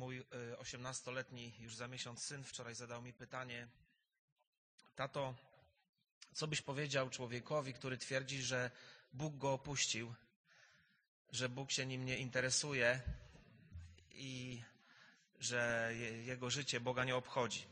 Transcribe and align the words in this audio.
Mój 0.00 0.24
18-letni 0.58 1.52
już 1.58 1.76
za 1.76 1.88
miesiąc 1.88 2.22
syn 2.22 2.44
wczoraj 2.44 2.74
zadał 2.74 3.02
mi 3.02 3.12
pytanie: 3.12 3.68
Tato, 4.94 5.34
co 6.32 6.46
byś 6.46 6.62
powiedział 6.62 7.10
człowiekowi, 7.10 7.74
który 7.74 7.98
twierdzi, 7.98 8.42
że 8.42 8.70
Bóg 9.12 9.36
go 9.36 9.52
opuścił, 9.52 10.14
że 11.32 11.48
Bóg 11.48 11.70
się 11.70 11.86
nim 11.86 12.04
nie 12.04 12.18
interesuje 12.18 13.00
i 14.10 14.62
że 15.40 15.92
jego 16.24 16.50
życie 16.50 16.80
Boga 16.80 17.04
nie 17.04 17.16
obchodzi? 17.16 17.66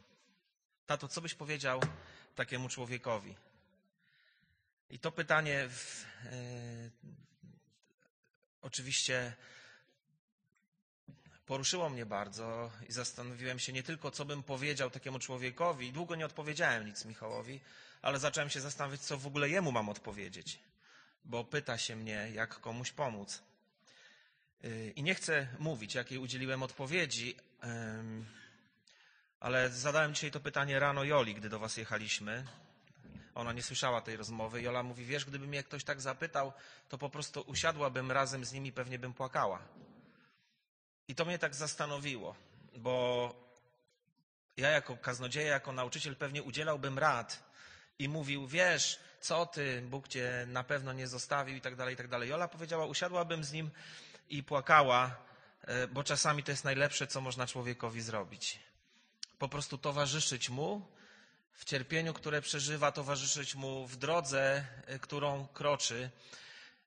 Tato, 0.86 1.08
co 1.08 1.20
byś 1.20 1.34
powiedział 1.34 1.80
takiemu 2.34 2.68
człowiekowi? 2.68 3.36
I 4.90 4.98
to 4.98 5.12
pytanie 5.12 5.68
w, 5.68 6.04
e, 6.24 6.90
oczywiście 8.62 9.36
poruszyło 11.48 11.90
mnie 11.90 12.06
bardzo 12.06 12.70
i 12.88 12.92
zastanowiłem 12.92 13.58
się 13.58 13.72
nie 13.72 13.82
tylko, 13.82 14.10
co 14.10 14.24
bym 14.24 14.42
powiedział 14.42 14.90
takiemu 14.90 15.18
człowiekowi. 15.18 15.92
Długo 15.92 16.14
nie 16.14 16.26
odpowiedziałem 16.26 16.86
nic 16.86 17.04
Michałowi, 17.04 17.60
ale 18.02 18.18
zacząłem 18.18 18.50
się 18.50 18.60
zastanawiać, 18.60 19.00
co 19.00 19.18
w 19.18 19.26
ogóle 19.26 19.48
jemu 19.48 19.72
mam 19.72 19.88
odpowiedzieć, 19.88 20.58
bo 21.24 21.44
pyta 21.44 21.78
się 21.78 21.96
mnie, 21.96 22.30
jak 22.34 22.60
komuś 22.60 22.92
pomóc. 22.92 23.42
Y, 24.64 24.92
I 24.96 25.02
nie 25.02 25.14
chcę 25.14 25.48
mówić, 25.58 25.94
jakiej 25.94 26.18
udzieliłem 26.18 26.62
odpowiedzi, 26.62 27.36
ale 29.40 29.68
zadałem 29.70 30.14
dzisiaj 30.14 30.30
to 30.30 30.40
pytanie 30.40 30.78
rano 30.78 31.04
Joli, 31.04 31.34
gdy 31.34 31.48
do 31.48 31.58
was 31.58 31.76
jechaliśmy. 31.76 32.44
Ona 33.34 33.52
nie 33.52 33.62
słyszała 33.62 34.00
tej 34.00 34.16
rozmowy. 34.16 34.62
Jola 34.62 34.82
mówi, 34.82 35.04
wiesz, 35.04 35.24
gdyby 35.24 35.46
mnie 35.46 35.62
ktoś 35.62 35.84
tak 35.84 36.00
zapytał, 36.00 36.52
to 36.88 36.98
po 36.98 37.10
prostu 37.10 37.40
usiadłabym 37.40 38.12
razem 38.12 38.44
z 38.44 38.52
nimi, 38.52 38.72
pewnie 38.72 38.98
bym 38.98 39.14
płakała. 39.14 39.87
I 41.08 41.14
to 41.14 41.24
mnie 41.24 41.38
tak 41.38 41.54
zastanowiło, 41.54 42.34
bo 42.76 43.34
ja 44.56 44.70
jako 44.70 44.96
kaznodzieja, 44.96 45.48
jako 45.48 45.72
nauczyciel 45.72 46.16
pewnie 46.16 46.42
udzielałbym 46.42 46.98
rad 46.98 47.42
i 47.98 48.08
mówił, 48.08 48.46
wiesz, 48.46 48.98
co 49.20 49.46
ty, 49.46 49.82
Bóg 49.82 50.08
cię 50.08 50.44
na 50.48 50.64
pewno 50.64 50.92
nie 50.92 51.06
zostawił 51.06 51.56
i 51.56 51.60
tak 51.60 51.76
dalej, 51.76 51.94
i 51.94 51.96
tak 51.96 52.08
dalej. 52.08 52.28
Jola 52.28 52.48
powiedziała, 52.48 52.86
usiadłabym 52.86 53.44
z 53.44 53.52
nim 53.52 53.70
i 54.30 54.42
płakała, 54.42 55.16
e, 55.62 55.88
bo 55.88 56.04
czasami 56.04 56.42
to 56.42 56.50
jest 56.50 56.64
najlepsze, 56.64 57.06
co 57.06 57.20
można 57.20 57.46
człowiekowi 57.46 58.00
zrobić. 58.00 58.58
Po 59.38 59.48
prostu 59.48 59.78
towarzyszyć 59.78 60.50
mu 60.50 60.86
w 61.52 61.64
cierpieniu, 61.64 62.14
które 62.14 62.42
przeżywa, 62.42 62.92
towarzyszyć 62.92 63.54
mu 63.54 63.86
w 63.86 63.96
drodze, 63.96 64.64
e, 64.86 64.98
którą 64.98 65.46
kroczy, 65.46 66.10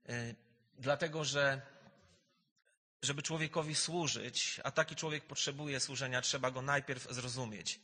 e, 0.10 0.34
dlatego 0.78 1.24
że 1.24 1.62
żeby 3.02 3.22
człowiekowi 3.22 3.76
służyć, 3.76 4.60
a 4.64 4.72
taki 4.72 4.96
człowiek 4.96 5.26
potrzebuje 5.26 5.80
służenia, 5.80 6.22
trzeba 6.22 6.52
go 6.52 6.62
najpierw 6.62 7.08
zrozumieć. 7.10 7.80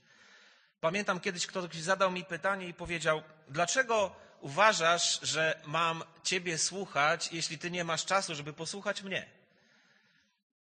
Pamiętam 0.82 1.20
kiedyś 1.20 1.48
ktoś 1.48 1.76
zadał 1.76 2.12
mi 2.12 2.26
pytanie 2.26 2.68
i 2.68 2.74
powiedział: 2.74 3.24
Dlaczego 3.48 4.16
uważasz, 4.42 5.20
że 5.22 5.62
mam 5.66 6.04
ciebie 6.24 6.58
słuchać, 6.58 7.30
jeśli 7.32 7.58
ty 7.58 7.72
nie 7.72 7.84
masz 7.84 8.06
czasu, 8.06 8.36
żeby 8.36 8.54
posłuchać 8.54 9.02
mnie? 9.02 9.30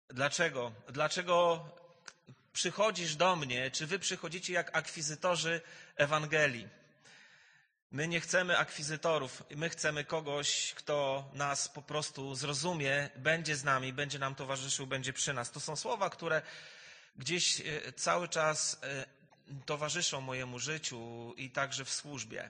Dlaczego? 0.10 0.72
Dlaczego 0.88 1.70
przychodzisz 2.54 3.16
do 3.16 3.36
mnie, 3.36 3.72
czy 3.72 3.88
wy 3.88 4.00
przychodzicie 4.00 4.54
jak 4.54 4.78
akwizytorzy 4.78 5.62
Ewangelii? 5.96 6.68
My 7.96 8.08
nie 8.08 8.20
chcemy 8.22 8.58
akwizytorów, 8.58 9.44
my 9.56 9.70
chcemy 9.70 10.04
kogoś, 10.04 10.74
kto 10.74 11.30
nas 11.34 11.70
po 11.70 11.82
prostu 11.82 12.36
zrozumie, 12.36 13.10
będzie 13.16 13.56
z 13.56 13.64
nami, 13.64 13.94
będzie 13.94 14.20
nam 14.20 14.36
towarzyszył, 14.36 14.88
będzie 14.88 15.14
przy 15.14 15.34
nas. 15.34 15.52
To 15.52 15.60
są 15.60 15.76
słowa, 15.76 16.10
które 16.10 16.42
gdzieś 17.16 17.62
e, 17.62 17.94
cały 17.94 18.28
czas 18.28 18.80
e, 18.84 19.06
towarzyszą 19.66 20.22
mojemu 20.22 20.60
życiu 20.60 21.34
i 21.38 21.50
także 21.50 21.86
w 21.86 21.94
służbie. 21.94 22.50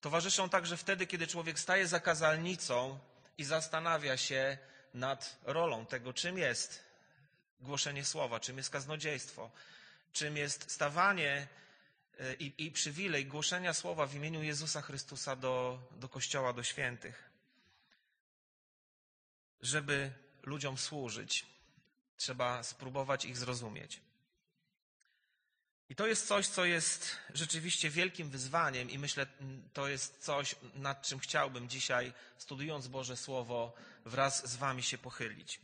Towarzyszą 0.00 0.48
także 0.48 0.76
wtedy, 0.76 1.06
kiedy 1.06 1.26
człowiek 1.26 1.58
staje 1.58 1.86
za 1.86 2.00
kazalnicą 2.00 2.98
i 3.38 3.44
zastanawia 3.44 4.16
się 4.16 4.58
nad 4.94 5.36
rolą 5.44 5.86
tego, 5.86 6.12
czym 6.12 6.38
jest 6.38 6.82
głoszenie 7.60 8.04
słowa, 8.04 8.40
czym 8.40 8.56
jest 8.56 8.70
kaznodziejstwo, 8.70 9.50
czym 10.12 10.36
jest 10.36 10.70
stawanie 10.70 11.46
i, 12.38 12.52
i 12.58 12.70
przywilej 12.70 13.26
głoszenia 13.26 13.74
słowa 13.74 14.06
w 14.06 14.14
imieniu 14.14 14.42
Jezusa 14.42 14.82
Chrystusa 14.82 15.36
do, 15.36 15.78
do 15.96 16.08
Kościoła, 16.08 16.52
do 16.52 16.62
świętych. 16.62 17.30
Żeby 19.60 20.12
ludziom 20.42 20.78
służyć, 20.78 21.46
trzeba 22.16 22.62
spróbować 22.62 23.24
ich 23.24 23.36
zrozumieć. 23.36 24.00
I 25.88 25.94
to 25.94 26.06
jest 26.06 26.26
coś, 26.26 26.46
co 26.48 26.64
jest 26.64 27.16
rzeczywiście 27.34 27.90
wielkim 27.90 28.30
wyzwaniem, 28.30 28.90
i 28.90 28.98
myślę, 28.98 29.26
to 29.72 29.88
jest 29.88 30.18
coś, 30.24 30.54
nad 30.74 31.02
czym 31.02 31.18
chciałbym 31.18 31.68
dzisiaj, 31.68 32.12
studiując 32.38 32.88
Boże 32.88 33.16
Słowo, 33.16 33.72
wraz 34.04 34.50
z 34.50 34.56
Wami 34.56 34.82
się 34.82 34.98
pochylić. 34.98 35.60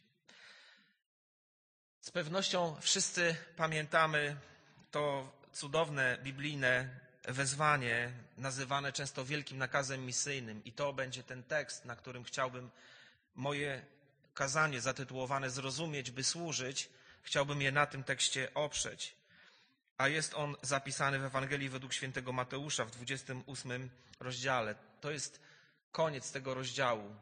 Z 2.00 2.10
pewnością 2.10 2.76
wszyscy 2.80 3.36
pamiętamy 3.56 4.36
to 4.90 5.32
cudowne 5.58 6.18
biblijne 6.22 6.88
wezwanie, 7.24 8.12
nazywane 8.36 8.92
często 8.92 9.24
wielkim 9.24 9.58
nakazem 9.58 10.06
misyjnym, 10.06 10.64
i 10.64 10.72
to 10.72 10.92
będzie 10.92 11.22
ten 11.22 11.42
tekst, 11.42 11.84
na 11.84 11.96
którym 11.96 12.24
chciałbym 12.24 12.70
moje 13.34 13.84
kazanie 14.34 14.80
zatytułowane 14.80 15.50
Zrozumieć, 15.50 16.10
by 16.10 16.24
służyć, 16.24 16.88
chciałbym 17.22 17.62
je 17.62 17.72
na 17.72 17.86
tym 17.86 18.04
tekście 18.04 18.54
oprzeć. 18.54 19.14
A 19.98 20.08
jest 20.08 20.34
on 20.34 20.56
zapisany 20.62 21.18
w 21.18 21.24
Ewangelii 21.24 21.68
według 21.68 21.92
świętego 21.92 22.32
Mateusza 22.32 22.84
w 22.84 22.90
28 22.90 23.90
rozdziale. 24.20 24.74
To 25.00 25.10
jest 25.10 25.40
koniec 25.92 26.32
tego 26.32 26.54
rozdziału. 26.54 27.14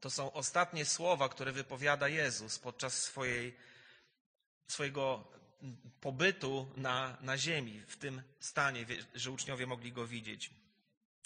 To 0.00 0.10
są 0.10 0.32
ostatnie 0.32 0.84
słowa, 0.84 1.28
które 1.28 1.52
wypowiada 1.52 2.08
Jezus 2.08 2.58
podczas 2.58 3.02
swojej, 3.02 3.56
swojego 4.68 5.24
pobytu 6.00 6.66
na, 6.76 7.16
na 7.20 7.38
ziemi, 7.38 7.82
w 7.86 7.96
tym 7.96 8.22
stanie, 8.40 8.86
że 9.14 9.30
uczniowie 9.30 9.66
mogli 9.66 9.92
go 9.92 10.06
widzieć. 10.06 10.50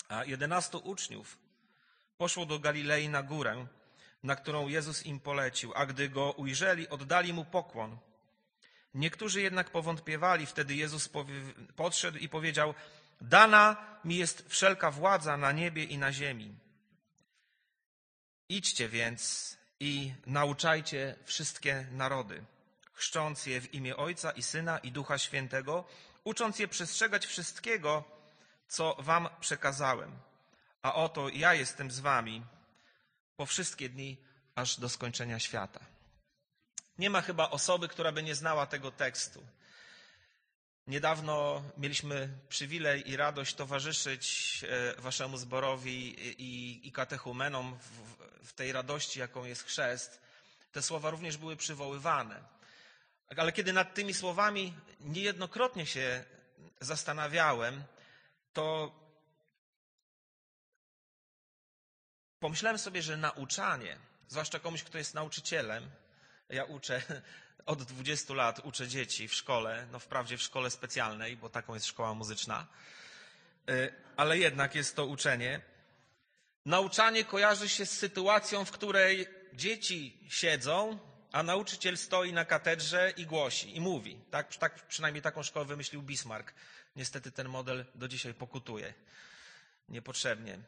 A 0.08 0.24
jedenastu 0.24 0.78
uczniów 0.78 1.38
poszło 2.18 2.46
do 2.46 2.58
Galilei 2.58 3.08
na 3.08 3.22
górę, 3.22 3.66
na 4.22 4.36
którą 4.36 4.68
Jezus 4.68 5.06
im 5.06 5.20
polecił, 5.20 5.72
a 5.74 5.86
gdy 5.86 6.08
go 6.08 6.32
ujrzeli, 6.32 6.88
oddali 6.88 7.32
mu 7.32 7.44
pokłon. 7.44 7.98
Niektórzy 8.94 9.42
jednak 9.42 9.70
powątpiewali, 9.70 10.46
wtedy 10.46 10.74
Jezus 10.74 11.10
podszedł 11.76 12.18
i 12.18 12.28
powiedział: 12.28 12.74
Dana 13.20 13.76
mi 14.04 14.16
jest 14.16 14.44
wszelka 14.48 14.90
władza 14.90 15.36
na 15.36 15.52
niebie 15.52 15.84
i 15.84 15.98
na 15.98 16.12
ziemi. 16.12 16.54
Idźcie 18.48 18.88
więc 18.88 19.56
i 19.80 20.14
nauczajcie 20.26 21.16
wszystkie 21.24 21.86
narody 21.92 22.44
chrzcząc 22.98 23.46
je 23.46 23.60
w 23.60 23.74
imię 23.74 23.96
Ojca 23.96 24.30
i 24.30 24.42
Syna 24.42 24.78
i 24.78 24.92
Ducha 24.92 25.18
Świętego, 25.18 25.84
ucząc 26.24 26.58
je 26.58 26.68
przestrzegać 26.68 27.26
wszystkiego, 27.26 28.04
co 28.68 28.96
wam 28.98 29.28
przekazałem. 29.40 30.18
A 30.82 30.94
oto 30.94 31.28
ja 31.28 31.54
jestem 31.54 31.90
z 31.90 32.00
wami 32.00 32.42
po 33.36 33.46
wszystkie 33.46 33.88
dni, 33.88 34.16
aż 34.54 34.80
do 34.80 34.88
skończenia 34.88 35.38
świata. 35.38 35.80
Nie 36.98 37.10
ma 37.10 37.22
chyba 37.22 37.50
osoby, 37.50 37.88
która 37.88 38.12
by 38.12 38.22
nie 38.22 38.34
znała 38.34 38.66
tego 38.66 38.90
tekstu. 38.90 39.46
Niedawno 40.86 41.62
mieliśmy 41.76 42.28
przywilej 42.48 43.10
i 43.10 43.16
radość 43.16 43.54
towarzyszyć 43.54 44.24
e, 44.64 45.00
waszemu 45.00 45.36
zborowi 45.36 46.20
i, 46.42 46.80
i 46.88 46.92
katechumenom 46.92 47.78
w, 47.78 48.48
w 48.48 48.52
tej 48.52 48.72
radości, 48.72 49.20
jaką 49.20 49.44
jest 49.44 49.62
chrzest. 49.62 50.20
Te 50.72 50.82
słowa 50.82 51.10
również 51.10 51.36
były 51.36 51.56
przywoływane. 51.56 52.57
Ale 53.36 53.52
kiedy 53.52 53.72
nad 53.72 53.94
tymi 53.94 54.14
słowami 54.14 54.74
niejednokrotnie 55.00 55.86
się 55.86 56.24
zastanawiałem, 56.80 57.84
to 58.52 58.94
pomyślałem 62.40 62.78
sobie, 62.78 63.02
że 63.02 63.16
nauczanie, 63.16 63.98
zwłaszcza 64.28 64.58
komuś, 64.58 64.82
kto 64.82 64.98
jest 64.98 65.14
nauczycielem, 65.14 65.90
ja 66.48 66.64
uczę 66.64 67.02
od 67.66 67.82
20 67.82 68.34
lat, 68.34 68.60
uczę 68.64 68.88
dzieci 68.88 69.28
w 69.28 69.34
szkole, 69.34 69.86
no 69.92 69.98
wprawdzie 69.98 70.36
w 70.38 70.42
szkole 70.42 70.70
specjalnej, 70.70 71.36
bo 71.36 71.48
taką 71.48 71.74
jest 71.74 71.86
szkoła 71.86 72.14
muzyczna, 72.14 72.66
y, 73.70 73.94
ale 74.16 74.38
jednak 74.38 74.74
jest 74.74 74.96
to 74.96 75.06
uczenie. 75.06 75.60
Nauczanie 76.64 77.24
kojarzy 77.24 77.68
się 77.68 77.86
z 77.86 77.98
sytuacją, 77.98 78.64
w 78.64 78.70
której 78.70 79.26
dzieci 79.52 80.18
siedzą 80.28 80.98
a 81.32 81.42
nauczyciel 81.42 81.98
stoi 81.98 82.32
na 82.32 82.44
katedrze 82.44 83.12
i 83.16 83.26
głosi, 83.26 83.76
i 83.76 83.80
mówi. 83.80 84.20
Tak, 84.30 84.56
tak, 84.56 84.86
przynajmniej 84.86 85.22
taką 85.22 85.42
szkołę 85.42 85.64
wymyślił 85.64 86.02
Bismarck. 86.02 86.54
Niestety 86.96 87.32
ten 87.32 87.48
model 87.48 87.84
do 87.94 88.08
dzisiaj 88.08 88.34
pokutuje. 88.34 88.94
Niepotrzebnie. 89.88 90.58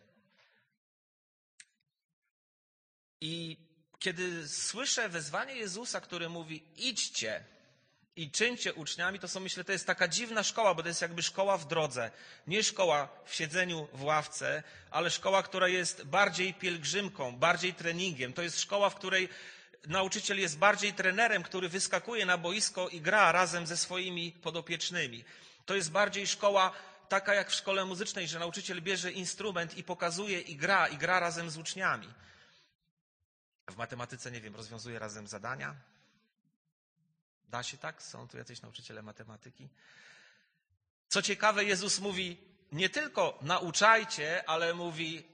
I 3.21 3.57
kiedy 3.99 4.49
słyszę 4.49 5.09
wezwanie 5.09 5.55
Jezusa, 5.55 6.01
który 6.01 6.29
mówi 6.29 6.65
idźcie 6.77 7.45
i 8.17 8.31
czyńcie 8.31 8.75
uczniami, 8.75 9.19
to 9.19 9.29
są, 9.29 9.41
myślę, 9.41 9.65
to 9.65 9.73
jest 9.73 9.87
taka 9.87 10.09
dziwna 10.09 10.43
szkoła, 10.43 10.75
bo 10.75 10.83
to 10.83 10.89
jest 10.89 11.03
jakby 11.03 11.23
szkoła 11.23 11.59
w 11.59 11.67
drodze. 11.67 12.11
Nie 12.47 12.63
szkoła 12.63 13.09
w 13.25 13.35
siedzeniu 13.35 13.89
w 13.93 14.03
ławce, 14.03 14.63
ale 14.91 15.11
szkoła, 15.11 15.43
która 15.43 15.69
jest 15.69 16.05
bardziej 16.05 16.55
pielgrzymką, 16.55 17.37
bardziej 17.37 17.75
treningiem. 17.75 18.33
To 18.33 18.43
jest 18.43 18.61
szkoła, 18.61 18.91
w 18.91 18.95
której 18.95 19.29
nauczyciel 19.87 20.41
jest 20.41 20.59
bardziej 20.59 20.93
trenerem, 20.93 21.43
który 21.43 21.69
wyskakuje 21.69 22.27
na 22.27 22.39
boisko 22.39 22.89
i 22.89 23.01
gra 23.01 23.33
razem 23.33 23.67
ze 23.67 23.77
swoimi 23.77 24.33
podopiecznymi. 24.33 25.25
To 25.67 25.75
jest 25.75 25.91
bardziej 25.91 26.27
szkoła 26.27 26.73
taka 27.09 27.35
jak 27.35 27.51
w 27.51 27.55
szkole 27.55 27.85
muzycznej, 27.85 28.29
że 28.29 28.39
nauczyciel 28.39 28.83
bierze 28.83 29.13
instrument 29.13 29.79
i 29.79 29.85
pokazuje 29.85 30.41
i 30.41 30.57
gra, 30.57 30.89
i 30.89 30.97
gra 30.97 31.21
razem 31.21 31.51
z 31.51 31.57
uczniami. 31.57 32.15
W 33.71 33.77
matematyce, 33.77 34.31
nie 34.31 34.41
wiem, 34.41 34.57
rozwiązuje 34.57 34.99
razem 34.99 35.27
zadania. 35.27 35.77
Da 37.49 37.63
się 37.63 37.79
tak? 37.79 38.03
Są 38.03 38.29
tu 38.29 38.39
jacyś 38.39 38.63
nauczyciele 38.63 39.03
matematyki? 39.03 39.69
Co 41.09 41.23
ciekawe, 41.23 41.65
Jezus 41.65 41.99
mówi, 41.99 42.39
nie 42.73 42.89
tylko 42.89 43.39
nauczajcie, 43.43 44.49
ale 44.49 44.75
mówi, 44.75 45.27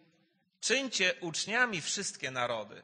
czyńcie 0.60 1.14
uczniami 1.20 1.81
wszystkie 1.81 2.31
narody. 2.31 2.82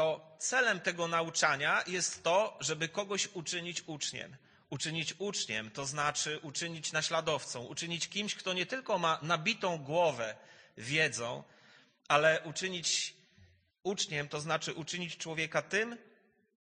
To 0.00 0.36
celem 0.38 0.80
tego 0.80 1.08
nauczania 1.08 1.84
jest 1.86 2.22
to, 2.22 2.56
żeby 2.60 2.88
kogoś 2.88 3.28
uczynić 3.34 3.82
uczniem. 3.86 4.36
Uczynić 4.70 5.14
uczniem 5.18 5.70
to 5.70 5.86
znaczy 5.86 6.38
uczynić 6.42 6.92
naśladowcą, 6.92 7.64
uczynić 7.64 8.08
kimś, 8.08 8.34
kto 8.34 8.52
nie 8.52 8.66
tylko 8.66 8.98
ma 8.98 9.18
nabitą 9.22 9.78
głowę 9.78 10.36
wiedzą, 10.76 11.42
ale 12.08 12.40
uczynić 12.44 13.14
uczniem 13.82 14.28
to 14.28 14.40
znaczy 14.40 14.74
uczynić 14.74 15.16
człowieka 15.16 15.62
tym, 15.62 15.96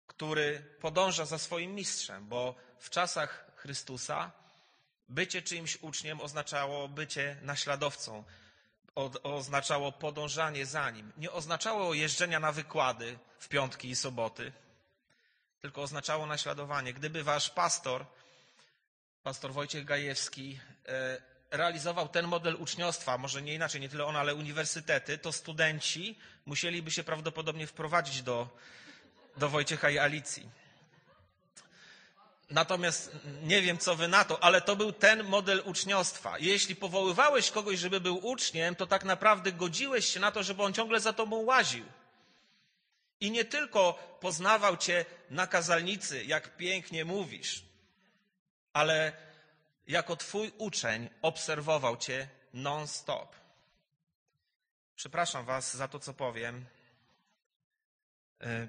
który 0.06 0.76
podąża 0.80 1.24
za 1.26 1.38
swoim 1.38 1.74
mistrzem, 1.74 2.28
bo 2.28 2.54
w 2.78 2.90
czasach 2.90 3.52
Chrystusa 3.56 4.32
bycie 5.08 5.42
czyimś 5.42 5.78
uczniem 5.80 6.20
oznaczało 6.20 6.88
bycie 6.88 7.36
naśladowcą, 7.42 8.24
oznaczało 9.22 9.92
podążanie 9.92 10.66
za 10.66 10.90
nim. 10.90 11.12
Nie 11.16 11.32
oznaczało 11.32 11.94
jeżdżenia 11.94 12.40
na 12.40 12.52
wykłady 12.52 13.18
w 13.38 13.48
piątki 13.48 13.90
i 13.90 13.96
soboty, 13.96 14.52
tylko 15.60 15.82
oznaczało 15.82 16.26
naśladowanie. 16.26 16.94
Gdyby 16.94 17.24
wasz 17.24 17.50
pastor, 17.50 18.06
pastor 19.22 19.52
Wojciech 19.52 19.84
Gajewski, 19.84 20.60
e, 20.88 21.20
realizował 21.50 22.08
ten 22.08 22.26
model 22.26 22.56
uczniostwa, 22.58 23.18
może 23.18 23.42
nie 23.42 23.54
inaczej, 23.54 23.80
nie 23.80 23.88
tyle 23.88 24.04
on, 24.04 24.16
ale 24.16 24.34
uniwersytety, 24.34 25.18
to 25.18 25.32
studenci 25.32 26.18
musieliby 26.46 26.90
się 26.90 27.04
prawdopodobnie 27.04 27.66
wprowadzić 27.66 28.22
do, 28.22 28.48
do 29.36 29.48
Wojciecha 29.48 29.90
i 29.90 29.98
Alicji. 29.98 30.59
Natomiast 32.50 33.16
nie 33.42 33.62
wiem, 33.62 33.78
co 33.78 33.96
wy 33.96 34.08
na 34.08 34.24
to, 34.24 34.44
ale 34.44 34.60
to 34.60 34.76
był 34.76 34.92
ten 34.92 35.24
model 35.24 35.62
uczniostwa. 35.64 36.38
Jeśli 36.38 36.76
powoływałeś 36.76 37.50
kogoś, 37.50 37.78
żeby 37.78 38.00
był 38.00 38.26
uczniem, 38.26 38.76
to 38.76 38.86
tak 38.86 39.04
naprawdę 39.04 39.52
godziłeś 39.52 40.06
się 40.06 40.20
na 40.20 40.32
to, 40.32 40.42
żeby 40.42 40.62
on 40.62 40.72
ciągle 40.72 41.00
za 41.00 41.12
tobą 41.12 41.36
łaził. 41.36 41.84
I 43.20 43.30
nie 43.30 43.44
tylko 43.44 43.92
poznawał 44.20 44.76
cię 44.76 45.04
na 45.30 45.46
kazalnicy, 45.46 46.24
jak 46.24 46.56
pięknie 46.56 47.04
mówisz, 47.04 47.64
ale 48.72 49.12
jako 49.86 50.16
twój 50.16 50.52
uczeń 50.58 51.08
obserwował 51.22 51.96
cię 51.96 52.28
non-stop. 52.54 53.36
Przepraszam 54.96 55.44
was 55.44 55.76
za 55.76 55.88
to, 55.88 55.98
co 55.98 56.14
powiem, 56.14 56.64
y, 58.42 58.68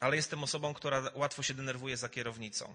ale 0.00 0.16
jestem 0.16 0.42
osobą, 0.42 0.74
która 0.74 1.02
łatwo 1.14 1.42
się 1.42 1.54
denerwuje 1.54 1.96
za 1.96 2.08
kierownicą. 2.08 2.74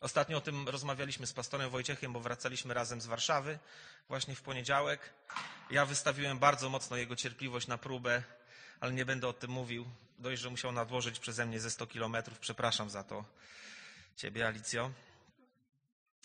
Ostatnio 0.00 0.38
o 0.38 0.40
tym 0.40 0.68
rozmawialiśmy 0.68 1.26
z 1.26 1.32
pastorem 1.32 1.70
Wojciechem, 1.70 2.12
bo 2.12 2.20
wracaliśmy 2.20 2.74
razem 2.74 3.00
z 3.00 3.06
Warszawy 3.06 3.58
właśnie 4.08 4.34
w 4.34 4.42
poniedziałek. 4.42 5.00
Ja 5.70 5.86
wystawiłem 5.86 6.38
bardzo 6.38 6.68
mocno 6.68 6.96
jego 6.96 7.16
cierpliwość 7.16 7.66
na 7.66 7.78
próbę, 7.78 8.22
ale 8.80 8.92
nie 8.92 9.04
będę 9.04 9.28
o 9.28 9.32
tym 9.32 9.50
mówił. 9.50 9.86
Dość, 10.18 10.42
że 10.42 10.50
musiał 10.50 10.72
nadłożyć 10.72 11.18
przeze 11.18 11.46
mnie 11.46 11.60
ze 11.60 11.70
100 11.70 11.86
kilometrów. 11.86 12.38
Przepraszam 12.38 12.90
za 12.90 13.04
to 13.04 13.24
ciebie, 14.16 14.46
Alicjo. 14.46 14.90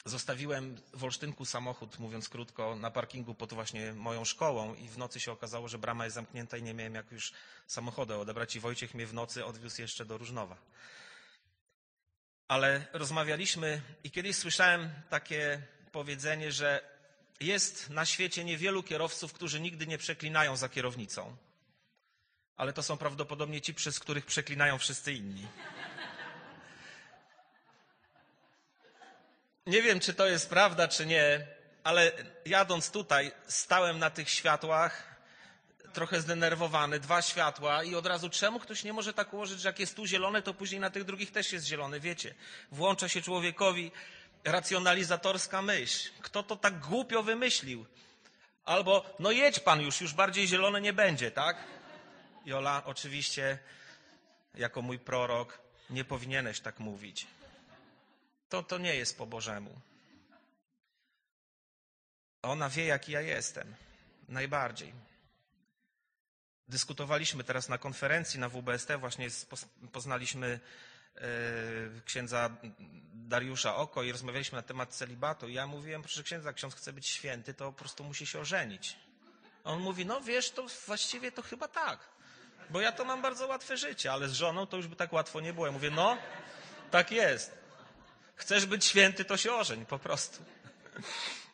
Zostawiłem 0.05 0.77
w 0.93 1.03
Olsztynku 1.03 1.45
samochód, 1.45 1.99
mówiąc 1.99 2.29
krótko, 2.29 2.75
na 2.75 2.91
parkingu 2.91 3.35
pod 3.35 3.53
właśnie 3.53 3.93
moją 3.93 4.25
szkołą 4.25 4.75
i 4.75 4.87
w 4.87 4.97
nocy 4.97 5.19
się 5.19 5.31
okazało, 5.31 5.67
że 5.67 5.77
brama 5.77 6.03
jest 6.03 6.15
zamknięta 6.15 6.57
i 6.57 6.63
nie 6.63 6.73
miałem 6.73 6.95
jak 6.95 7.11
już 7.11 7.33
samochodu 7.67 8.19
odebrać 8.21 8.55
i 8.55 8.59
Wojciech 8.59 8.93
mnie 8.93 9.05
w 9.07 9.13
nocy 9.13 9.45
odwiózł 9.45 9.81
jeszcze 9.81 10.05
do 10.05 10.17
Różnowa. 10.17 10.57
Ale 12.47 12.87
rozmawialiśmy 12.93 13.81
i 14.03 14.11
kiedyś 14.11 14.35
słyszałem 14.35 14.89
takie 15.09 15.61
powiedzenie, 15.91 16.51
że 16.51 16.81
jest 17.39 17.89
na 17.89 18.05
świecie 18.05 18.43
niewielu 18.43 18.83
kierowców, 18.83 19.33
którzy 19.33 19.59
nigdy 19.61 19.87
nie 19.87 19.97
przeklinają 19.97 20.55
za 20.57 20.69
kierownicą. 20.69 21.35
Ale 22.57 22.73
to 22.73 22.83
są 22.83 22.97
prawdopodobnie 22.97 23.61
ci, 23.61 23.73
przez 23.73 23.99
których 23.99 24.25
przeklinają 24.25 24.77
wszyscy 24.77 25.13
inni. 25.13 25.47
Nie 29.67 29.81
wiem, 29.81 29.99
czy 29.99 30.13
to 30.13 30.27
jest 30.27 30.49
prawda, 30.49 30.87
czy 30.87 31.05
nie, 31.05 31.47
ale 31.83 32.11
jadąc 32.45 32.91
tutaj, 32.91 33.31
stałem 33.47 33.99
na 33.99 34.09
tych 34.09 34.29
światłach, 34.29 35.15
trochę 35.93 36.21
zdenerwowany, 36.21 36.99
dwa 36.99 37.21
światła 37.21 37.83
i 37.83 37.95
od 37.95 38.05
razu 38.05 38.29
czemu 38.29 38.59
ktoś 38.59 38.83
nie 38.83 38.93
może 38.93 39.13
tak 39.13 39.33
ułożyć, 39.33 39.61
że 39.61 39.69
jak 39.69 39.79
jest 39.79 39.95
tu 39.95 40.05
zielone, 40.05 40.41
to 40.41 40.53
później 40.53 40.81
na 40.81 40.89
tych 40.89 41.03
drugich 41.03 41.31
też 41.31 41.53
jest 41.53 41.65
zielony, 41.65 41.99
wiecie. 41.99 42.35
Włącza 42.71 43.09
się 43.09 43.21
człowiekowi 43.21 43.91
racjonalizatorska 44.43 45.61
myśl. 45.61 46.09
Kto 46.21 46.43
to 46.43 46.55
tak 46.55 46.79
głupio 46.79 47.23
wymyślił? 47.23 47.85
Albo, 48.65 49.05
no 49.19 49.31
jedź 49.31 49.59
pan 49.59 49.81
już, 49.81 50.01
już 50.01 50.13
bardziej 50.13 50.47
zielone 50.47 50.81
nie 50.81 50.93
będzie, 50.93 51.31
tak? 51.31 51.57
Jola, 52.45 52.81
oczywiście, 52.85 53.59
jako 54.55 54.81
mój 54.81 54.99
prorok, 54.99 55.59
nie 55.89 56.05
powinieneś 56.05 56.59
tak 56.59 56.79
mówić 56.79 57.27
to, 58.53 58.63
to 58.63 58.77
nie 58.77 58.95
jest 58.95 59.17
po 59.17 59.25
Bożemu. 59.25 59.81
Ona 62.41 62.69
wie, 62.69 62.85
jaki 62.85 63.11
ja 63.11 63.21
jestem. 63.21 63.75
Najbardziej. 64.29 64.93
Dyskutowaliśmy 66.67 67.43
teraz 67.43 67.69
na 67.69 67.77
konferencji 67.77 68.39
na 68.39 68.49
WBST, 68.49 68.91
właśnie 68.99 69.27
poznaliśmy 69.91 70.59
e, 71.15 71.21
księdza 72.05 72.49
Dariusza 73.13 73.75
Oko 73.75 74.03
i 74.03 74.11
rozmawialiśmy 74.11 74.55
na 74.55 74.61
temat 74.61 74.89
celibatu. 74.89 75.47
I 75.47 75.53
ja 75.53 75.67
mówiłem, 75.67 76.01
proszę 76.01 76.23
księdza, 76.23 76.53
ksiądz 76.53 76.75
chce 76.75 76.93
być 76.93 77.07
święty, 77.07 77.53
to 77.53 77.65
po 77.71 77.79
prostu 77.79 78.03
musi 78.03 78.25
się 78.27 78.39
ożenić. 78.39 78.97
On 79.63 79.79
mówi, 79.79 80.05
no 80.05 80.21
wiesz, 80.21 80.51
to 80.51 80.65
właściwie 80.85 81.31
to 81.31 81.41
chyba 81.41 81.67
tak. 81.67 81.99
Bo 82.69 82.81
ja 82.81 82.91
to 82.91 83.05
mam 83.05 83.21
bardzo 83.21 83.47
łatwe 83.47 83.77
życie, 83.77 84.11
ale 84.11 84.29
z 84.29 84.33
żoną 84.33 84.67
to 84.67 84.77
już 84.77 84.87
by 84.87 84.95
tak 84.95 85.13
łatwo 85.13 85.41
nie 85.41 85.53
było. 85.53 85.65
Ja 85.65 85.71
mówię, 85.71 85.91
no, 85.91 86.17
tak 86.91 87.11
jest. 87.11 87.62
Chcesz 88.35 88.65
być 88.65 88.85
święty, 88.85 89.25
to 89.25 89.37
się 89.37 89.53
ożeń, 89.53 89.85
po 89.85 89.99
prostu. 89.99 90.43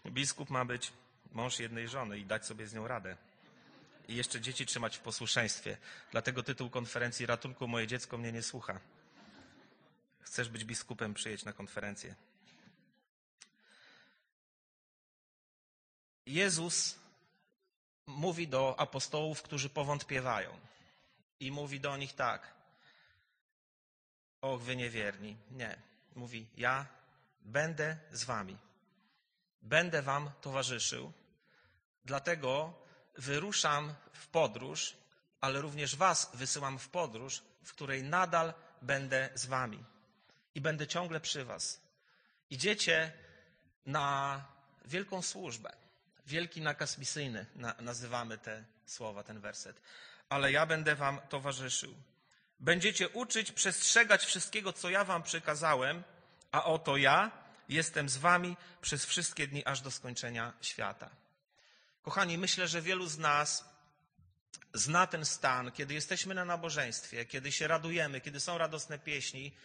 Biskup 0.05 0.49
ma 0.49 0.65
być 0.65 0.91
mąż 1.31 1.59
jednej 1.59 1.87
żony 1.87 2.19
i 2.19 2.25
dać 2.25 2.45
sobie 2.45 2.67
z 2.67 2.73
nią 2.73 2.87
radę. 2.87 3.17
I 4.07 4.15
jeszcze 4.15 4.41
dzieci 4.41 4.65
trzymać 4.65 4.97
w 4.97 4.99
posłuszeństwie. 4.99 5.77
Dlatego 6.11 6.43
tytuł 6.43 6.69
konferencji 6.69 7.25
Ratunku 7.25 7.67
moje 7.67 7.87
dziecko 7.87 8.17
mnie 8.17 8.31
nie 8.31 8.43
słucha. 8.43 8.79
Chcesz 10.19 10.49
być 10.49 10.65
biskupem, 10.65 11.13
przyjedź 11.13 11.45
na 11.45 11.53
konferencję. 11.53 12.15
Jezus 16.25 16.95
mówi 18.05 18.47
do 18.47 18.79
apostołów, 18.79 19.41
którzy 19.41 19.69
powątpiewają. 19.69 20.59
I 21.39 21.51
mówi 21.51 21.79
do 21.79 21.97
nich 21.97 22.13
tak. 22.13 22.53
Och, 24.41 24.61
wy 24.61 24.75
niewierni. 24.75 25.37
Nie 25.51 25.88
mówi: 26.15 26.47
Ja 26.57 26.85
będę 27.41 27.97
z 28.11 28.23
wami. 28.23 28.57
Będę 29.61 30.01
wam 30.01 30.31
towarzyszył. 30.41 31.11
Dlatego 32.05 32.73
wyruszam 33.17 33.93
w 34.13 34.27
podróż, 34.27 34.97
ale 35.41 35.61
również 35.61 35.95
was 35.95 36.31
wysyłam 36.33 36.79
w 36.79 36.89
podróż, 36.89 37.43
w 37.63 37.73
której 37.73 38.03
nadal 38.03 38.53
będę 38.81 39.29
z 39.35 39.45
wami. 39.45 39.83
I 40.55 40.61
będę 40.61 40.87
ciągle 40.87 41.19
przy 41.19 41.45
was. 41.45 41.81
Idziecie 42.49 43.11
na 43.85 44.45
wielką 44.85 45.21
służbę. 45.21 45.69
Wielki 46.27 46.61
nakaz 46.61 46.97
misyjny 46.97 47.45
nazywamy 47.79 48.37
te 48.37 48.65
słowa, 48.85 49.23
ten 49.23 49.39
werset. 49.39 49.81
Ale 50.29 50.51
ja 50.51 50.65
będę 50.65 50.95
wam 50.95 51.19
towarzyszył. 51.29 51.95
Będziecie 52.59 53.09
uczyć, 53.09 53.51
przestrzegać 53.51 54.25
wszystkiego, 54.25 54.73
co 54.73 54.89
ja 54.89 55.03
wam 55.03 55.23
przekazałem, 55.23 56.03
a 56.51 56.63
oto 56.63 56.97
ja 56.97 57.31
jestem 57.69 58.09
z 58.09 58.17
wami 58.17 58.57
przez 58.81 59.05
wszystkie 59.05 59.47
dni 59.47 59.65
aż 59.65 59.81
do 59.81 59.91
skończenia 59.91 60.53
świata. 60.61 61.09
Kochani, 62.01 62.37
myślę, 62.37 62.67
że 62.67 62.81
wielu 62.81 63.07
z 63.07 63.17
nas 63.17 63.65
zna 64.73 65.07
ten 65.07 65.25
stan, 65.25 65.71
kiedy 65.71 65.93
jesteśmy 65.93 66.35
na 66.35 66.45
nabożeństwie, 66.45 67.25
kiedy 67.25 67.51
się 67.51 67.67
radujemy, 67.67 68.21
kiedy 68.21 68.39
są 68.39 68.57
radosne 68.57 68.99
pieśni, 68.99 69.55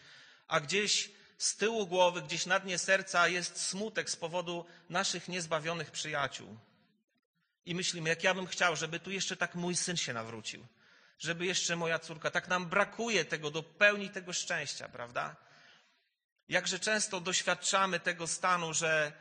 a 0.49 0.61
gdzieś 0.61 1.11
z 1.39 1.57
tyłu 1.57 1.87
głowy, 1.87 2.23
gdzieś 2.23 2.47
na 2.47 2.61
dnie 2.61 2.79
serca 2.79 3.29
jest 3.29 3.61
smutek 3.61 4.11
z 4.11 4.17
powodu 4.17 4.67
naszych 4.91 5.29
niezbawionych 5.29 5.91
przyjaciół. 5.91 6.59
I 7.67 7.75
myślimy, 7.75 8.09
jak 8.09 8.25
ja 8.25 8.35
bym 8.35 8.47
chciał, 8.47 8.77
żeby 8.77 9.01
tu 9.01 9.11
jeszcze 9.11 9.37
tak 9.37 9.55
mój 9.55 9.77
syn 9.77 9.97
się 9.97 10.13
nawrócił, 10.13 10.67
żeby 11.19 11.47
jeszcze 11.47 11.77
moja 11.77 11.99
córka, 11.99 12.31
tak 12.31 12.49
nam 12.49 12.67
brakuje 12.67 13.25
tego 13.25 13.51
do 13.51 13.63
pełni 13.63 14.11
tego 14.11 14.33
szczęścia, 14.33 14.89
prawda? 14.89 15.37
Jakże 16.49 16.79
często 16.79 17.21
doświadczamy 17.21 18.01
tego 18.01 18.27
stanu, 18.27 18.75
że 18.75 19.13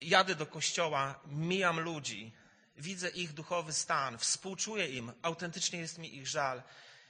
jadę 0.00 0.34
do 0.34 0.46
kościoła, 0.46 1.20
mijam 1.26 1.80
ludzi, 1.80 2.32
widzę 2.76 3.08
ich 3.08 3.32
duchowy 3.32 3.72
stan, 3.72 4.18
współczuję 4.18 4.88
im, 4.88 5.12
autentycznie 5.22 5.78
jest 5.78 5.98
mi 5.98 6.16
ich 6.16 6.26
żal. 6.26 6.62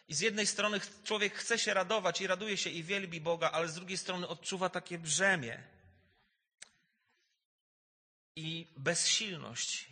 I 0.09 0.15
z 0.15 0.21
jednej 0.21 0.47
strony 0.47 0.81
człowiek 1.05 1.35
chce 1.35 1.59
się 1.59 1.75
radować 1.75 2.21
i 2.21 2.27
raduje 2.27 2.57
się 2.57 2.71
i 2.71 2.83
wielbi 2.83 3.21
Boga, 3.21 3.51
ale 3.51 3.69
z 3.69 3.75
drugiej 3.75 3.99
strony 3.99 4.29
odczuwa 4.29 4.69
takie 4.69 4.99
brzemię 4.99 5.63
i 8.37 8.67
bezsilność. 8.77 9.89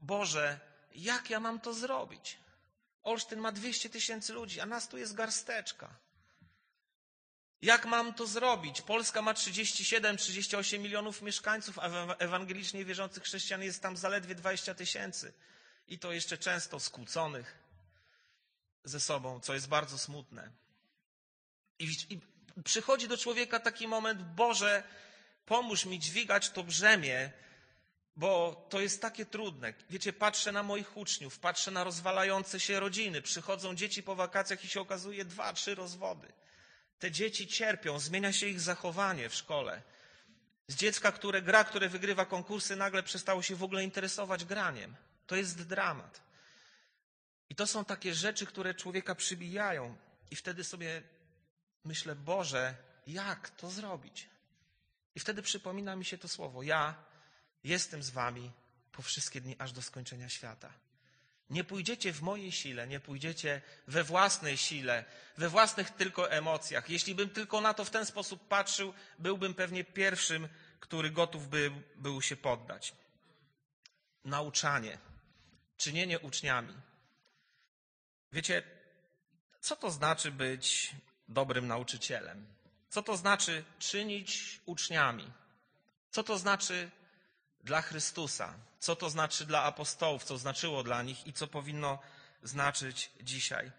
Boże, 0.00 0.60
jak 0.94 1.30
ja 1.30 1.40
mam 1.40 1.60
to 1.60 1.74
zrobić? 1.74 2.43
Olsztyn 3.04 3.40
ma 3.40 3.52
200 3.52 3.90
tysięcy 3.90 4.32
ludzi, 4.32 4.60
a 4.60 4.66
nas 4.66 4.88
tu 4.88 4.98
jest 4.98 5.14
garsteczka. 5.14 5.96
Jak 7.62 7.86
mam 7.86 8.14
to 8.14 8.26
zrobić? 8.26 8.82
Polska 8.82 9.22
ma 9.22 9.32
37-38 9.32 10.78
milionów 10.78 11.22
mieszkańców, 11.22 11.78
a 11.78 12.16
ewangelicznie 12.16 12.84
wierzących 12.84 13.22
chrześcijan 13.22 13.62
jest 13.62 13.82
tam 13.82 13.96
zaledwie 13.96 14.34
20 14.34 14.74
tysięcy. 14.74 15.32
I 15.88 15.98
to 15.98 16.12
jeszcze 16.12 16.38
często 16.38 16.80
skłóconych 16.80 17.58
ze 18.84 19.00
sobą, 19.00 19.40
co 19.40 19.54
jest 19.54 19.68
bardzo 19.68 19.98
smutne. 19.98 20.50
I, 21.78 21.84
I, 22.10 22.20
przychodzi 22.64 23.08
do 23.08 23.16
człowieka 23.16 23.60
taki 23.60 23.88
moment, 23.88 24.22
Boże, 24.22 24.82
pomóż 25.46 25.84
mi 25.84 25.98
dźwigać 25.98 26.50
to 26.50 26.64
brzemię, 26.64 27.32
bo 28.16 28.66
to 28.70 28.80
jest 28.80 29.02
takie 29.02 29.26
trudne. 29.26 29.74
Wiecie, 29.90 30.12
patrzę 30.12 30.52
na 30.52 30.62
moich 30.62 30.96
uczniów, 30.96 31.38
patrzę 31.38 31.70
na 31.70 31.84
rozwalające 31.84 32.60
się 32.60 32.80
rodziny. 32.80 33.22
Przychodzą 33.22 33.74
dzieci 33.74 34.02
po 34.02 34.14
wakacjach 34.14 34.64
i 34.64 34.68
się 34.68 34.80
okazuje 34.80 35.24
dwa, 35.24 35.52
trzy 35.52 35.74
rozwody. 35.74 36.32
Te 36.98 37.10
dzieci 37.10 37.46
cierpią, 37.46 37.98
zmienia 37.98 38.32
się 38.32 38.46
ich 38.46 38.60
zachowanie 38.60 39.28
w 39.28 39.34
szkole. 39.34 39.82
Z 40.68 40.76
dziecka, 40.76 41.12
które 41.12 41.42
gra, 41.42 41.64
które 41.64 41.88
wygrywa 41.88 42.26
konkursy, 42.26 42.76
nagle 42.76 43.02
przestało 43.02 43.42
się 43.42 43.56
w 43.56 43.62
ogóle 43.62 43.84
interesować 43.84 44.44
graniem. 44.44 44.96
To 45.26 45.36
jest 45.36 45.62
dramat. 45.66 46.20
I 47.50 47.54
to 47.54 47.66
są 47.66 47.84
takie 47.84 48.14
rzeczy, 48.14 48.46
które 48.46 48.74
człowieka 48.74 49.14
przybijają. 49.14 49.96
I 50.30 50.36
wtedy 50.36 50.64
sobie 50.64 51.02
myślę, 51.84 52.14
Boże, 52.14 52.74
jak 53.06 53.50
to 53.50 53.70
zrobić? 53.70 54.28
I 55.14 55.20
wtedy 55.20 55.42
przypomina 55.42 55.96
mi 55.96 56.04
się 56.04 56.18
to 56.18 56.28
słowo: 56.28 56.62
Ja 56.62 56.94
jestem 57.64 58.02
z 58.02 58.10
wami 58.10 58.50
po 58.92 59.02
wszystkie 59.02 59.40
dni, 59.40 59.56
aż 59.58 59.72
do 59.72 59.82
skończenia 59.82 60.28
świata. 60.28 60.72
Nie 61.50 61.64
pójdziecie 61.64 62.12
w 62.12 62.22
mojej 62.22 62.52
sile, 62.52 62.86
nie 62.86 63.00
pójdziecie 63.00 63.62
we 63.86 64.04
własnej 64.04 64.56
sile, 64.56 65.04
we 65.36 65.48
własnych 65.48 65.90
tylko 65.90 66.30
emocjach. 66.30 66.90
Jeśli 66.90 67.14
bym 67.14 67.30
tylko 67.30 67.60
na 67.60 67.74
to 67.74 67.84
w 67.84 67.90
ten 67.90 68.06
sposób 68.06 68.48
patrzył, 68.48 68.94
byłbym 69.18 69.54
pewnie 69.54 69.84
pierwszym, 69.84 70.48
który 70.80 71.10
gotów 71.10 71.48
by 71.48 71.70
był 71.96 72.22
się 72.22 72.36
poddać. 72.36 72.94
Nauczanie, 74.24 74.98
czynienie 75.76 76.18
uczniami. 76.18 76.74
Wiecie, 78.32 78.62
co 79.60 79.76
to 79.76 79.90
znaczy 79.90 80.30
być 80.30 80.94
dobrym 81.28 81.66
nauczycielem? 81.66 82.46
Co 82.88 83.02
to 83.02 83.16
znaczy 83.16 83.64
czynić 83.78 84.60
uczniami? 84.66 85.32
Co 86.10 86.22
to 86.22 86.38
znaczy 86.38 86.90
dla 87.64 87.82
Chrystusa? 87.82 88.54
Co 88.78 88.96
to 88.96 89.10
znaczy 89.10 89.46
dla 89.46 89.62
apostołów? 89.62 90.24
Co 90.24 90.38
znaczyło 90.38 90.82
dla 90.82 91.02
nich 91.02 91.26
i 91.26 91.32
co 91.32 91.46
powinno 91.46 91.98
znaczyć 92.42 93.10
dzisiaj? 93.20 93.72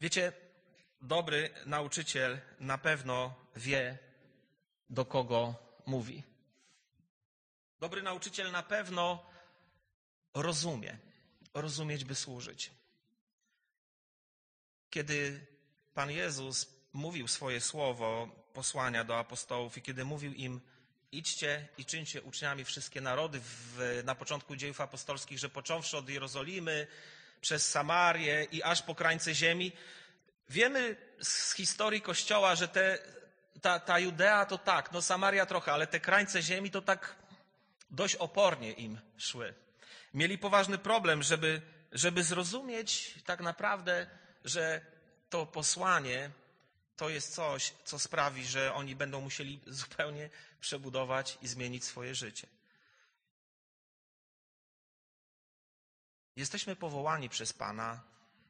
Wiecie, 0.00 0.32
dobry 1.00 1.50
nauczyciel 1.66 2.40
na 2.60 2.78
pewno 2.78 3.34
wie, 3.56 3.98
do 4.90 5.04
kogo 5.04 5.54
mówi. 5.86 6.22
Dobry 7.80 8.02
nauczyciel 8.02 8.52
na 8.52 8.62
pewno 8.62 9.26
rozumie 10.34 10.98
rozumieć, 11.54 12.04
by 12.04 12.14
służyć. 12.14 12.70
Kiedy 14.90 15.46
Pan 15.94 16.10
Jezus 16.10 16.66
mówił 16.92 17.28
swoje 17.28 17.60
słowo 17.60 18.28
posłania 18.52 19.04
do 19.04 19.18
apostołów 19.18 19.78
i 19.78 19.82
kiedy 19.82 20.04
mówił 20.04 20.32
im, 20.32 20.60
idźcie 21.18 21.68
i 21.78 21.84
czyńcie 21.84 22.22
uczniami 22.22 22.64
wszystkie 22.64 23.00
narody 23.00 23.40
w, 23.40 24.02
na 24.04 24.14
początku 24.14 24.56
dziejów 24.56 24.80
apostolskich, 24.80 25.38
że 25.38 25.48
począwszy 25.48 25.96
od 25.96 26.08
Jerozolimy, 26.08 26.86
przez 27.44 27.70
Samarię 27.70 28.46
i 28.52 28.62
aż 28.62 28.82
po 28.82 28.94
krańce 28.94 29.34
ziemi, 29.34 29.72
wiemy 30.48 30.96
z 31.22 31.54
historii 31.54 32.00
Kościoła, 32.00 32.54
że 32.54 32.68
te, 32.68 32.98
ta, 33.62 33.80
ta 33.80 33.98
Judea 33.98 34.46
to 34.46 34.58
tak, 34.58 34.92
no 34.92 35.02
Samaria 35.02 35.46
trochę, 35.46 35.72
ale 35.72 35.86
te 35.86 36.00
krańce 36.00 36.42
ziemi 36.42 36.70
to 36.70 36.82
tak 36.82 37.14
dość 37.90 38.16
opornie 38.16 38.72
im 38.72 39.00
szły. 39.18 39.54
Mieli 40.14 40.38
poważny 40.38 40.78
problem, 40.78 41.22
żeby, 41.22 41.60
żeby 41.92 42.22
zrozumieć 42.22 43.14
tak 43.26 43.40
naprawdę, 43.40 44.06
że 44.44 44.80
to 45.30 45.46
posłanie 45.46 46.30
to 46.96 47.08
jest 47.08 47.34
coś, 47.34 47.72
co 47.84 47.98
sprawi, 47.98 48.46
że 48.46 48.74
oni 48.74 48.96
będą 48.96 49.20
musieli 49.20 49.60
zupełnie 49.66 50.30
przebudować 50.60 51.38
i 51.42 51.48
zmienić 51.48 51.84
swoje 51.84 52.14
życie. 52.14 52.46
Jesteśmy 56.36 56.76
powołani 56.76 57.28
przez 57.28 57.52
Pana, 57.52 58.02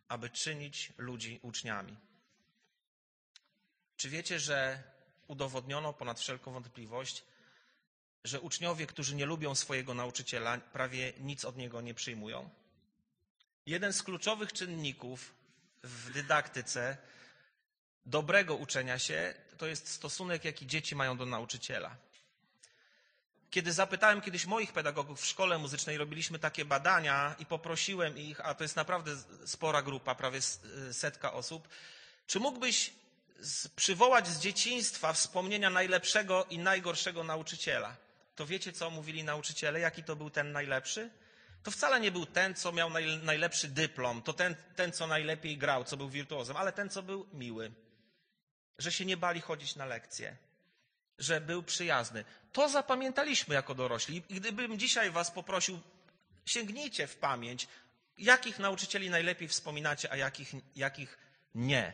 aby 0.08 0.30
czynić 0.30 0.92
ludzi 0.98 1.40
uczniami. 1.42 1.96
Czy 3.96 4.10
wiecie, 4.10 4.40
że 4.40 4.82
udowodniono 5.28 5.92
ponad 5.92 6.20
wszelką 6.20 6.52
wątpliwość, 6.52 7.24
że 8.24 8.40
uczniowie, 8.40 8.86
którzy 8.86 9.14
nie 9.14 9.26
lubią 9.26 9.54
swojego 9.54 9.94
nauczyciela, 9.94 10.58
prawie 10.58 11.12
nic 11.20 11.44
od 11.44 11.56
niego 11.56 11.80
nie 11.80 11.94
przyjmują? 11.94 12.50
Jeden 13.66 13.92
z 13.92 14.02
kluczowych 14.02 14.52
czynników 14.52 15.34
w 15.82 16.10
dydaktyce 16.10 16.96
dobrego 18.06 18.54
uczenia 18.56 18.98
się 18.98 19.34
to 19.58 19.66
jest 19.66 19.88
stosunek, 19.88 20.44
jaki 20.44 20.66
dzieci 20.66 20.96
mają 20.96 21.16
do 21.16 21.26
nauczyciela. 21.26 21.96
Kiedy 23.50 23.72
zapytałem 23.72 24.20
kiedyś 24.20 24.46
moich 24.46 24.72
pedagogów 24.72 25.20
w 25.20 25.26
szkole 25.26 25.58
muzycznej, 25.58 25.98
robiliśmy 25.98 26.38
takie 26.38 26.64
badania 26.64 27.34
i 27.38 27.46
poprosiłem 27.46 28.18
ich, 28.18 28.40
a 28.40 28.54
to 28.54 28.64
jest 28.64 28.76
naprawdę 28.76 29.16
spora 29.46 29.82
grupa, 29.82 30.14
prawie 30.14 30.40
setka 30.92 31.32
osób, 31.32 31.68
czy 32.26 32.40
mógłbyś 32.40 32.90
przywołać 33.76 34.28
z 34.28 34.40
dzieciństwa 34.40 35.12
wspomnienia 35.12 35.70
najlepszego 35.70 36.46
i 36.50 36.58
najgorszego 36.58 37.24
nauczyciela? 37.24 37.96
to 38.36 38.46
wiecie, 38.46 38.72
co 38.72 38.90
mówili 38.90 39.24
nauczyciele? 39.24 39.80
Jaki 39.80 40.04
to 40.04 40.16
był 40.16 40.30
ten 40.30 40.52
najlepszy? 40.52 41.10
To 41.62 41.70
wcale 41.70 42.00
nie 42.00 42.12
był 42.12 42.26
ten, 42.26 42.54
co 42.54 42.72
miał 42.72 42.90
naj, 42.90 43.18
najlepszy 43.18 43.68
dyplom, 43.68 44.22
to 44.22 44.32
ten, 44.32 44.56
ten, 44.76 44.92
co 44.92 45.06
najlepiej 45.06 45.58
grał, 45.58 45.84
co 45.84 45.96
był 45.96 46.08
wirtuozem, 46.08 46.56
ale 46.56 46.72
ten, 46.72 46.90
co 46.90 47.02
był 47.02 47.26
miły. 47.32 47.72
Że 48.78 48.92
się 48.92 49.04
nie 49.04 49.16
bali 49.16 49.40
chodzić 49.40 49.76
na 49.76 49.86
lekcje, 49.86 50.36
że 51.18 51.40
był 51.40 51.62
przyjazny. 51.62 52.24
To 52.52 52.68
zapamiętaliśmy 52.68 53.54
jako 53.54 53.74
dorośli. 53.74 54.22
I 54.28 54.34
gdybym 54.34 54.78
dzisiaj 54.78 55.10
Was 55.10 55.30
poprosił, 55.30 55.80
sięgnijcie 56.46 57.06
w 57.06 57.16
pamięć, 57.16 57.68
jakich 58.18 58.58
nauczycieli 58.58 59.10
najlepiej 59.10 59.48
wspominacie, 59.48 60.12
a 60.12 60.16
jakich, 60.16 60.52
jakich 60.76 61.18
nie. 61.54 61.92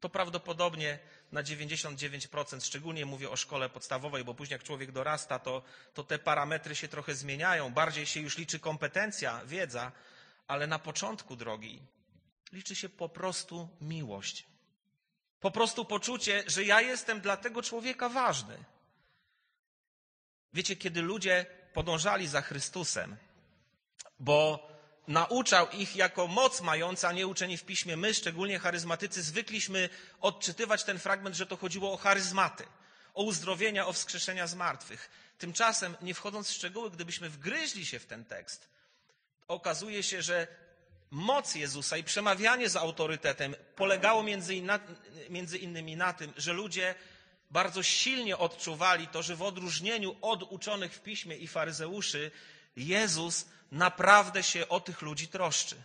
To 0.00 0.08
prawdopodobnie 0.08 0.98
na 1.32 1.42
99%, 1.42 2.64
szczególnie 2.64 3.06
mówię 3.06 3.30
o 3.30 3.36
szkole 3.36 3.68
podstawowej, 3.68 4.24
bo 4.24 4.34
później 4.34 4.54
jak 4.54 4.62
człowiek 4.62 4.92
dorasta, 4.92 5.38
to, 5.38 5.62
to 5.94 6.04
te 6.04 6.18
parametry 6.18 6.76
się 6.76 6.88
trochę 6.88 7.14
zmieniają. 7.14 7.72
Bardziej 7.72 8.06
się 8.06 8.20
już 8.20 8.38
liczy 8.38 8.58
kompetencja, 8.58 9.40
wiedza, 9.44 9.92
ale 10.46 10.66
na 10.66 10.78
początku 10.78 11.36
drogi 11.36 11.82
liczy 12.52 12.76
się 12.76 12.88
po 12.88 13.08
prostu 13.08 13.68
miłość. 13.80 14.51
Po 15.42 15.50
prostu 15.50 15.84
poczucie, 15.84 16.44
że 16.46 16.64
ja 16.64 16.80
jestem 16.80 17.20
dla 17.20 17.36
tego 17.36 17.62
człowieka 17.62 18.08
ważny. 18.08 18.58
Wiecie, 20.52 20.76
kiedy 20.76 21.02
ludzie 21.02 21.46
podążali 21.74 22.28
za 22.28 22.42
Chrystusem, 22.42 23.16
bo 24.20 24.68
nauczał 25.08 25.70
ich 25.70 25.96
jako 25.96 26.26
moc 26.26 26.60
mająca, 26.60 27.12
nie 27.12 27.26
uczeni 27.26 27.56
w 27.58 27.64
piśmie. 27.64 27.96
My, 27.96 28.14
szczególnie 28.14 28.58
charyzmatycy, 28.58 29.22
zwykliśmy 29.22 29.88
odczytywać 30.20 30.84
ten 30.84 30.98
fragment, 30.98 31.36
że 31.36 31.46
to 31.46 31.56
chodziło 31.56 31.92
o 31.92 31.96
charyzmaty, 31.96 32.64
o 33.14 33.22
uzdrowienia, 33.22 33.86
o 33.86 33.92
wskrzeszenia 33.92 34.46
zmartwych. 34.46 35.10
Tymczasem, 35.38 35.96
nie 36.02 36.14
wchodząc 36.14 36.48
w 36.48 36.54
szczegóły, 36.54 36.90
gdybyśmy 36.90 37.30
wgryźli 37.30 37.86
się 37.86 37.98
w 37.98 38.06
ten 38.06 38.24
tekst, 38.24 38.68
okazuje 39.48 40.02
się, 40.02 40.22
że 40.22 40.46
Moc 41.12 41.54
Jezusa 41.54 41.96
i 41.96 42.04
przemawianie 42.04 42.68
z 42.68 42.76
autorytetem 42.76 43.54
polegało 43.76 44.22
między, 44.22 44.54
inna, 44.54 44.80
między 45.30 45.58
innymi 45.58 45.96
na 45.96 46.12
tym, 46.12 46.32
że 46.36 46.52
ludzie 46.52 46.94
bardzo 47.50 47.82
silnie 47.82 48.38
odczuwali 48.38 49.08
to, 49.08 49.22
że 49.22 49.36
w 49.36 49.42
odróżnieniu 49.42 50.16
od 50.20 50.42
uczonych 50.42 50.94
w 50.94 51.00
piśmie 51.00 51.36
i 51.36 51.48
faryzeuszy, 51.48 52.30
Jezus 52.76 53.46
naprawdę 53.72 54.42
się 54.42 54.68
o 54.68 54.80
tych 54.80 55.02
ludzi 55.02 55.28
troszczy. 55.28 55.76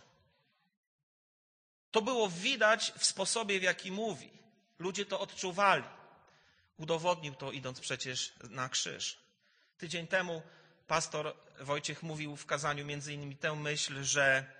To 1.90 2.02
było 2.02 2.28
widać 2.28 2.92
w 2.98 3.04
sposobie, 3.04 3.60
w 3.60 3.62
jaki 3.62 3.92
mówi. 3.92 4.30
Ludzie 4.78 5.06
to 5.06 5.20
odczuwali. 5.20 5.84
Udowodnił 6.78 7.34
to, 7.34 7.52
idąc 7.52 7.80
przecież 7.80 8.32
na 8.50 8.68
krzyż. 8.68 9.18
Tydzień 9.78 10.06
temu 10.06 10.42
pastor 10.86 11.36
Wojciech 11.60 12.02
mówił 12.02 12.36
w 12.36 12.46
kazaniu 12.46 12.84
między 12.84 13.14
innymi 13.14 13.36
tę 13.36 13.56
myśl, 13.56 14.02
że 14.04 14.58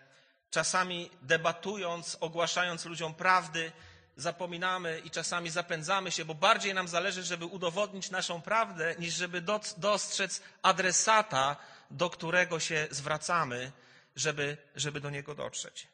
czasami 0.50 1.10
debatując, 1.22 2.16
ogłaszając 2.20 2.84
ludziom 2.84 3.14
prawdy, 3.14 3.72
zapominamy 4.16 5.00
i 5.04 5.10
czasami 5.10 5.50
zapędzamy 5.50 6.10
się, 6.12 6.24
bo 6.24 6.34
bardziej 6.34 6.74
nam 6.74 6.88
zależy, 6.88 7.22
żeby 7.22 7.46
udowodnić 7.46 8.10
naszą 8.10 8.42
prawdę, 8.42 8.94
niż 8.98 9.14
żeby 9.14 9.42
dostrzec 9.76 10.42
adresata, 10.62 11.56
do 11.90 12.10
którego 12.10 12.60
się 12.60 12.88
zwracamy, 12.90 13.72
żeby, 14.16 14.56
żeby 14.76 15.00
do 15.00 15.10
niego 15.10 15.34
dotrzeć. 15.34 15.88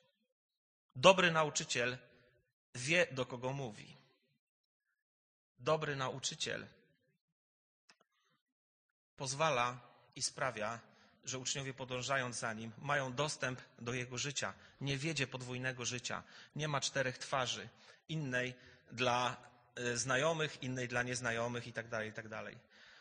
Dobry 0.97 1.31
nauczyciel 1.31 1.99
wie, 2.75 3.07
do 3.11 3.27
kogo 3.27 3.53
mówi. 3.53 3.97
Dobry 5.59 5.97
nauczyciel 5.97 6.67
pozwala 9.17 9.79
i 10.17 10.23
sprawia, 10.23 10.81
że 11.25 11.39
uczniowie 11.39 11.75
podążając 11.75 12.37
za 12.37 12.53
nim 12.53 12.73
mają 12.79 13.13
dostęp 13.13 13.61
do 13.79 13.93
jego 13.93 14.19
życia. 14.19 14.55
Nie 14.81 14.99
wiedzie 14.99 15.27
podwójnego 15.27 15.85
życia. 15.85 16.23
Nie 16.57 16.69
ma 16.69 16.81
czterech 16.81 17.19
twarzy. 17.19 17.69
Innej 18.09 18.55
dla 18.93 19.37
e, 19.75 19.97
znajomych, 19.97 20.63
innej 20.63 20.89
dla 20.89 21.03
nieznajomych 21.03 21.67
itd. 21.67 21.89
Tak 21.91 22.07
itd. 22.07 22.29
Tak 22.45 22.55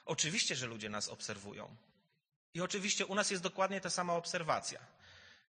oczywiście, 0.05 0.55
że 0.55 0.67
ludzie 0.67 0.89
nas 0.89 1.09
obserwują. 1.09 1.75
I 2.53 2.61
oczywiście 2.61 3.05
u 3.05 3.15
nas 3.15 3.31
jest 3.31 3.43
dokładnie 3.43 3.81
ta 3.81 3.89
sama 3.89 4.13
obserwacja. 4.13 4.79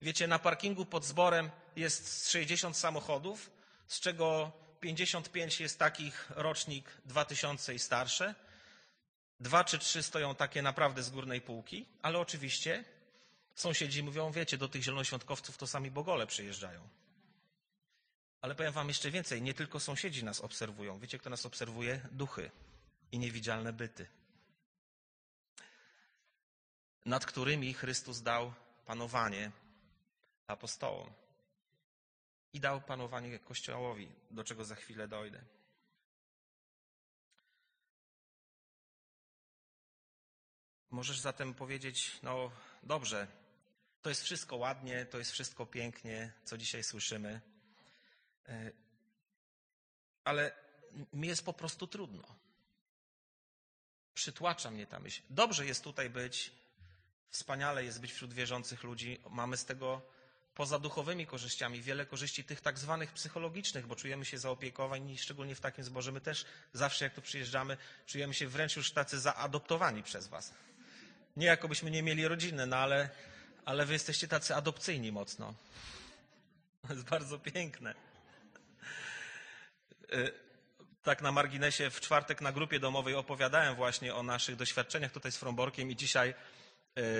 Wiecie, 0.01 0.27
na 0.27 0.39
parkingu 0.39 0.85
pod 0.85 1.05
zborem 1.05 1.49
jest 1.75 2.31
60 2.31 2.77
samochodów, 2.77 3.51
z 3.87 3.99
czego 3.99 4.51
55 4.79 5.59
jest 5.59 5.79
takich 5.79 6.29
rocznik 6.35 6.85
2000 7.05 7.73
i 7.73 7.79
starsze. 7.79 8.35
Dwa 9.39 9.63
czy 9.63 9.79
trzy 9.79 10.03
stoją 10.03 10.35
takie 10.35 10.61
naprawdę 10.61 11.03
z 11.03 11.09
górnej 11.09 11.41
półki, 11.41 11.85
ale 12.01 12.19
oczywiście 12.19 12.83
sąsiedzi 13.55 14.03
mówią, 14.03 14.31
wiecie, 14.31 14.57
do 14.57 14.67
tych 14.67 14.83
zielonoświątkowców 14.83 15.57
to 15.57 15.67
sami 15.67 15.91
bogole 15.91 16.27
przyjeżdżają. 16.27 16.87
Ale 18.41 18.55
powiem 18.55 18.73
wam 18.73 18.87
jeszcze 18.87 19.11
więcej, 19.11 19.41
nie 19.41 19.53
tylko 19.53 19.79
sąsiedzi 19.79 20.23
nas 20.23 20.41
obserwują. 20.41 20.99
Wiecie, 20.99 21.19
kto 21.19 21.29
nas 21.29 21.45
obserwuje? 21.45 22.01
Duchy 22.11 22.51
i 23.11 23.19
niewidzialne 23.19 23.73
byty, 23.73 24.07
nad 27.05 27.25
którymi 27.25 27.73
Chrystus 27.73 28.21
dał 28.21 28.53
panowanie 28.85 29.51
apostołom. 30.47 31.13
I 32.53 32.59
dał 32.59 32.81
panowanie 32.81 33.39
Kościołowi, 33.39 34.11
do 34.31 34.43
czego 34.43 34.65
za 34.65 34.75
chwilę 34.75 35.07
dojdę. 35.07 35.43
Możesz 40.93 41.19
zatem 41.19 41.53
powiedzieć, 41.53 42.11
no 42.23 42.51
dobrze, 42.83 43.27
to 44.01 44.09
jest 44.09 44.23
wszystko 44.23 44.55
ładnie, 44.55 45.05
to 45.05 45.17
jest 45.17 45.31
wszystko 45.31 45.65
pięknie, 45.65 46.31
co 46.43 46.57
dzisiaj 46.57 46.83
słyszymy, 46.83 47.41
e, 48.47 48.71
ale 50.23 50.51
mi 51.13 51.27
jest 51.27 51.45
po 51.45 51.53
prostu 51.53 51.87
trudno. 51.87 52.35
Przytłacza 54.13 54.71
mnie 54.71 54.87
ta 54.87 54.99
myśl. 54.99 55.21
Dobrze 55.29 55.65
jest 55.65 55.83
tutaj 55.83 56.09
być, 56.09 56.51
wspaniale 57.29 57.83
jest 57.83 58.01
być 58.01 58.13
wśród 58.13 58.33
wierzących 58.33 58.83
ludzi, 58.83 59.21
mamy 59.29 59.57
z 59.57 59.65
tego 59.65 60.01
poza 60.55 60.79
duchowymi 60.79 61.27
korzyściami 61.27 61.81
wiele 61.81 62.05
korzyści 62.05 62.43
tych 62.43 62.61
tak 62.61 62.79
zwanych 62.79 63.13
psychologicznych, 63.13 63.87
bo 63.87 63.95
czujemy 63.95 64.25
się 64.25 64.37
zaopiekowani, 64.37 65.17
szczególnie 65.17 65.55
w 65.55 65.61
takim 65.61 65.83
zborze. 65.83 66.11
My 66.11 66.21
też 66.21 66.45
zawsze, 66.73 67.05
jak 67.05 67.13
tu 67.13 67.21
przyjeżdżamy, 67.21 67.77
czujemy 68.05 68.33
się 68.33 68.47
wręcz 68.47 68.75
już 68.75 68.91
tacy 68.91 69.19
zaadoptowani 69.19 70.03
przez 70.03 70.27
was. 70.27 70.53
Nie 71.37 71.45
jakobyśmy 71.45 71.91
nie 71.91 72.03
mieli 72.03 72.27
rodziny, 72.27 72.65
no 72.65 72.77
ale, 72.77 73.09
ale 73.65 73.85
wy 73.85 73.93
jesteście 73.93 74.27
tacy 74.27 74.55
adopcyjni 74.55 75.11
mocno. 75.11 75.53
To 76.87 76.93
jest 76.93 77.05
bardzo 77.05 77.39
piękne. 77.39 77.95
Y, 80.13 80.31
tak 81.03 81.21
na 81.21 81.31
marginesie 81.31 81.89
w 81.89 81.99
czwartek 81.99 82.41
na 82.41 82.51
grupie 82.51 82.79
domowej 82.79 83.15
opowiadałem 83.15 83.75
właśnie 83.75 84.15
o 84.15 84.23
naszych 84.23 84.55
doświadczeniach 84.55 85.11
tutaj 85.11 85.31
z 85.31 85.37
Fromborkiem 85.37 85.91
i 85.91 85.95
dzisiaj, 85.95 86.33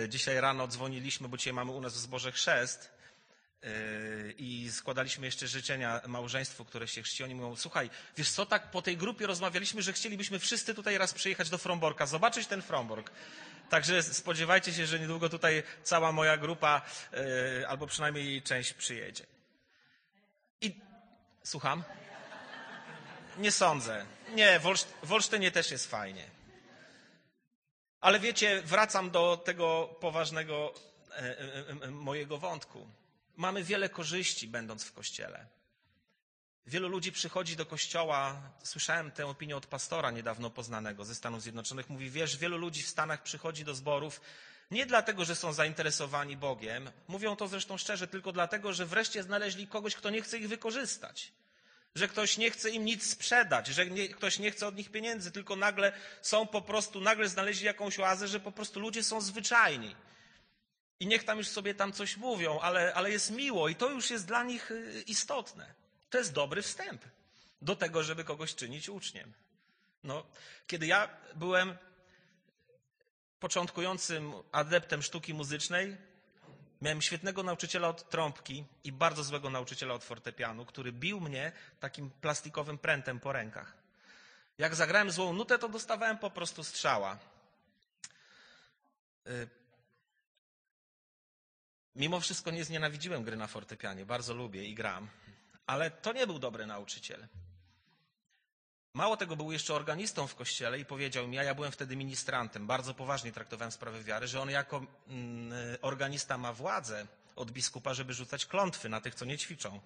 y, 0.04 0.10
dzisiaj 0.10 0.42
rano 0.42 0.68
dzwoniliśmy, 0.68 1.28
bo 1.28 1.38
dzisiaj 1.38 1.54
mamy 1.54 1.72
u 1.72 1.82
nas 1.82 1.94
w 1.94 1.98
zborze 1.98 2.32
chrzest 2.32 2.92
y, 3.64 4.36
i 4.38 4.72
składaliśmy 4.72 5.26
jeszcze 5.26 5.48
życzenia 5.48 6.02
małżeństwu, 6.08 6.66
które 6.66 6.88
się 6.88 7.02
chrzci. 7.02 7.24
Oni 7.24 7.36
mówią, 7.36 7.56
słuchaj, 7.56 7.90
wiesz 8.18 8.30
co, 8.30 8.46
tak 8.46 8.72
po 8.72 8.82
tej 8.82 8.98
grupie 8.98 9.28
rozmawialiśmy, 9.28 9.82
że 9.82 9.94
chcielibyśmy 9.94 10.40
wszyscy 10.40 10.76
tutaj 10.76 10.98
raz 10.98 11.14
przyjechać 11.14 11.50
do 11.50 11.58
Fromborka, 11.58 12.06
zobaczyć 12.06 12.48
ten 12.48 12.62
Frombork. 12.62 13.12
Także 13.70 14.04
spodziewajcie 14.04 14.74
się, 14.74 14.86
że 14.86 15.00
niedługo 15.00 15.30
tutaj 15.30 15.64
cała 15.84 16.12
moja 16.12 16.38
grupa, 16.38 16.82
yy, 17.12 17.68
albo 17.68 17.88
przynajmniej 17.88 18.26
jej 18.26 18.42
część 18.42 18.74
przyjedzie. 18.74 19.26
I 20.62 20.76
słucham? 21.44 21.84
Nie 23.38 23.52
sądzę. 23.52 24.06
Nie, 24.34 24.60
w 25.04 25.12
Olsztynie 25.12 25.52
też 25.52 25.72
jest 25.72 25.92
fajnie. 25.92 26.26
Ale 28.02 28.20
wiecie, 28.20 28.62
wracam 28.62 29.12
do 29.12 29.38
tego 29.38 29.96
poważnego 30.00 30.74
e, 31.12 31.40
e, 31.84 31.92
mojego 31.92 32.38
wątku. 32.38 32.88
Mamy 33.36 33.64
wiele 33.64 33.90
korzyści, 33.90 34.48
będąc 34.48 34.84
w 34.84 34.94
kościele. 34.94 35.46
Wielu 36.68 36.88
ludzi 36.88 37.12
przychodzi 37.12 37.56
do 37.56 37.66
kościoła. 37.66 38.42
Słyszałem 38.64 39.12
tę 39.12 39.26
opinię 39.26 39.58
od 39.58 39.66
pastora 39.66 40.12
niedawno 40.12 40.50
poznanego 40.50 41.06
ze 41.06 41.16
Stanów 41.16 41.42
Zjednoczonych. 41.42 41.90
Mówi, 41.90 42.10
wiesz, 42.10 42.38
wielu 42.38 42.58
ludzi 42.58 42.84
w 42.84 42.88
Stanach 42.88 43.24
przychodzi 43.24 43.66
do 43.66 43.76
zborów 43.76 44.22
nie 44.72 44.86
dlatego, 44.86 45.26
że 45.26 45.36
są 45.36 45.54
zainteresowani 45.54 46.38
Bogiem. 46.38 46.92
Mówią 47.08 47.36
to 47.36 47.48
zresztą 47.48 47.78
szczerze, 47.78 48.08
tylko 48.08 48.32
dlatego, 48.32 48.74
że 48.74 48.86
wreszcie 48.86 49.24
znaleźli 49.24 49.68
kogoś, 49.68 49.96
kto 49.96 50.10
nie 50.10 50.22
chce 50.22 50.38
ich 50.38 50.50
wykorzystać. 50.50 51.32
Że 51.96 52.08
ktoś 52.08 52.38
nie 52.38 52.52
chce 52.52 52.70
im 52.70 52.86
nic 52.86 53.10
sprzedać, 53.10 53.68
że 53.68 53.86
nie, 53.86 54.10
ktoś 54.10 54.40
nie 54.40 54.52
chce 54.52 54.68
od 54.68 54.76
nich 54.76 54.92
pieniędzy, 54.92 55.32
tylko 55.32 55.56
nagle 55.56 55.92
są 56.22 56.48
po 56.48 56.62
prostu, 56.62 57.02
nagle 57.02 57.30
znaleźli 57.30 57.66
jakąś 57.66 58.00
oazę, 58.00 58.28
że 58.28 58.40
po 58.40 58.52
prostu 58.52 58.80
ludzie 58.80 59.04
są 59.04 59.22
zwyczajni. 59.22 59.96
I 61.00 61.08
niech 61.08 61.24
tam 61.24 61.38
już 61.38 61.48
sobie 61.48 61.74
tam 61.74 61.92
coś 61.92 62.18
mówią, 62.18 62.60
ale, 62.60 62.94
ale 62.94 63.12
jest 63.12 63.32
miło 63.32 63.70
i 63.70 63.76
to 63.76 63.90
już 63.90 64.10
jest 64.10 64.28
dla 64.28 64.44
nich 64.44 64.72
y, 64.72 65.04
istotne. 65.08 65.83
To 66.14 66.18
jest 66.18 66.34
dobry 66.34 66.62
wstęp 66.62 67.06
do 67.62 67.76
tego, 67.76 68.04
żeby 68.04 68.24
kogoś 68.24 68.56
czynić 68.56 68.90
uczniem. 68.90 69.34
No, 70.04 70.26
kiedy 70.68 70.86
ja 70.88 71.10
byłem 71.36 71.78
początkującym 73.40 74.34
adeptem 74.52 75.02
sztuki 75.04 75.34
muzycznej, 75.34 75.98
miałem 76.82 77.02
świetnego 77.02 77.44
nauczyciela 77.44 77.88
od 77.88 78.10
trąbki 78.10 78.66
i 78.84 78.92
bardzo 78.92 79.24
złego 79.24 79.50
nauczyciela 79.50 79.94
od 79.94 80.04
fortepianu, 80.04 80.66
który 80.66 80.92
bił 80.92 81.20
mnie 81.20 81.52
takim 81.80 82.10
plastikowym 82.10 82.78
prętem 82.78 83.20
po 83.20 83.32
rękach. 83.34 83.78
Jak 84.58 84.76
zagrałem 84.76 85.12
złą 85.12 85.34
nutę, 85.34 85.60
to 85.60 85.70
dostawałem 85.70 86.18
po 86.18 86.30
prostu 86.32 86.64
strzała. 86.64 87.18
Y, 89.28 89.48
mimo 91.96 92.20
wszystko 92.20 92.52
nie 92.52 92.64
znienawidziłem 92.66 93.24
gry 93.24 93.36
na 93.38 93.48
fortepianie, 93.48 94.06
bardzo 94.06 94.34
lubię 94.34 94.64
i 94.64 94.76
gram. 94.76 95.10
Ale 95.68 95.92
to 95.92 96.14
nie 96.14 96.28
był 96.28 96.40
dobry 96.40 96.66
nauczyciel. 96.66 97.28
Mało 98.94 99.18
tego, 99.18 99.36
był 99.36 99.52
jeszcze 99.52 99.74
organistą 99.74 100.28
w 100.28 100.36
kościele 100.36 100.80
i 100.80 100.86
powiedział 100.86 101.28
mi, 101.28 101.40
a 101.40 101.44
ja 101.44 101.56
byłem 101.56 101.72
wtedy 101.72 101.96
ministrantem, 101.96 102.68
bardzo 102.68 102.94
poważnie 102.94 103.32
traktowałem 103.32 103.72
sprawę 103.72 104.04
wiary, 104.04 104.28
że 104.28 104.42
on 104.42 104.50
jako 104.50 104.86
mm, 105.08 105.78
organista 105.82 106.38
ma 106.38 106.54
władzę 106.54 107.08
od 107.36 107.52
biskupa, 107.52 107.94
żeby 107.94 108.14
rzucać 108.14 108.46
klątwy 108.46 108.90
na 108.90 109.02
tych, 109.02 109.16
co 109.16 109.26
nie 109.26 109.38
ćwiczą. 109.38 109.80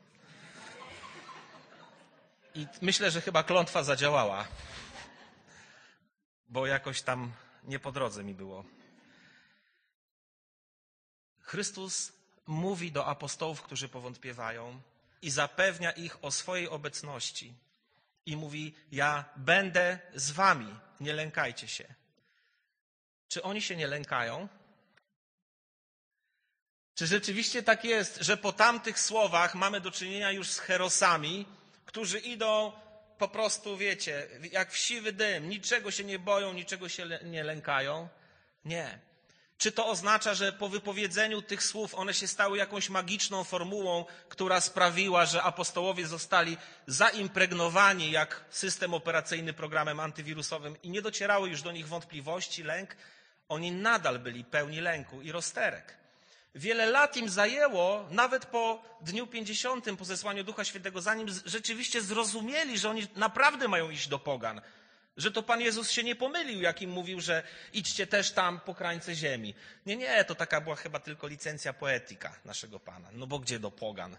I 2.55 2.67
myślę, 2.81 3.11
że 3.11 3.21
chyba 3.21 3.43
klątwa 3.43 3.83
zadziałała, 3.83 4.47
bo 6.49 6.67
jakoś 6.67 7.01
tam 7.01 7.31
nie 7.63 7.79
po 7.79 7.91
drodze 7.91 8.23
mi 8.23 8.33
było. 8.33 8.65
Chrystus 11.39 12.11
mówi 12.47 12.91
do 12.91 13.05
apostołów, 13.05 13.61
którzy 13.61 13.89
powątpiewają, 13.89 14.81
i 15.21 15.29
zapewnia 15.29 15.91
ich 15.91 16.23
o 16.23 16.31
swojej 16.31 16.69
obecności. 16.69 17.53
I 18.25 18.37
mówi: 18.37 18.75
Ja 18.91 19.25
będę 19.35 19.99
z 20.15 20.31
wami, 20.31 20.75
nie 20.99 21.13
lękajcie 21.13 21.67
się. 21.67 21.85
Czy 23.27 23.43
oni 23.43 23.61
się 23.61 23.75
nie 23.75 23.87
lękają? 23.87 24.47
Czy 26.95 27.07
rzeczywiście 27.07 27.63
tak 27.63 27.83
jest, 27.83 28.17
że 28.21 28.37
po 28.37 28.53
tamtych 28.53 28.99
słowach 28.99 29.55
mamy 29.55 29.81
do 29.81 29.91
czynienia 29.91 30.31
już 30.31 30.49
z 30.49 30.59
herosami, 30.59 31.45
którzy 31.85 32.19
idą 32.19 32.71
po 33.17 33.27
prostu, 33.27 33.77
wiecie, 33.77 34.27
jak 34.51 34.71
w 34.71 34.77
siwy 34.77 35.13
dym, 35.13 35.49
niczego 35.49 35.91
się 35.91 36.03
nie 36.03 36.19
boją, 36.19 36.53
niczego 36.53 36.89
się 36.89 37.19
nie 37.23 37.43
lękają? 37.43 38.09
Nie. 38.65 38.99
Czy 39.57 39.71
to 39.71 39.87
oznacza, 39.87 40.33
że 40.33 40.53
po 40.53 40.69
wypowiedzeniu 40.69 41.41
tych 41.41 41.63
słów 41.63 41.95
one 41.95 42.13
się 42.13 42.27
stały 42.27 42.57
jakąś 42.57 42.89
magiczną 42.89 43.43
formułą, 43.43 44.05
która 44.29 44.61
sprawiła, 44.61 45.25
że 45.25 45.43
apostołowie 45.43 46.07
zostali 46.07 46.57
zaimpregnowani 46.87 48.11
jak 48.11 48.45
system 48.49 48.93
operacyjny 48.93 49.53
programem 49.53 49.99
antywirusowym 49.99 50.81
i 50.83 50.89
nie 50.89 51.01
docierały 51.01 51.49
już 51.49 51.61
do 51.61 51.71
nich 51.71 51.87
wątpliwości, 51.87 52.63
lęk? 52.63 52.95
Oni 53.49 53.71
nadal 53.71 54.19
byli 54.19 54.43
pełni 54.43 54.81
lęku 54.81 55.21
i 55.21 55.31
rozterek. 55.31 55.97
Wiele 56.55 56.85
lat 56.85 57.17
im 57.17 57.29
zajęło, 57.29 58.05
nawet 58.11 58.45
po 58.45 58.81
dniu 59.01 59.27
pięćdziesiątym, 59.27 59.97
po 59.97 60.05
zesłaniu 60.05 60.43
Ducha 60.43 60.63
Świętego, 60.63 61.01
zanim 61.01 61.27
rzeczywiście 61.45 62.01
zrozumieli, 62.01 62.77
że 62.77 62.89
oni 62.89 63.07
naprawdę 63.15 63.67
mają 63.67 63.89
iść 63.89 64.07
do 64.07 64.19
pogan, 64.19 64.61
że 65.17 65.31
to 65.31 65.43
Pan 65.43 65.61
Jezus 65.61 65.91
się 65.91 66.03
nie 66.03 66.15
pomylił, 66.15 66.61
jak 66.61 66.81
im 66.81 66.89
mówił, 66.89 67.21
że 67.21 67.43
idźcie 67.73 68.07
też 68.07 68.31
tam 68.31 68.59
po 68.59 68.75
krańce 68.75 69.15
ziemi. 69.15 69.53
Nie, 69.85 69.95
nie, 69.95 70.25
to 70.25 70.35
taka 70.35 70.61
była 70.61 70.75
chyba 70.75 70.99
tylko 70.99 71.27
licencja 71.27 71.73
poetyka 71.73 72.39
naszego 72.45 72.79
Pana. 72.79 73.09
No 73.11 73.27
bo 73.27 73.39
gdzie 73.39 73.59
do 73.59 73.71
pogan? 73.71 74.17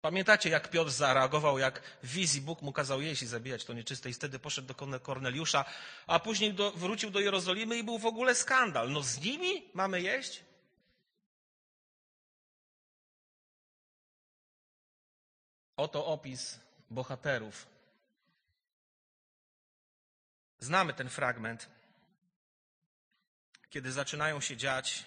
Pamiętacie, 0.00 0.50
jak 0.50 0.70
Piotr 0.70 0.90
zareagował, 0.90 1.58
jak 1.58 1.82
w 2.02 2.12
wizji 2.12 2.40
Bóg 2.40 2.62
mu 2.62 2.72
kazał 2.72 3.02
jeść 3.02 3.22
i 3.22 3.26
zabijać 3.26 3.64
to 3.64 3.72
nieczyste 3.72 4.10
i 4.10 4.12
wtedy 4.12 4.38
poszedł 4.38 4.74
do 4.90 5.00
Korneliusza, 5.00 5.64
a 6.06 6.18
później 6.18 6.54
do, 6.54 6.72
wrócił 6.72 7.10
do 7.10 7.20
Jerozolimy 7.20 7.76
i 7.76 7.84
był 7.84 7.98
w 7.98 8.06
ogóle 8.06 8.34
skandal. 8.34 8.90
No 8.90 9.02
z 9.02 9.20
nimi 9.20 9.70
mamy 9.74 10.02
jeść? 10.02 10.44
Oto 15.76 16.06
opis 16.06 16.60
bohaterów. 16.90 17.75
Znamy 20.66 20.92
ten 20.94 21.08
fragment, 21.08 21.68
kiedy 23.70 23.92
zaczynają 23.92 24.40
się 24.40 24.56
dziać 24.56 25.04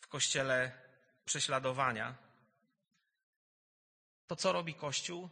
w 0.00 0.08
kościele 0.08 0.72
prześladowania 1.24 2.14
to 4.26 4.36
co 4.36 4.52
robi 4.52 4.74
Kościół? 4.74 5.28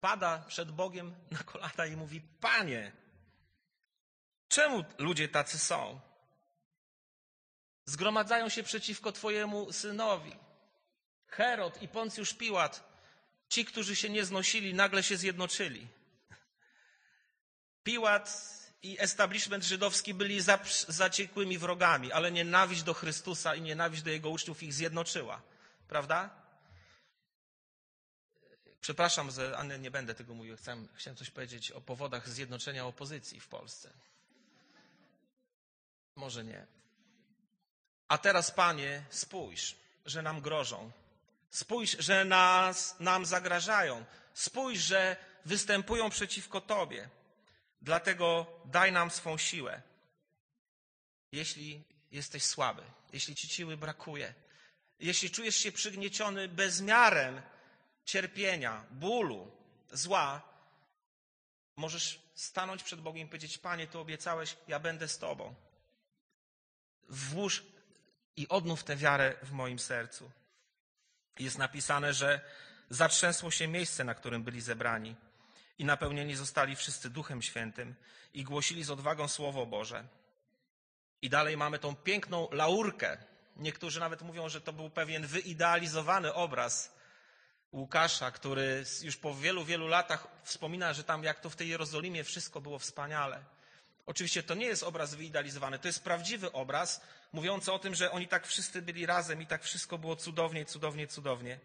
Pada 0.00 0.38
przed 0.48 0.70
Bogiem 0.70 1.14
na 1.30 1.38
kolana 1.38 1.86
i 1.86 1.96
mówi: 1.96 2.20
Panie, 2.40 2.92
czemu 4.48 4.84
ludzie 4.98 5.28
tacy 5.28 5.58
są? 5.58 6.00
Zgromadzają 7.84 8.48
się 8.48 8.62
przeciwko 8.62 9.12
Twojemu 9.12 9.72
synowi. 9.72 10.36
Herod 11.26 11.82
i 11.82 11.88
Poncjusz 11.88 12.34
Piłat, 12.34 12.74
ci, 13.48 13.64
którzy 13.64 13.96
się 13.96 14.08
nie 14.10 14.24
znosili, 14.24 14.74
nagle 14.74 15.02
się 15.02 15.16
zjednoczyli. 15.16 15.96
Piłat 17.86 18.56
i 18.82 18.96
establishment 19.00 19.64
żydowski 19.64 20.14
byli 20.14 20.40
zaciekłymi 20.88 21.58
wrogami, 21.58 22.12
ale 22.12 22.32
nienawiść 22.32 22.82
do 22.82 22.94
Chrystusa 22.94 23.54
i 23.54 23.62
nienawiść 23.62 24.02
do 24.02 24.10
jego 24.10 24.30
uczniów 24.30 24.62
ich 24.62 24.74
zjednoczyła. 24.74 25.42
Prawda? 25.88 26.30
Przepraszam, 28.80 29.30
że 29.30 29.64
nie 29.78 29.90
będę 29.90 30.14
tego 30.14 30.34
mówił. 30.34 30.56
Chciałem, 30.56 30.88
chciałem 30.94 31.16
coś 31.16 31.30
powiedzieć 31.30 31.70
o 31.70 31.80
powodach 31.80 32.28
zjednoczenia 32.28 32.86
opozycji 32.86 33.40
w 33.40 33.48
Polsce. 33.48 33.92
Może 36.16 36.44
nie. 36.44 36.66
A 38.08 38.18
teraz, 38.18 38.50
Panie, 38.50 39.02
spójrz, 39.10 39.76
że 40.06 40.22
nam 40.22 40.40
grożą. 40.40 40.90
Spójrz, 41.50 41.96
że 41.98 42.24
nas, 42.24 42.96
nam 43.00 43.26
zagrażają. 43.26 44.04
Spójrz, 44.34 44.80
że 44.80 45.16
występują 45.44 46.10
przeciwko 46.10 46.60
Tobie. 46.60 47.08
Dlatego 47.86 48.46
daj 48.64 48.92
nam 48.92 49.10
swą 49.10 49.38
siłę. 49.38 49.82
Jeśli 51.32 51.84
jesteś 52.10 52.44
słaby, 52.44 52.82
jeśli 53.12 53.34
Ci 53.34 53.48
siły 53.48 53.76
brakuje, 53.76 54.34
jeśli 54.98 55.30
czujesz 55.30 55.56
się 55.56 55.72
przygnieciony 55.72 56.48
bezmiarem 56.48 57.42
cierpienia, 58.04 58.84
bólu, 58.90 59.52
zła, 59.92 60.42
możesz 61.76 62.20
stanąć 62.34 62.82
przed 62.82 63.00
Bogiem 63.00 63.26
i 63.26 63.30
powiedzieć: 63.30 63.58
Panie, 63.58 63.86
Ty 63.86 63.98
obiecałeś, 63.98 64.56
ja 64.68 64.80
będę 64.80 65.08
z 65.08 65.18
Tobą. 65.18 65.54
Włóż 67.08 67.62
i 68.36 68.48
odnów 68.48 68.84
tę 68.84 68.96
wiarę 68.96 69.34
w 69.42 69.52
moim 69.52 69.78
sercu. 69.78 70.30
Jest 71.38 71.58
napisane, 71.58 72.12
że 72.14 72.40
zatrzęsło 72.90 73.50
się 73.50 73.68
miejsce, 73.68 74.04
na 74.04 74.14
którym 74.14 74.42
byli 74.42 74.60
zebrani, 74.60 75.16
i 75.78 75.84
napełnieni 75.84 76.36
zostali 76.36 76.76
wszyscy 76.76 77.10
Duchem 77.10 77.42
Świętym 77.42 77.94
i 78.34 78.44
głosili 78.44 78.84
z 78.84 78.90
odwagą 78.90 79.28
Słowo 79.28 79.66
Boże. 79.66 80.04
I 81.22 81.30
dalej 81.30 81.56
mamy 81.56 81.78
tą 81.78 81.96
piękną 81.96 82.48
laurkę. 82.52 83.18
Niektórzy 83.56 84.00
nawet 84.00 84.22
mówią, 84.22 84.48
że 84.48 84.60
to 84.60 84.72
był 84.72 84.90
pewien 84.90 85.26
wyidealizowany 85.26 86.34
obraz 86.34 86.96
Łukasza, 87.72 88.30
który 88.30 88.84
już 89.02 89.16
po 89.16 89.34
wielu, 89.34 89.64
wielu 89.64 89.88
latach 89.88 90.28
wspomina, 90.42 90.92
że 90.92 91.04
tam 91.04 91.24
jak 91.24 91.40
to 91.40 91.50
w 91.50 91.56
tej 91.56 91.68
Jerozolimie 91.68 92.24
wszystko 92.24 92.60
było 92.60 92.78
wspaniale. 92.78 93.44
Oczywiście 94.06 94.42
to 94.42 94.54
nie 94.54 94.66
jest 94.66 94.82
obraz 94.82 95.14
wyidealizowany, 95.14 95.78
to 95.78 95.88
jest 95.88 96.04
prawdziwy 96.04 96.52
obraz 96.52 97.00
mówiący 97.32 97.72
o 97.72 97.78
tym, 97.78 97.94
że 97.94 98.10
oni 98.10 98.28
tak 98.28 98.46
wszyscy 98.46 98.82
byli 98.82 99.06
razem 99.06 99.42
i 99.42 99.46
tak 99.46 99.62
wszystko 99.62 99.98
było 99.98 100.16
cudownie, 100.16 100.64
cudownie, 100.64 101.06
cudownie. 101.06 101.58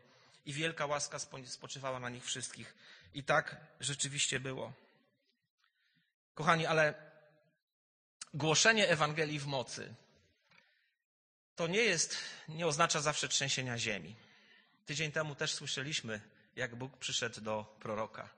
I 0.45 0.53
wielka 0.53 0.85
łaska 0.85 1.19
spoczywała 1.45 1.99
na 1.99 2.09
nich 2.09 2.25
wszystkich. 2.25 2.75
I 3.13 3.23
tak 3.23 3.55
rzeczywiście 3.79 4.39
było. 4.39 4.73
Kochani, 6.33 6.65
ale 6.65 6.93
głoszenie 8.33 8.89
Ewangelii 8.89 9.39
w 9.39 9.45
mocy 9.45 9.95
to 11.55 11.67
nie 11.67 11.81
jest, 11.81 12.17
nie 12.47 12.67
oznacza 12.67 13.01
zawsze 13.01 13.27
trzęsienia 13.27 13.77
ziemi. 13.77 14.15
Tydzień 14.85 15.11
temu 15.11 15.35
też 15.35 15.53
słyszeliśmy, 15.53 16.21
jak 16.55 16.75
Bóg 16.75 16.97
przyszedł 16.97 17.41
do 17.41 17.75
proroka. 17.79 18.29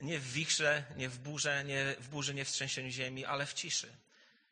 Nie 0.00 0.18
w 0.18 0.32
wichrze, 0.32 0.84
nie 0.96 1.08
w 1.08 1.18
burze, 1.18 1.64
nie 1.64 1.96
w 1.98 2.08
burzy, 2.08 2.34
nie 2.34 2.44
w 2.44 2.50
trzęsieniu 2.50 2.90
ziemi, 2.90 3.24
ale 3.24 3.46
w 3.46 3.54
ciszy. 3.54 3.96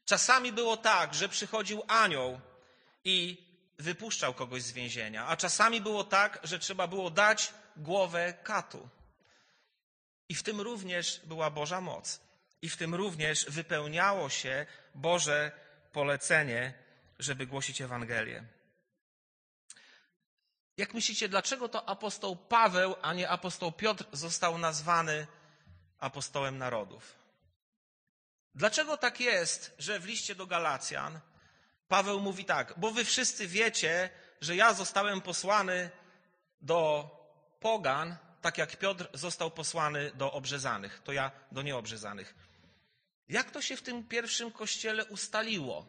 Czasami 0.04 0.52
było 0.52 0.76
tak, 0.76 1.14
że 1.14 1.28
przychodził 1.28 1.82
anioł 1.88 2.40
i 3.04 3.46
wypuszczał 3.80 4.34
kogoś 4.34 4.62
z 4.62 4.72
więzienia, 4.72 5.26
a 5.26 5.36
czasami 5.36 5.80
było 5.80 6.04
tak, 6.04 6.40
że 6.42 6.58
trzeba 6.58 6.86
było 6.86 7.10
dać 7.10 7.54
głowę 7.76 8.34
katu. 8.42 8.88
I 10.28 10.34
w 10.34 10.42
tym 10.42 10.60
również 10.60 11.20
była 11.24 11.50
Boża 11.50 11.80
moc. 11.80 12.20
I 12.62 12.68
w 12.68 12.76
tym 12.76 12.94
również 12.94 13.46
wypełniało 13.48 14.28
się 14.28 14.66
Boże 14.94 15.52
polecenie, 15.92 16.74
żeby 17.18 17.46
głosić 17.46 17.80
Ewangelię. 17.80 18.44
Jak 20.76 20.94
myślicie, 20.94 21.28
dlaczego 21.28 21.68
to 21.68 21.88
apostoł 21.88 22.36
Paweł, 22.36 22.96
a 23.02 23.14
nie 23.14 23.28
apostoł 23.28 23.72
Piotr 23.72 24.04
został 24.12 24.58
nazwany 24.58 25.26
apostołem 25.98 26.58
narodów? 26.58 27.14
Dlaczego 28.54 28.96
tak 28.96 29.20
jest, 29.20 29.74
że 29.78 30.00
w 30.00 30.04
liście 30.04 30.34
do 30.34 30.46
Galacjan 30.46 31.20
Paweł 31.90 32.20
mówi 32.20 32.44
tak, 32.44 32.74
bo 32.76 32.90
wy 32.90 33.04
wszyscy 33.04 33.46
wiecie, 33.46 34.10
że 34.40 34.56
ja 34.56 34.74
zostałem 34.74 35.20
posłany 35.20 35.90
do 36.62 37.10
pogan, 37.60 38.16
tak 38.42 38.58
jak 38.58 38.76
Piotr 38.76 39.08
został 39.14 39.50
posłany 39.50 40.10
do 40.14 40.32
obrzezanych, 40.32 41.00
to 41.04 41.12
ja 41.12 41.30
do 41.52 41.62
nieobrzezanych. 41.62 42.34
Jak 43.28 43.50
to 43.50 43.62
się 43.62 43.76
w 43.76 43.82
tym 43.82 44.04
pierwszym 44.04 44.50
kościele 44.50 45.04
ustaliło? 45.04 45.86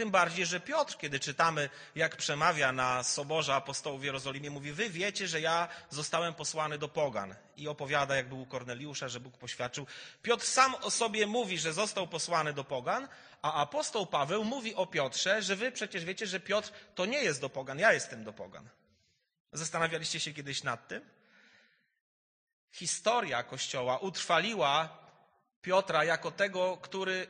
Tym 0.00 0.10
bardziej, 0.10 0.46
że 0.46 0.60
Piotr, 0.60 0.96
kiedy 0.96 1.20
czytamy, 1.20 1.68
jak 1.94 2.16
przemawia 2.16 2.72
na 2.72 3.02
Soborze 3.02 3.54
Apostołów 3.54 4.00
w 4.00 4.04
Jerozolimie, 4.04 4.50
mówi, 4.50 4.72
wy 4.72 4.90
wiecie, 4.90 5.28
że 5.28 5.40
ja 5.40 5.68
zostałem 5.90 6.34
posłany 6.34 6.78
do 6.78 6.88
pogan. 6.88 7.34
I 7.56 7.68
opowiada, 7.68 8.16
jak 8.16 8.28
był 8.28 8.40
u 8.40 8.46
Korneliusza, 8.46 9.08
że 9.08 9.20
Bóg 9.20 9.38
poświadczył. 9.38 9.86
Piotr 10.22 10.46
sam 10.46 10.74
o 10.74 10.90
sobie 10.90 11.26
mówi, 11.26 11.58
że 11.58 11.72
został 11.72 12.06
posłany 12.06 12.52
do 12.52 12.64
pogan, 12.64 13.08
a 13.42 13.54
apostoł 13.54 14.06
Paweł 14.06 14.44
mówi 14.44 14.74
o 14.74 14.86
Piotrze, 14.86 15.42
że 15.42 15.56
wy 15.56 15.72
przecież 15.72 16.04
wiecie, 16.04 16.26
że 16.26 16.40
Piotr 16.40 16.70
to 16.94 17.06
nie 17.06 17.22
jest 17.22 17.40
do 17.40 17.48
pogan, 17.48 17.78
ja 17.78 17.92
jestem 17.92 18.24
do 18.24 18.32
pogan. 18.32 18.68
Zastanawialiście 19.52 20.20
się 20.20 20.34
kiedyś 20.34 20.62
nad 20.62 20.88
tym? 20.88 21.08
Historia 22.72 23.42
Kościoła 23.42 23.98
utrwaliła 23.98 24.98
Piotra 25.62 26.04
jako 26.04 26.30
tego, 26.30 26.76
który 26.76 27.26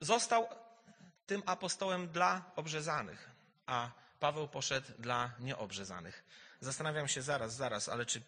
został 0.00 0.48
tym 1.28 1.42
apostołem 1.46 2.08
dla 2.08 2.50
obrzezanych, 2.56 3.30
a 3.66 3.90
Paweł 4.20 4.48
poszedł 4.48 4.86
dla 4.98 5.30
nieobrzezanych. 5.40 6.24
Zastanawiam 6.60 7.08
się 7.08 7.22
zaraz, 7.22 7.54
zaraz, 7.54 7.88
ale 7.88 8.06
czy 8.06 8.22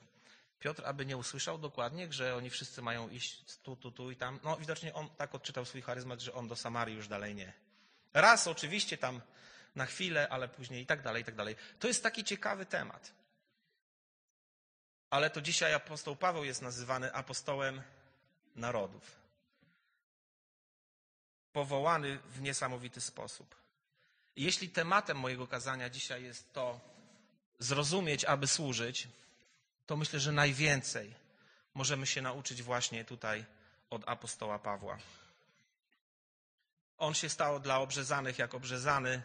Piotr 0.60 0.82
aby 0.86 1.06
nie 1.06 1.16
usłyszał 1.16 1.58
dokładnie, 1.58 2.12
że 2.12 2.36
oni 2.36 2.50
wszyscy 2.50 2.82
mają 2.82 3.08
iść 3.08 3.44
tu, 3.62 3.76
tu, 3.76 3.92
tu 3.92 4.10
i 4.10 4.16
tam? 4.16 4.40
No 4.44 4.56
widocznie 4.56 4.94
on 4.94 5.08
tak 5.08 5.34
odczytał 5.34 5.64
swój 5.64 5.82
charyzmat, 5.82 6.20
że 6.20 6.34
on 6.34 6.48
do 6.48 6.56
Samarii 6.56 6.96
już 6.96 7.08
dalej 7.08 7.34
nie. 7.34 7.52
Raz 8.14 8.46
oczywiście 8.46 8.98
tam 8.98 9.20
na 9.74 9.86
chwilę, 9.86 10.28
ale 10.28 10.48
później 10.48 10.82
i 10.82 10.86
tak 10.86 11.02
dalej, 11.02 11.22
i 11.22 11.24
tak 11.24 11.34
dalej. 11.34 11.56
To 11.78 11.88
jest 11.88 12.02
taki 12.02 12.24
ciekawy 12.24 12.66
temat. 12.66 13.12
Ale 15.10 15.30
to 15.30 15.40
dzisiaj 15.40 15.74
apostoł 15.74 16.16
Paweł 16.16 16.44
jest 16.44 16.62
nazywany 16.62 17.12
apostołem 17.12 17.82
narodów. 18.56 19.19
Powołany 21.52 22.18
w 22.18 22.40
niesamowity 22.40 23.00
sposób. 23.00 23.54
Jeśli 24.36 24.68
tematem 24.68 25.16
mojego 25.18 25.46
kazania 25.46 25.90
dzisiaj 25.90 26.24
jest 26.24 26.52
to 26.52 26.80
zrozumieć, 27.58 28.24
aby 28.24 28.46
służyć, 28.46 29.08
to 29.86 29.96
myślę, 29.96 30.20
że 30.20 30.32
najwięcej 30.32 31.14
możemy 31.74 32.06
się 32.06 32.22
nauczyć 32.22 32.62
właśnie 32.62 33.04
tutaj 33.04 33.44
od 33.90 34.08
apostoła 34.08 34.58
Pawła. 34.58 34.98
On 36.98 37.14
się 37.14 37.28
stał 37.28 37.60
dla 37.60 37.78
obrzezanych 37.78 38.38
jak 38.38 38.54
obrzezany, 38.54 39.22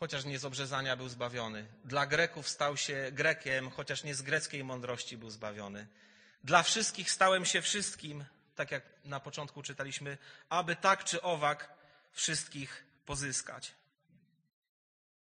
chociaż 0.00 0.24
nie 0.24 0.38
z 0.38 0.44
obrzezania 0.44 0.96
był 0.96 1.08
zbawiony. 1.08 1.66
Dla 1.84 2.06
Greków 2.06 2.48
stał 2.48 2.76
się 2.76 3.08
Grekiem, 3.12 3.70
chociaż 3.70 4.04
nie 4.04 4.14
z 4.14 4.22
greckiej 4.22 4.64
mądrości 4.64 5.16
był 5.16 5.30
zbawiony. 5.30 5.86
Dla 6.44 6.62
wszystkich 6.62 7.10
stałem 7.10 7.44
się 7.44 7.62
wszystkim, 7.62 8.24
tak 8.60 8.70
jak 8.70 8.84
na 9.04 9.20
początku 9.20 9.62
czytaliśmy, 9.62 10.18
aby 10.48 10.76
tak 10.76 11.04
czy 11.04 11.22
owak 11.22 11.74
wszystkich 12.12 12.84
pozyskać. 13.06 13.74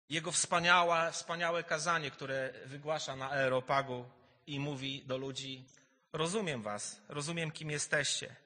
Jego 0.08 0.32
wspaniałe, 0.32 1.12
wspaniałe 1.12 1.64
kazanie, 1.64 2.10
które 2.10 2.52
wygłasza 2.66 3.16
na 3.16 3.30
Aeropagu 3.30 4.10
i 4.46 4.60
mówi 4.60 5.02
do 5.06 5.18
ludzi: 5.18 5.64
Rozumiem 6.12 6.62
Was, 6.62 7.00
rozumiem, 7.08 7.50
kim 7.50 7.70
jesteście. 7.70 8.36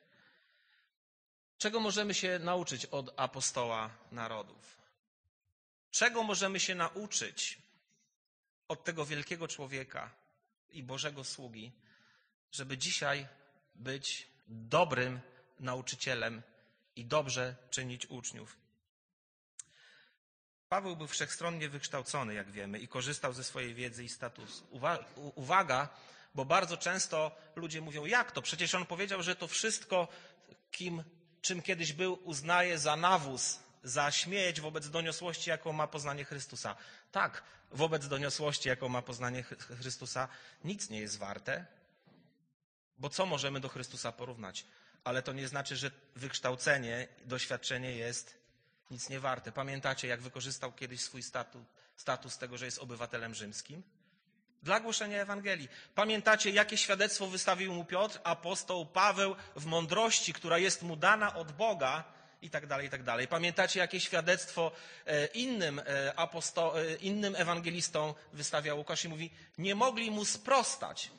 Czego 1.58 1.80
możemy 1.80 2.14
się 2.14 2.38
nauczyć 2.38 2.86
od 2.86 3.20
apostoła 3.20 3.90
narodów? 4.12 4.78
Czego 5.90 6.22
możemy 6.22 6.60
się 6.60 6.74
nauczyć 6.74 7.58
od 8.68 8.84
tego 8.84 9.06
wielkiego 9.06 9.48
człowieka 9.48 10.10
i 10.70 10.82
Bożego 10.82 11.24
sługi, 11.24 11.72
żeby 12.52 12.78
dzisiaj 12.78 13.26
być 13.74 14.33
dobrym 14.46 15.20
nauczycielem 15.60 16.42
i 16.96 17.04
dobrze 17.04 17.56
czynić 17.70 18.06
uczniów? 18.06 18.56
Paweł 20.68 20.96
był 20.96 21.06
wszechstronnie 21.06 21.68
wykształcony, 21.68 22.34
jak 22.34 22.50
wiemy, 22.50 22.78
i 22.78 22.88
korzystał 22.88 23.32
ze 23.32 23.44
swojej 23.44 23.74
wiedzy 23.74 24.04
i 24.04 24.08
statusu. 24.08 24.66
Uwaga, 25.34 25.88
bo 26.34 26.44
bardzo 26.44 26.76
często 26.76 27.36
ludzie 27.56 27.80
mówią, 27.80 28.04
jak 28.04 28.32
to? 28.32 28.42
Przecież 28.42 28.74
on 28.74 28.86
powiedział, 28.86 29.22
że 29.22 29.36
to 29.36 29.48
wszystko, 29.48 30.08
kim, 30.70 31.04
czym 31.40 31.62
kiedyś 31.62 31.92
był, 31.92 32.18
uznaje 32.24 32.78
za 32.78 32.96
nawóz, 32.96 33.58
za 33.82 34.10
śmieć 34.10 34.60
wobec 34.60 34.90
doniosłości, 34.90 35.50
jaką 35.50 35.72
ma 35.72 35.86
poznanie 35.86 36.24
Chrystusa. 36.24 36.76
Tak, 37.12 37.42
wobec 37.70 38.08
doniosłości, 38.08 38.68
jaką 38.68 38.88
ma 38.88 39.02
poznanie 39.02 39.42
Chrystusa, 39.42 40.28
nic 40.64 40.90
nie 40.90 41.00
jest 41.00 41.18
warte, 41.18 41.66
bo 42.98 43.08
co 43.08 43.26
możemy 43.26 43.60
do 43.60 43.68
Chrystusa 43.68 44.12
porównać? 44.12 44.66
Ale 45.04 45.22
to 45.22 45.32
nie 45.32 45.48
znaczy, 45.48 45.76
że 45.76 45.90
wykształcenie, 46.16 47.08
doświadczenie 47.24 47.92
jest 47.92 48.44
nic 48.90 49.08
nie 49.08 49.20
warte. 49.20 49.52
Pamiętacie, 49.52 50.08
jak 50.08 50.20
wykorzystał 50.20 50.72
kiedyś 50.72 51.00
swój 51.00 51.22
status, 51.22 51.62
status 51.96 52.38
tego, 52.38 52.58
że 52.58 52.64
jest 52.64 52.78
obywatelem 52.78 53.34
rzymskim? 53.34 53.82
Dla 54.62 54.80
głoszenia 54.80 55.22
Ewangelii. 55.22 55.68
Pamiętacie, 55.94 56.50
jakie 56.50 56.76
świadectwo 56.76 57.26
wystawił 57.26 57.74
mu 57.74 57.84
Piotr, 57.84 58.18
apostoł 58.24 58.86
Paweł 58.86 59.36
w 59.56 59.66
mądrości, 59.66 60.32
która 60.32 60.58
jest 60.58 60.82
mu 60.82 60.96
dana 60.96 61.34
od 61.34 61.52
Boga 61.52 62.04
i 62.42 62.50
tak 62.50 62.66
dalej, 62.66 62.86
i 62.86 62.90
tak 62.90 63.02
dalej. 63.02 63.28
Pamiętacie, 63.28 63.80
jakie 63.80 64.00
świadectwo 64.00 64.72
e, 65.06 65.26
innym, 65.26 65.78
e, 65.78 66.14
aposto, 66.16 66.80
e, 66.80 66.94
innym 66.94 67.36
ewangelistom 67.36 68.14
wystawiał 68.32 68.78
Łukasz 68.78 69.04
i 69.04 69.08
mówi, 69.08 69.30
nie 69.58 69.74
mogli 69.74 70.10
mu 70.10 70.24
sprostać, 70.24 71.10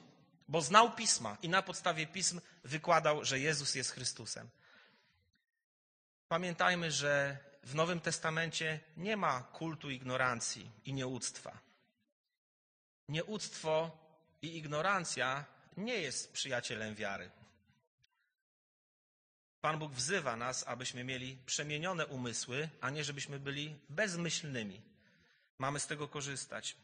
bo 0.47 0.61
znał 0.61 0.91
pisma 0.91 1.37
i 1.41 1.49
na 1.49 1.61
podstawie 1.61 2.07
pism 2.07 2.41
wykładał, 2.63 3.25
że 3.25 3.39
Jezus 3.39 3.75
jest 3.75 3.91
Chrystusem. 3.91 4.49
Pamiętajmy, 6.27 6.91
że 6.91 7.37
w 7.63 7.75
Nowym 7.75 7.99
Testamencie 7.99 8.79
nie 8.97 9.17
ma 9.17 9.43
kultu 9.43 9.89
ignorancji 9.89 10.71
i 10.85 10.93
nieuctwa. 10.93 11.59
Nieuctwo 13.09 13.97
i 14.41 14.57
ignorancja 14.57 15.45
nie 15.77 15.97
jest 15.97 16.31
przyjacielem 16.31 16.95
wiary. 16.95 17.31
Pan 19.61 19.79
Bóg 19.79 19.91
wzywa 19.91 20.35
nas, 20.35 20.67
abyśmy 20.67 21.03
mieli 21.03 21.37
przemienione 21.45 22.05
umysły, 22.05 22.69
a 22.81 22.89
nie 22.89 23.03
żebyśmy 23.03 23.39
byli 23.39 23.75
bezmyślnymi. 23.89 24.81
Mamy 25.59 25.79
z 25.79 25.87
tego 25.87 26.07
korzystać. 26.07 26.75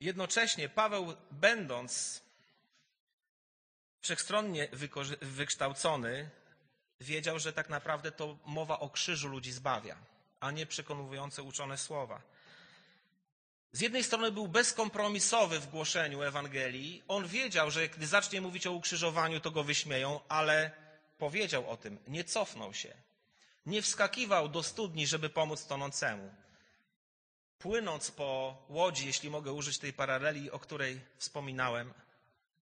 Jednocześnie 0.00 0.68
Paweł, 0.68 1.16
będąc 1.30 2.22
wszechstronnie 4.00 4.68
wykształcony, 5.22 6.30
wiedział, 7.00 7.38
że 7.38 7.52
tak 7.52 7.68
naprawdę 7.68 8.12
to 8.12 8.38
mowa 8.44 8.80
o 8.80 8.90
krzyżu 8.90 9.28
ludzi 9.28 9.52
zbawia, 9.52 9.96
a 10.40 10.50
nie 10.50 10.66
przekonujące 10.66 11.42
uczone 11.42 11.78
słowa. 11.78 12.22
Z 13.72 13.80
jednej 13.80 14.04
strony 14.04 14.32
był 14.32 14.48
bezkompromisowy 14.48 15.60
w 15.60 15.70
głoszeniu 15.70 16.22
Ewangelii. 16.22 17.02
On 17.08 17.26
wiedział, 17.26 17.70
że 17.70 17.88
gdy 17.88 18.06
zacznie 18.06 18.40
mówić 18.40 18.66
o 18.66 18.72
ukrzyżowaniu, 18.72 19.40
to 19.40 19.50
go 19.50 19.64
wyśmieją, 19.64 20.20
ale 20.28 20.70
powiedział 21.18 21.70
o 21.70 21.76
tym, 21.76 21.98
nie 22.08 22.24
cofnął 22.24 22.74
się. 22.74 22.94
Nie 23.66 23.82
wskakiwał 23.82 24.48
do 24.48 24.62
studni, 24.62 25.06
żeby 25.06 25.28
pomóc 25.28 25.66
tonącemu. 25.66 26.34
Płynąc 27.64 28.10
po 28.10 28.56
łodzi, 28.68 29.06
jeśli 29.06 29.30
mogę 29.30 29.52
użyć 29.52 29.78
tej 29.78 29.92
paraleli, 29.92 30.50
o 30.50 30.58
której 30.58 31.00
wspominałem 31.16 31.94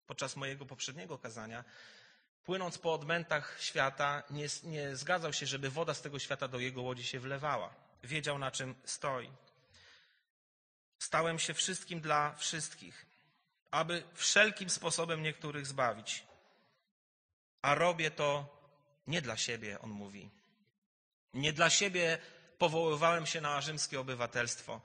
podczas 0.06 0.36
mojego 0.36 0.66
poprzedniego 0.66 1.18
kazania, 1.18 1.64
płynąc 2.44 2.78
po 2.78 2.94
odmętach 2.94 3.56
świata, 3.60 4.22
nie, 4.30 4.46
nie 4.62 4.96
zgadzał 4.96 5.32
się, 5.32 5.46
żeby 5.46 5.70
woda 5.70 5.94
z 5.94 6.02
tego 6.02 6.18
świata 6.18 6.48
do 6.48 6.58
jego 6.58 6.82
łodzi 6.82 7.04
się 7.04 7.20
wlewała. 7.20 7.74
Wiedział, 8.04 8.38
na 8.38 8.50
czym 8.50 8.74
stoi. 8.84 9.30
Stałem 10.98 11.38
się 11.38 11.54
wszystkim 11.54 12.00
dla 12.00 12.34
wszystkich, 12.34 13.06
aby 13.70 14.02
wszelkim 14.14 14.70
sposobem 14.70 15.22
niektórych 15.22 15.66
zbawić. 15.66 16.24
A 17.62 17.74
robię 17.74 18.10
to 18.10 18.56
nie 19.06 19.22
dla 19.22 19.36
siebie, 19.36 19.80
on 19.80 19.90
mówi. 19.90 20.30
Nie 21.34 21.52
dla 21.52 21.70
siebie 21.70 22.18
powoływałem 22.60 23.26
się 23.26 23.40
na 23.40 23.60
rzymskie 23.60 24.00
obywatelstwo. 24.00 24.80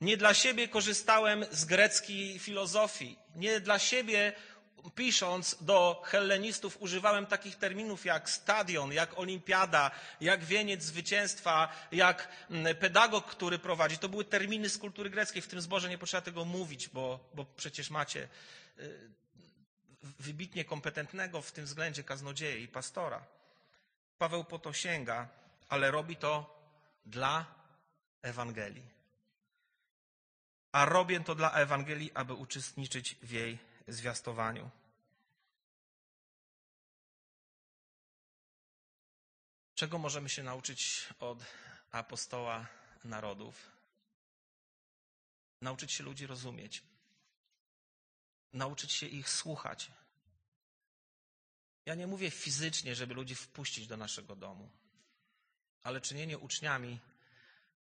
Nie 0.00 0.16
dla 0.16 0.34
siebie 0.34 0.68
korzystałem 0.68 1.46
z 1.50 1.64
greckiej 1.64 2.38
filozofii. 2.38 3.18
Nie 3.34 3.60
dla 3.60 3.78
siebie 3.78 4.32
pisząc 4.94 5.56
do 5.60 6.02
hellenistów, 6.04 6.76
używałem 6.80 7.26
takich 7.26 7.56
terminów 7.56 8.04
jak 8.04 8.30
stadion, 8.30 8.92
jak 8.92 9.18
olimpiada, 9.18 9.90
jak 10.20 10.44
wieniec 10.44 10.82
zwycięstwa, 10.82 11.68
jak 11.92 12.28
mm, 12.50 12.76
pedagog, 12.76 13.26
który 13.26 13.58
prowadzi. 13.58 13.98
To 13.98 14.08
były 14.08 14.24
terminy 14.24 14.68
z 14.68 14.78
kultury 14.78 15.10
greckiej. 15.10 15.42
W 15.42 15.48
tym 15.48 15.60
zborze 15.60 15.88
nie 15.88 15.98
potrzeba 15.98 16.20
tego 16.20 16.44
mówić, 16.44 16.88
bo, 16.88 17.18
bo 17.34 17.44
przecież 17.44 17.90
macie 17.90 18.28
y, 18.78 19.10
wybitnie 20.02 20.64
kompetentnego 20.64 21.42
w 21.42 21.52
tym 21.52 21.64
względzie 21.64 22.04
kaznodzieję 22.04 22.58
i 22.58 22.68
pastora. 22.68 23.24
Paweł 24.18 24.44
po 24.44 24.58
to 24.58 24.72
sięga, 24.72 25.28
ale 25.68 25.90
robi 25.90 26.16
to 26.16 26.55
dla 27.06 27.54
Ewangelii. 28.22 28.96
A 30.72 30.84
robię 30.84 31.20
to 31.20 31.34
dla 31.34 31.50
Ewangelii, 31.50 32.12
aby 32.12 32.34
uczestniczyć 32.34 33.14
w 33.22 33.30
jej 33.30 33.58
zwiastowaniu. 33.88 34.70
Czego 39.74 39.98
możemy 39.98 40.28
się 40.28 40.42
nauczyć 40.42 41.08
od 41.20 41.38
apostoła 41.90 42.66
narodów? 43.04 43.70
Nauczyć 45.60 45.92
się 45.92 46.04
ludzi 46.04 46.26
rozumieć, 46.26 46.82
nauczyć 48.52 48.92
się 48.92 49.06
ich 49.06 49.30
słuchać. 49.30 49.90
Ja 51.86 51.94
nie 51.94 52.06
mówię 52.06 52.30
fizycznie, 52.30 52.94
żeby 52.94 53.14
ludzi 53.14 53.34
wpuścić 53.34 53.86
do 53.86 53.96
naszego 53.96 54.36
domu, 54.36 54.70
ale 55.86 56.00
czynienie 56.00 56.38
uczniami 56.38 57.00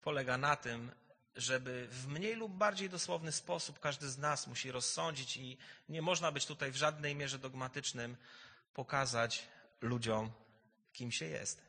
polega 0.01 0.37
na 0.37 0.55
tym, 0.55 0.91
żeby 1.35 1.87
w 1.91 2.07
mniej 2.07 2.35
lub 2.35 2.51
bardziej 2.51 2.89
dosłowny 2.89 3.31
sposób 3.31 3.79
każdy 3.79 4.09
z 4.09 4.17
nas 4.17 4.47
musi 4.47 4.71
rozsądzić 4.71 5.37
i 5.37 5.57
nie 5.89 6.01
można 6.01 6.31
być 6.31 6.45
tutaj 6.45 6.71
w 6.71 6.75
żadnej 6.75 7.15
mierze 7.15 7.39
dogmatycznym, 7.39 8.17
pokazać 8.73 9.47
ludziom, 9.81 10.31
kim 10.93 11.11
się 11.11 11.25
jest. 11.25 11.61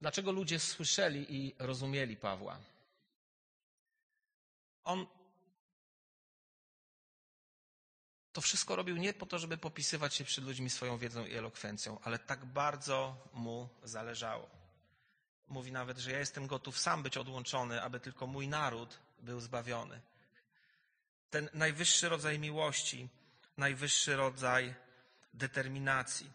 Dlaczego 0.00 0.32
ludzie 0.32 0.58
słyszeli 0.58 1.34
i 1.36 1.54
rozumieli 1.58 2.16
Pawła? 2.16 2.73
On 4.84 5.06
to 8.34 8.40
wszystko 8.40 8.76
robił 8.76 8.96
nie 8.96 9.12
po 9.12 9.26
to, 9.26 9.38
żeby 9.38 9.58
popisywać 9.58 10.14
się 10.14 10.24
przed 10.24 10.44
ludźmi 10.44 10.70
swoją 10.70 10.98
wiedzą 10.98 11.26
i 11.26 11.34
elokwencją, 11.34 11.98
ale 12.02 12.18
tak 12.18 12.44
bardzo 12.44 13.16
mu 13.32 13.68
zależało. 13.82 14.50
Mówi 15.48 15.72
nawet, 15.72 15.98
że 15.98 16.12
ja 16.12 16.18
jestem 16.18 16.46
gotów 16.46 16.78
sam 16.78 17.02
być 17.02 17.16
odłączony, 17.16 17.82
aby 17.82 18.00
tylko 18.00 18.26
mój 18.26 18.48
naród 18.48 18.98
był 19.18 19.40
zbawiony. 19.40 20.00
Ten 21.30 21.48
najwyższy 21.54 22.08
rodzaj 22.08 22.38
miłości, 22.38 23.08
najwyższy 23.56 24.16
rodzaj 24.16 24.74
determinacji. 25.34 26.32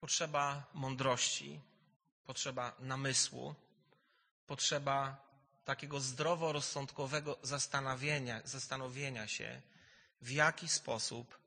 Potrzeba 0.00 0.66
mądrości, 0.74 1.60
potrzeba 2.26 2.76
namysłu, 2.78 3.54
potrzeba 4.48 5.28
takiego 5.64 6.00
zdroworozsądkowego 6.00 7.38
zastanowienia, 7.42 8.40
zastanowienia 8.44 9.26
się, 9.28 9.62
w 10.22 10.30
jaki 10.30 10.68
sposób 10.68 11.38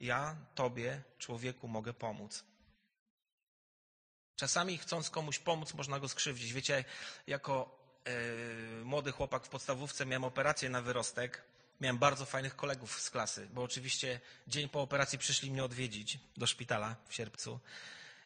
ja 0.00 0.36
Tobie, 0.54 1.02
człowieku, 1.18 1.68
mogę 1.68 1.92
pomóc. 1.92 2.44
Czasami 4.36 4.78
chcąc 4.78 5.10
komuś 5.10 5.38
pomóc, 5.38 5.74
można 5.74 6.00
go 6.00 6.08
skrzywdzić. 6.08 6.52
Wiecie, 6.52 6.84
jako 7.26 7.78
yy, 8.06 8.84
młody 8.84 9.12
chłopak 9.12 9.44
w 9.44 9.48
podstawówce 9.48 10.06
miałem 10.06 10.24
operację 10.24 10.68
na 10.70 10.82
wyrostek. 10.82 11.42
Miałem 11.80 11.98
bardzo 11.98 12.26
fajnych 12.26 12.56
kolegów 12.56 13.00
z 13.00 13.10
klasy, 13.10 13.48
bo 13.52 13.62
oczywiście 13.62 14.20
dzień 14.48 14.68
po 14.68 14.80
operacji 14.82 15.18
przyszli 15.18 15.50
mnie 15.50 15.64
odwiedzić 15.64 16.18
do 16.36 16.46
szpitala 16.46 16.96
w 17.08 17.14
sierpcu. 17.14 17.60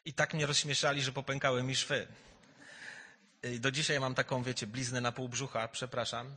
I 0.05 0.13
tak 0.13 0.33
mnie 0.33 0.45
rozśmieszali, 0.45 1.01
że 1.01 1.11
popękały 1.11 1.63
mi 1.63 1.75
szwy. 1.75 2.07
I 3.43 3.59
do 3.59 3.71
dzisiaj 3.71 3.99
mam 3.99 4.15
taką, 4.15 4.43
wiecie, 4.43 4.67
bliznę 4.67 5.01
na 5.01 5.11
pół 5.11 5.29
brzucha, 5.29 5.67
przepraszam, 5.67 6.35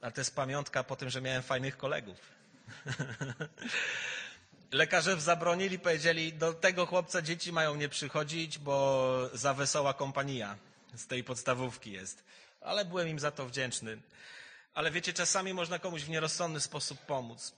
ale 0.00 0.12
to 0.12 0.20
jest 0.20 0.34
pamiątka 0.34 0.84
po 0.84 0.96
tym, 0.96 1.10
że 1.10 1.20
miałem 1.20 1.42
fajnych 1.42 1.76
kolegów. 1.76 2.16
Lekarze 4.70 5.20
zabronili, 5.20 5.78
powiedzieli, 5.78 6.32
do 6.32 6.52
tego 6.52 6.86
chłopca 6.86 7.22
dzieci 7.22 7.52
mają 7.52 7.74
nie 7.74 7.88
przychodzić, 7.88 8.58
bo 8.58 9.30
za 9.32 9.54
wesoła 9.54 9.94
kompania 9.94 10.58
z 10.94 11.06
tej 11.06 11.24
podstawówki 11.24 11.92
jest. 11.92 12.24
Ale 12.60 12.84
byłem 12.84 13.08
im 13.08 13.18
za 13.18 13.30
to 13.30 13.46
wdzięczny. 13.46 13.98
Ale 14.74 14.90
wiecie, 14.90 15.12
czasami 15.12 15.54
można 15.54 15.78
komuś 15.78 16.02
w 16.02 16.08
nierozsądny 16.08 16.60
sposób 16.60 16.98
pomóc. 16.98 17.52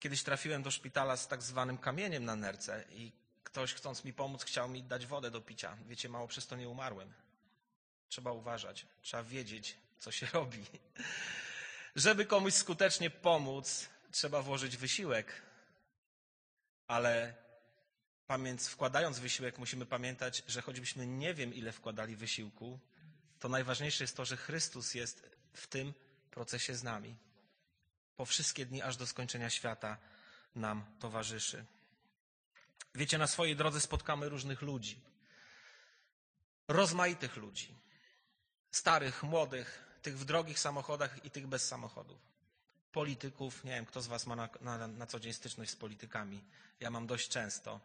Kiedyś 0.00 0.22
trafiłem 0.22 0.62
do 0.62 0.70
szpitala 0.70 1.16
z 1.16 1.28
tak 1.28 1.42
zwanym 1.42 1.78
kamieniem 1.78 2.24
na 2.24 2.36
nerce 2.36 2.84
i 2.90 3.12
ktoś 3.52 3.74
chcąc 3.74 4.04
mi 4.04 4.12
pomóc 4.12 4.44
chciał 4.44 4.68
mi 4.68 4.82
dać 4.82 5.06
wodę 5.06 5.30
do 5.30 5.40
picia. 5.40 5.76
Wiecie, 5.86 6.08
mało 6.08 6.28
przez 6.28 6.46
to 6.46 6.56
nie 6.56 6.68
umarłem. 6.68 7.12
Trzeba 8.08 8.32
uważać, 8.32 8.86
trzeba 9.02 9.22
wiedzieć, 9.22 9.76
co 9.98 10.12
się 10.12 10.26
robi. 10.38 10.64
Żeby 11.96 12.26
komuś 12.26 12.54
skutecznie 12.54 13.10
pomóc, 13.10 13.88
trzeba 14.12 14.42
włożyć 14.42 14.76
wysiłek. 14.76 15.42
Ale 16.86 17.34
wkładając 18.58 19.18
wysiłek, 19.18 19.58
musimy 19.58 19.86
pamiętać, 19.86 20.42
że 20.48 20.62
choćbyśmy 20.62 21.06
nie 21.06 21.34
wiem, 21.34 21.54
ile 21.54 21.72
wkładali 21.72 22.16
wysiłku, 22.16 22.78
to 23.40 23.48
najważniejsze 23.48 24.04
jest 24.04 24.16
to, 24.16 24.24
że 24.24 24.36
Chrystus 24.36 24.94
jest 24.94 25.30
w 25.52 25.66
tym 25.66 25.94
procesie 26.30 26.74
z 26.74 26.82
nami. 26.82 27.16
Po 28.16 28.24
wszystkie 28.24 28.66
dni, 28.66 28.82
aż 28.82 28.96
do 28.96 29.06
skończenia 29.06 29.50
świata 29.50 29.98
nam 30.54 30.84
towarzyszy. 30.98 31.64
Wiecie, 32.94 33.18
na 33.18 33.26
swojej 33.26 33.56
drodze 33.56 33.80
spotkamy 33.80 34.28
różnych 34.28 34.62
ludzi. 34.62 35.00
Rozmaitych 36.68 37.36
ludzi. 37.36 37.74
Starych, 38.70 39.22
młodych, 39.22 39.84
tych 40.02 40.18
w 40.18 40.24
drogich 40.24 40.58
samochodach 40.58 41.24
i 41.24 41.30
tych 41.30 41.46
bez 41.46 41.68
samochodów. 41.68 42.18
Polityków, 42.92 43.64
nie 43.64 43.70
wiem, 43.70 43.86
kto 43.86 44.02
z 44.02 44.06
Was 44.06 44.26
ma 44.26 44.36
na, 44.36 44.48
na, 44.60 44.88
na 44.88 45.06
co 45.06 45.20
dzień 45.20 45.32
styczność 45.32 45.70
z 45.70 45.76
politykami. 45.76 46.44
Ja 46.80 46.90
mam 46.90 47.06
dość 47.06 47.28
często. 47.28 47.80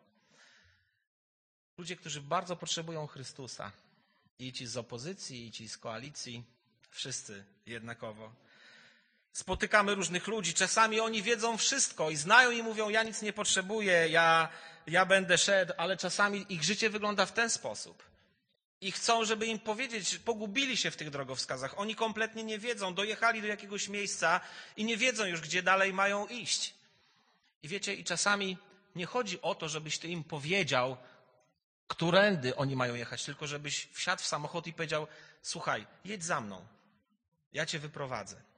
Ludzie, 1.78 1.96
którzy 1.96 2.22
bardzo 2.22 2.56
potrzebują 2.56 3.08
Chrystusa. 3.08 3.72
I 4.40 4.54
ci 4.54 4.68
z 4.68 4.78
opozycji, 4.78 5.48
i 5.48 5.52
ci 5.52 5.70
z 5.70 5.78
koalicji, 5.78 6.44
wszyscy 6.90 7.46
jednakowo. 7.66 8.45
Spotykamy 9.36 9.96
różnych 9.96 10.28
ludzi, 10.28 10.54
czasami 10.54 11.00
oni 11.00 11.24
wiedzą 11.24 11.58
wszystko 11.58 12.10
i 12.10 12.16
znają 12.16 12.52
i 12.52 12.64
mówią: 12.64 12.90
Ja 12.90 13.04
nic 13.04 13.22
nie 13.22 13.34
potrzebuję, 13.34 14.08
ja, 14.10 14.50
ja 14.88 15.06
będę 15.06 15.38
szedł, 15.38 15.74
ale 15.78 15.98
czasami 15.98 16.46
ich 16.50 16.64
życie 16.64 16.90
wygląda 16.90 17.26
w 17.26 17.32
ten 17.32 17.50
sposób. 17.50 18.04
I 18.82 18.92
chcą, 18.92 19.26
żeby 19.26 19.46
im 19.46 19.60
powiedzieć, 19.60 20.18
pogubili 20.18 20.78
się 20.78 20.92
w 20.92 20.96
tych 20.96 21.10
drogowskazach. 21.10 21.80
Oni 21.80 21.96
kompletnie 21.96 22.44
nie 22.44 22.60
wiedzą, 22.60 22.94
dojechali 22.94 23.42
do 23.42 23.48
jakiegoś 23.48 23.88
miejsca 23.90 24.42
i 24.78 24.86
nie 24.86 24.98
wiedzą 24.98 25.26
już, 25.26 25.42
gdzie 25.42 25.64
dalej 25.64 25.94
mają 25.94 26.28
iść. 26.28 26.74
I 27.64 27.68
wiecie, 27.68 27.94
i 27.94 28.04
czasami 28.04 28.58
nie 28.96 29.06
chodzi 29.06 29.42
o 29.42 29.56
to, 29.56 29.70
żebyś 29.70 29.98
ty 30.00 30.08
im 30.08 30.24
powiedział, 30.24 30.98
którędy 31.88 32.56
oni 32.56 32.76
mają 32.76 32.96
jechać, 32.96 33.26
tylko 33.26 33.48
żebyś 33.48 33.88
wsiadł 33.94 34.22
w 34.22 34.28
samochód 34.28 34.68
i 34.68 34.74
powiedział: 34.74 35.08
Słuchaj, 35.42 35.88
jedź 36.06 36.24
za 36.24 36.42
mną, 36.42 36.66
ja 37.54 37.66
cię 37.66 37.80
wyprowadzę. 37.80 38.55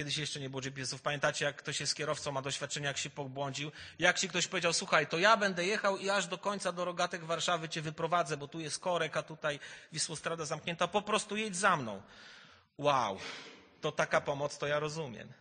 Kiedyś 0.00 0.16
jeszcze 0.16 0.40
nie 0.40 0.50
było 0.50 0.62
GPS-ów. 0.62 1.02
Pamiętacie, 1.02 1.44
jak 1.44 1.56
ktoś 1.56 1.80
jest 1.80 1.94
kierowcą, 1.94 2.32
ma 2.32 2.42
doświadczenie, 2.42 2.86
jak 2.86 2.98
się 2.98 3.10
pobłądził? 3.10 3.72
Jak 3.98 4.18
ci 4.18 4.28
ktoś 4.28 4.46
powiedział, 4.46 4.72
słuchaj, 4.72 5.06
to 5.06 5.18
ja 5.18 5.36
będę 5.36 5.66
jechał 5.66 5.98
i 5.98 6.10
aż 6.10 6.26
do 6.26 6.38
końca 6.38 6.72
do 6.72 6.84
rogatek 6.84 7.24
Warszawy 7.24 7.68
cię 7.68 7.82
wyprowadzę, 7.82 8.36
bo 8.36 8.48
tu 8.48 8.60
jest 8.60 8.78
korek, 8.78 9.16
a 9.16 9.22
tutaj 9.22 9.60
Wisłostrada 9.92 10.44
zamknięta. 10.44 10.88
Po 10.88 11.02
prostu 11.02 11.36
jedź 11.36 11.56
za 11.56 11.76
mną. 11.76 12.02
Wow, 12.78 13.18
to 13.80 13.92
taka 13.92 14.20
pomoc, 14.20 14.58
to 14.58 14.66
ja 14.66 14.78
rozumiem. 14.78 15.32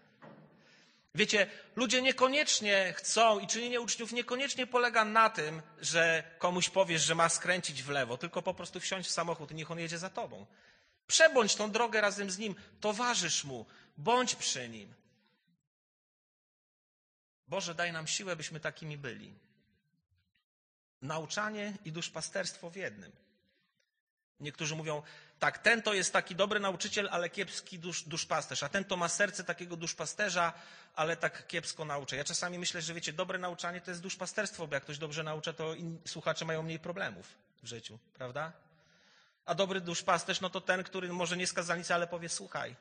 Wiecie, 1.15 1.48
ludzie 1.76 2.02
niekoniecznie 2.02 2.93
chcą 2.98 3.39
i 3.39 3.48
czynienie 3.48 3.82
uczniów 3.82 4.12
niekoniecznie 4.12 4.67
polega 4.67 5.06
na 5.06 5.30
tym, 5.30 5.62
że 5.82 6.24
komuś 6.39 6.69
powiesz, 6.69 7.02
że 7.02 7.15
ma 7.15 7.30
skręcić 7.30 7.84
w 7.84 7.89
lewo, 7.89 8.17
tylko 8.17 8.41
po 8.41 8.54
prostu 8.54 8.80
wsiąść 8.80 9.10
w 9.10 9.12
samochód 9.12 9.52
i 9.52 9.56
niech 9.56 9.72
on 9.72 9.80
jedzie 9.80 9.98
za 9.98 10.10
tobą. 10.10 10.45
Przebądź 11.08 11.56
tą 11.56 11.72
drogę 11.72 12.02
razem 12.02 12.32
z 12.32 12.38
nim, 12.38 12.56
towarzysz 12.80 13.43
mu, 13.43 13.65
bądź 14.00 14.36
przy 14.36 14.70
nim. 14.70 14.94
Boże, 17.48 17.76
daj 17.76 17.92
nam 17.92 18.08
siłę, 18.08 18.36
byśmy 18.36 18.60
takimi 18.60 18.98
byli. 18.98 19.34
Nauczanie 21.02 21.74
i 21.86 21.92
duszpasterstwo 21.92 22.70
w 22.70 22.76
jednym. 22.76 23.12
Niektórzy 24.40 24.76
mówią, 24.76 25.02
tak, 25.40 25.58
ten 25.58 25.82
to 25.82 25.94
jest 25.94 26.14
taki 26.14 26.36
dobry 26.36 26.60
nauczyciel, 26.60 27.10
ale 27.12 27.30
kiepski 27.30 27.80
dusz, 27.80 28.04
duszpasterz, 28.04 28.64
a 28.64 28.70
ten 28.70 28.86
to 28.86 28.98
ma 28.98 29.10
serce 29.10 29.44
takiego 29.44 29.78
duszpasterza, 29.78 30.54
ale 30.96 31.18
tak 31.18 31.48
kiepsko 31.48 31.86
naucza. 31.86 32.16
Ja 32.16 32.24
czasami 32.24 32.60
myślę, 32.60 32.82
że 32.82 32.94
wiecie, 32.94 33.14
dobre 33.14 33.40
nauczanie 33.40 33.82
to 33.82 33.92
jest 33.92 34.02
duszpasterstwo, 34.02 34.68
bo 34.68 34.76
jak 34.76 34.84
ktoś 34.84 34.98
dobrze 34.98 35.24
naucza, 35.24 35.54
to 35.54 35.76
słuchacze 36.06 36.46
mają 36.46 36.64
mniej 36.64 36.80
problemów 36.80 37.36
w 37.64 37.68
życiu, 37.68 38.00
prawda? 38.14 38.52
A 39.46 39.56
dobry 39.56 39.82
duszpasterz, 39.82 40.42
no 40.42 40.50
to 40.50 40.62
ten, 40.62 40.84
który 40.84 41.14
może 41.14 41.38
nie 41.38 41.48
skazanicy, 41.48 41.94
ale 41.94 42.08
powie, 42.08 42.30
słuchaj, 42.30 42.76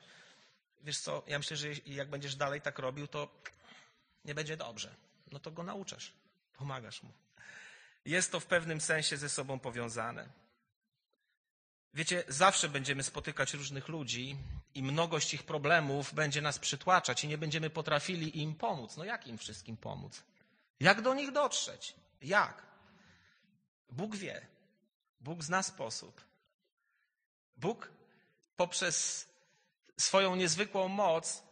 wiesz 0.81 0.99
co, 0.99 1.23
ja 1.27 1.37
myślę, 1.37 1.57
że 1.57 1.67
jak 1.85 2.09
będziesz 2.09 2.35
dalej 2.35 2.61
tak 2.61 2.79
robił, 2.79 3.07
to 3.07 3.41
nie 4.25 4.35
będzie 4.35 4.57
dobrze. 4.57 4.95
No 5.31 5.39
to 5.39 5.51
go 5.51 5.63
nauczasz, 5.63 6.13
pomagasz 6.53 7.03
mu. 7.03 7.11
Jest 8.05 8.31
to 8.31 8.39
w 8.39 8.45
pewnym 8.45 8.81
sensie 8.81 9.17
ze 9.17 9.29
sobą 9.29 9.59
powiązane. 9.59 10.29
Wiecie, 11.93 12.23
zawsze 12.27 12.69
będziemy 12.69 13.03
spotykać 13.03 13.53
różnych 13.53 13.87
ludzi 13.87 14.37
i 14.75 14.83
mnogość 14.83 15.33
ich 15.33 15.43
problemów 15.43 16.13
będzie 16.13 16.41
nas 16.41 16.59
przytłaczać 16.59 17.23
i 17.23 17.27
nie 17.27 17.37
będziemy 17.37 17.69
potrafili 17.69 18.41
im 18.41 18.55
pomóc. 18.55 18.97
No 18.97 19.03
jak 19.03 19.27
im 19.27 19.37
wszystkim 19.37 19.77
pomóc? 19.77 20.23
Jak 20.79 21.01
do 21.01 21.13
nich 21.13 21.31
dotrzeć? 21.31 21.95
Jak? 22.21 22.65
Bóg 23.89 24.15
wie. 24.15 24.47
Bóg 25.19 25.43
zna 25.43 25.63
sposób. 25.63 26.21
Bóg 27.57 27.91
poprzez 28.55 29.28
swoją 29.99 30.35
niezwykłą 30.35 30.87
moc 30.87 31.43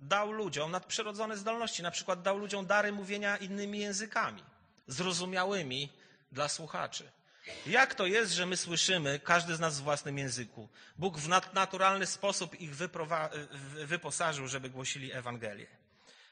dał 0.00 0.32
ludziom 0.32 0.70
nadprzyrodzone 0.70 1.36
zdolności. 1.36 1.82
Na 1.82 1.90
przykład 1.90 2.22
dał 2.22 2.38
ludziom 2.38 2.66
dary 2.66 2.92
mówienia 2.92 3.36
innymi 3.36 3.78
językami, 3.78 4.44
zrozumiałymi 4.86 5.92
dla 6.32 6.48
słuchaczy. 6.48 7.10
Jak 7.66 7.94
to 7.94 8.06
jest, 8.06 8.32
że 8.32 8.46
my 8.46 8.56
słyszymy, 8.56 9.20
każdy 9.24 9.56
z 9.56 9.60
nas 9.60 9.80
w 9.80 9.82
własnym 9.82 10.18
języku? 10.18 10.68
Bóg 10.98 11.18
w 11.18 11.28
naturalny 11.54 12.06
sposób 12.06 12.60
ich 12.60 12.76
wyposażył, 13.86 14.48
żeby 14.48 14.70
głosili 14.70 15.12
Ewangelię. 15.12 15.66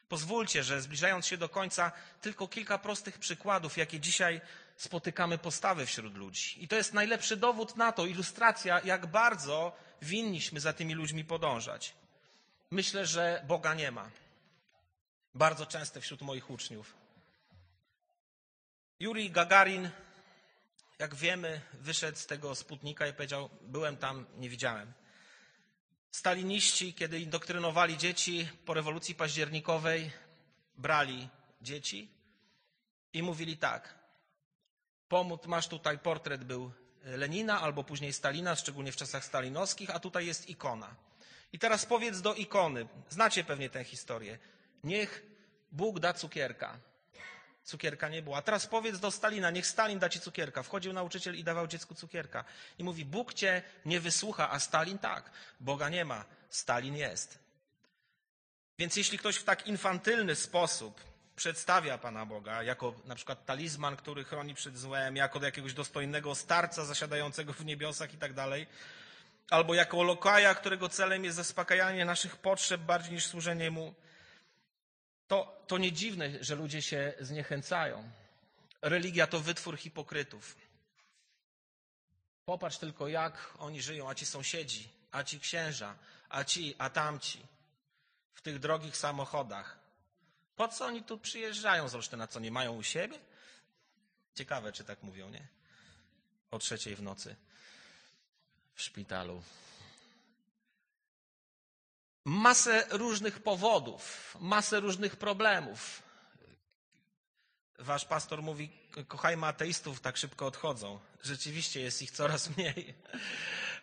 Pozwólcie, 0.09 0.63
że 0.63 0.83
zbliżając 0.83 1.27
się 1.27 1.37
do 1.37 1.49
końca, 1.49 1.93
tylko 2.21 2.49
kilka 2.49 2.79
prostych 2.79 3.19
przykładów, 3.19 3.77
jakie 3.77 4.01
dzisiaj 4.01 4.41
spotykamy 4.77 5.39
postawy 5.39 5.87
wśród 5.87 6.17
ludzi. 6.17 6.65
I 6.65 6.69
to 6.69 6.77
jest 6.77 6.95
najlepszy 6.95 7.37
dowód 7.37 7.77
na 7.77 7.93
to, 7.93 8.07
ilustracja, 8.07 8.81
jak 8.81 9.07
bardzo 9.07 9.77
winniśmy 10.03 10.61
za 10.61 10.73
tymi 10.73 10.95
ludźmi 10.95 11.25
podążać. 11.25 11.95
Myślę, 12.71 13.07
że 13.07 13.45
Boga 13.47 13.75
nie 13.75 13.91
ma. 13.91 14.11
Bardzo 15.35 15.67
często 15.67 16.01
wśród 16.01 16.23
moich 16.23 16.51
uczniów. 16.51 16.95
Juri 19.01 19.31
Gagarin 19.31 19.91
jak 20.99 21.15
wiemy, 21.15 21.61
wyszedł 21.73 22.19
z 22.19 22.27
tego 22.27 22.55
Sputnika 22.55 23.07
i 23.07 23.13
powiedział: 23.13 23.51
Byłem 23.63 23.97
tam, 23.97 24.27
nie 24.37 24.49
widziałem. 24.49 24.93
Staliniści, 26.11 26.95
kiedy 26.95 27.21
indoktrynowali 27.21 27.99
dzieci 27.99 28.49
po 28.67 28.75
rewolucji 28.75 29.15
październikowej, 29.15 30.11
brali 30.77 31.29
dzieci 31.63 32.09
i 33.13 33.23
mówili 33.23 33.57
tak. 33.57 33.95
Pomód, 35.09 35.47
masz 35.47 35.69
tutaj 35.69 35.99
portret 35.99 36.45
był 36.45 36.73
Lenina 37.05 37.61
albo 37.61 37.85
później 37.85 38.13
Stalina, 38.13 38.57
szczególnie 38.57 38.93
w 38.93 38.97
czasach 38.97 39.25
stalinowskich, 39.25 39.91
a 39.91 39.99
tutaj 39.99 40.27
jest 40.27 40.49
ikona. 40.49 40.95
I 41.53 41.59
teraz 41.59 41.87
powiedz 41.87 42.21
do 42.21 42.35
ikony, 42.35 42.89
znacie 43.09 43.45
pewnie 43.45 43.71
tę 43.71 43.85
historię. 43.85 44.39
Niech 44.85 45.23
Bóg 45.73 46.01
da 46.01 46.13
cukierka. 46.13 46.79
Cukierka 47.65 48.09
nie 48.09 48.23
było. 48.23 48.37
A 48.37 48.43
teraz 48.43 48.67
powiedz 48.67 48.99
do 49.01 49.11
Stalina, 49.11 49.51
niech 49.51 49.67
Stalin 49.67 49.99
da 49.99 50.09
ci 50.09 50.21
cukierka. 50.21 50.63
Wchodził 50.63 50.93
nauczyciel 50.93 51.37
i 51.37 51.45
dawał 51.45 51.67
dziecku 51.67 51.95
cukierka. 51.95 52.45
I 52.79 52.85
mówi, 52.85 53.05
Bóg 53.05 53.35
cię 53.35 53.63
nie 53.85 54.01
wysłucha, 54.01 54.51
a 54.51 54.61
Stalin 54.61 54.99
tak. 54.99 55.31
Boga 55.61 55.89
nie 55.89 56.05
ma, 56.05 56.25
Stalin 56.51 56.97
jest. 56.97 57.39
Więc 58.79 58.97
jeśli 58.97 59.19
ktoś 59.19 59.37
w 59.37 59.45
tak 59.45 59.67
infantylny 59.67 60.35
sposób 60.35 61.01
przedstawia 61.39 61.99
Pana 61.99 62.27
Boga 62.27 62.63
jako 62.63 62.95
na 63.05 63.15
przykład 63.15 63.45
talizman, 63.45 63.97
który 63.97 64.25
chroni 64.25 64.55
przed 64.55 64.79
złem, 64.79 65.17
jako 65.17 65.45
jakiegoś 65.45 65.75
dostojnego 65.75 66.35
starca 66.35 66.85
zasiadającego 66.85 67.53
w 67.53 67.65
niebiosach 67.65 68.15
i 68.15 68.17
tak 68.17 68.33
dalej, 68.33 68.67
albo 69.51 69.75
jako 69.75 70.03
lokaja, 70.03 70.55
którego 70.55 70.89
celem 70.89 71.25
jest 71.25 71.37
zaspokajanie 71.37 72.05
naszych 72.05 72.37
potrzeb 72.37 72.81
bardziej 72.81 73.13
niż 73.13 73.27
służenie 73.27 73.71
mu, 73.71 73.95
to, 75.29 75.65
to 75.67 75.79
nie 75.79 75.93
dziwne, 75.93 76.45
że 76.45 76.55
ludzie 76.55 76.83
się 76.83 77.13
zniechęcają. 77.21 78.11
Religia 78.83 79.27
to 79.27 79.41
wytwór 79.41 79.77
hipokrytów. 79.77 80.57
Popatrz 82.45 82.79
tylko, 82.79 83.09
jak 83.09 83.55
oni 83.59 83.83
żyją, 83.83 84.11
a 84.11 84.15
ci 84.15 84.27
sąsiedzi, 84.27 84.89
a 85.13 85.25
ci 85.25 85.41
księża, 85.41 85.95
a 86.29 86.45
ci, 86.45 86.75
a 86.79 86.91
tamci, 86.91 87.47
w 88.35 88.41
tych 88.41 88.59
drogich 88.59 88.97
samochodach. 88.97 89.78
Po 90.59 90.69
co 90.69 90.87
oni 90.87 91.03
tu 91.03 91.19
przyjeżdżają 91.19 91.89
z 91.89 91.95
Olsztyna? 91.95 92.27
Co, 92.27 92.41
nie 92.41 92.51
mają 92.51 92.73
u 92.77 92.83
siebie? 92.83 93.19
Ciekawe, 94.35 94.73
czy 94.73 94.85
tak 94.85 95.03
mówią, 95.03 95.31
nie? 95.31 95.47
O 96.51 96.59
trzeciej 96.59 96.97
w 96.97 97.03
nocy 97.03 97.37
w 98.75 98.83
szpitalu. 98.83 99.43
Masę 102.25 102.87
różnych 102.91 103.41
powodów, 103.43 104.37
masę 104.41 104.81
różnych 104.81 105.17
problemów. 105.17 106.03
Wasz 107.79 108.05
pastor 108.05 108.43
mówi, 108.43 108.71
kochajmy 109.09 109.47
ateistów, 109.47 110.01
tak 110.01 110.17
szybko 110.17 110.47
odchodzą. 110.47 111.01
Rzeczywiście 111.23 111.81
jest 111.81 112.03
ich 112.03 112.11
coraz 112.11 112.49
mniej, 112.57 112.95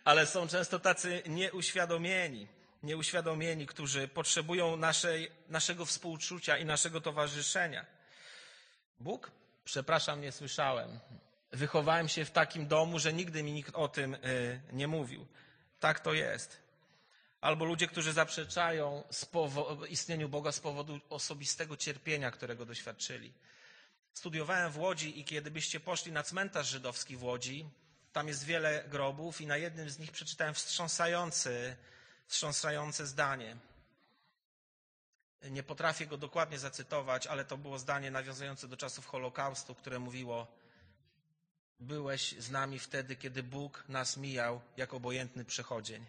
ale 0.03 0.27
są 0.27 0.47
często 0.47 0.79
tacy 0.79 1.23
nieuświadomieni, 1.25 2.47
nieuświadomieni, 2.85 3.65
którzy 3.65 4.07
potrzebują 4.07 4.77
naszej, 4.77 5.31
naszego 5.49 5.85
współczucia 5.85 6.57
i 6.57 6.65
naszego 6.65 7.01
towarzyszenia. 7.01 7.85
Bóg? 8.99 9.31
Przepraszam, 9.65 10.21
nie 10.21 10.31
słyszałem. 10.31 10.99
Wychowałem 11.51 12.09
się 12.09 12.25
w 12.25 12.31
takim 12.31 12.67
domu, 12.67 12.99
że 12.99 13.13
nigdy 13.13 13.43
mi 13.43 13.51
nikt 13.51 13.75
o 13.75 13.87
tym 13.87 14.13
y, 14.13 14.61
nie 14.73 14.87
mówił. 14.87 15.27
Tak 15.79 15.99
to 15.99 16.13
jest. 16.13 16.65
Albo 17.41 17.65
ludzie, 17.65 17.87
którzy 17.87 18.13
zaprzeczają 18.13 19.03
istnieniu 19.89 20.29
Boga 20.29 20.51
z 20.51 20.59
powodu 20.59 20.99
osobistego 21.09 21.77
cierpienia, 21.77 22.31
którego 22.31 22.65
doświadczyli. 22.65 23.33
Studiowałem 24.13 24.71
w 24.71 24.77
Łodzi 24.77 25.19
i 25.19 25.23
kiedy 25.25 25.51
byście 25.51 25.79
poszli 25.79 26.11
na 26.11 26.23
cmentarz 26.23 26.67
żydowski 26.69 27.17
w 27.17 27.23
Łodzi, 27.23 27.65
tam 28.13 28.27
jest 28.27 28.43
wiele 28.45 28.83
grobów 28.87 29.41
i 29.41 29.47
na 29.47 29.57
jednym 29.57 29.89
z 29.89 29.99
nich 29.99 30.11
przeczytałem 30.11 30.53
wstrząsający, 30.53 31.75
wstrząsające 32.27 33.05
zdanie. 33.05 33.57
Nie 35.49 35.63
potrafię 35.63 36.07
go 36.07 36.17
dokładnie 36.17 36.59
zacytować, 36.59 37.27
ale 37.27 37.45
to 37.45 37.57
było 37.57 37.79
zdanie 37.79 38.11
nawiązujące 38.11 38.67
do 38.67 38.77
czasów 38.77 39.05
Holokaustu, 39.05 39.75
które 39.75 39.99
mówiło: 39.99 40.47
Byłeś 41.79 42.35
z 42.39 42.51
nami 42.51 42.79
wtedy, 42.79 43.15
kiedy 43.15 43.43
Bóg 43.43 43.83
nas 43.89 44.17
mijał 44.17 44.61
jak 44.77 44.93
obojętny 44.93 45.45
przechodzień. 45.45 46.05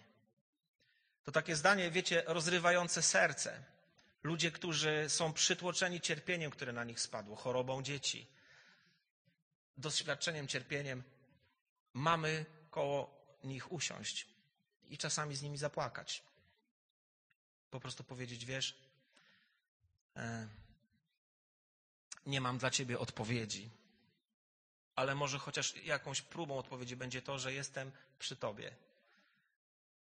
To 1.24 1.32
takie 1.32 1.56
zdanie, 1.56 1.90
wiecie, 1.90 2.22
rozrywające 2.26 3.02
serce. 3.02 3.62
Ludzie, 4.22 4.50
którzy 4.50 5.04
są 5.08 5.32
przytłoczeni 5.32 6.00
cierpieniem, 6.00 6.50
które 6.50 6.72
na 6.72 6.84
nich 6.84 7.00
spadło, 7.00 7.36
chorobą 7.36 7.82
dzieci, 7.82 8.26
doświadczeniem, 9.76 10.48
cierpieniem, 10.48 11.02
mamy 11.92 12.46
koło 12.70 13.10
nich 13.44 13.72
usiąść 13.72 14.35
i 14.88 14.98
czasami 14.98 15.36
z 15.36 15.42
nimi 15.42 15.58
zapłakać. 15.58 16.22
Po 17.70 17.80
prostu 17.80 18.04
powiedzieć, 18.04 18.44
wiesz, 18.44 18.76
e, 20.16 20.48
nie 22.26 22.40
mam 22.40 22.58
dla 22.58 22.70
ciebie 22.70 22.98
odpowiedzi, 22.98 23.70
ale 24.96 25.14
może 25.14 25.38
chociaż 25.38 25.76
jakąś 25.76 26.22
próbą 26.22 26.58
odpowiedzi 26.58 26.96
będzie 26.96 27.22
to, 27.22 27.38
że 27.38 27.52
jestem 27.52 27.92
przy 28.18 28.36
tobie. 28.36 28.76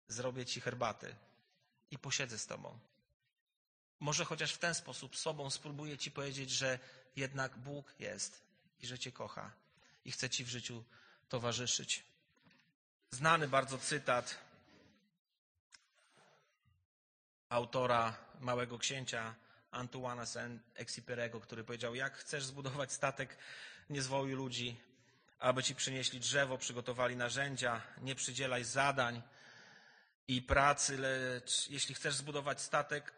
Zrobię 0.08 0.46
ci 0.46 0.62
herbaty 0.62 1.16
i 1.92 1.98
posiedzę 2.00 2.38
z 2.40 2.48
tobą. 2.48 2.80
Może 4.00 4.26
chociaż 4.26 4.54
w 4.54 4.58
ten 4.58 4.76
sposób 4.76 5.18
sobą 5.18 5.50
spróbuję 5.50 5.98
ci 5.98 6.12
powiedzieć, 6.12 6.50
że 6.52 6.80
jednak 7.16 7.58
Bóg 7.58 7.94
jest 8.00 8.42
i 8.80 8.88
że 8.88 9.00
cię 9.00 9.12
kocha 9.12 9.52
i 10.06 10.12
chce 10.12 10.30
ci 10.30 10.44
w 10.44 10.48
życiu 10.48 10.84
towarzyszyć. 11.30 12.04
Znany 13.12 13.48
bardzo 13.48 13.78
cytat 13.78 14.38
autora 17.50 18.18
Małego 18.40 18.78
Księcia 18.78 19.36
Antuana 19.72 20.24
Saint-Exupéry'ego, 20.26 21.42
który 21.42 21.64
powiedział, 21.64 21.96
jak 21.96 22.18
chcesz 22.18 22.46
zbudować 22.46 22.92
statek, 22.92 23.38
nie 23.90 24.02
zwołuj 24.02 24.32
ludzi, 24.32 24.80
aby 25.40 25.64
ci 25.64 25.76
przynieśli 25.76 26.20
drzewo, 26.20 26.58
przygotowali 26.58 27.16
narzędzia, 27.16 27.82
nie 28.02 28.16
przydzielaj 28.16 28.64
zadań 28.64 29.22
i 30.28 30.42
pracy, 30.42 30.98
lecz 30.98 31.70
jeśli 31.70 31.96
chcesz 31.96 32.16
zbudować 32.16 32.62
statek, 32.62 33.14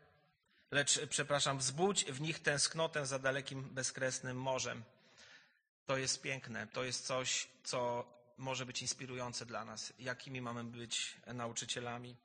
lecz, 0.71 0.99
przepraszam, 1.09 1.57
wzbudź 1.57 2.05
w 2.05 2.21
nich 2.21 2.39
tęsknotę 2.39 3.05
za 3.05 3.19
dalekim, 3.19 3.63
bezkresnym 3.69 4.37
morzem. 4.37 4.83
To 5.85 5.97
jest 5.97 6.21
piękne, 6.21 6.67
to 6.67 6.83
jest 6.83 7.05
coś, 7.05 7.47
co 7.63 8.05
może 8.37 8.65
być 8.65 8.81
inspirujące 8.81 9.45
dla 9.45 9.65
nas. 9.65 9.93
Jakimi 9.99 10.41
mamy 10.41 10.63
być 10.63 11.17
nauczycielami, 11.27 12.15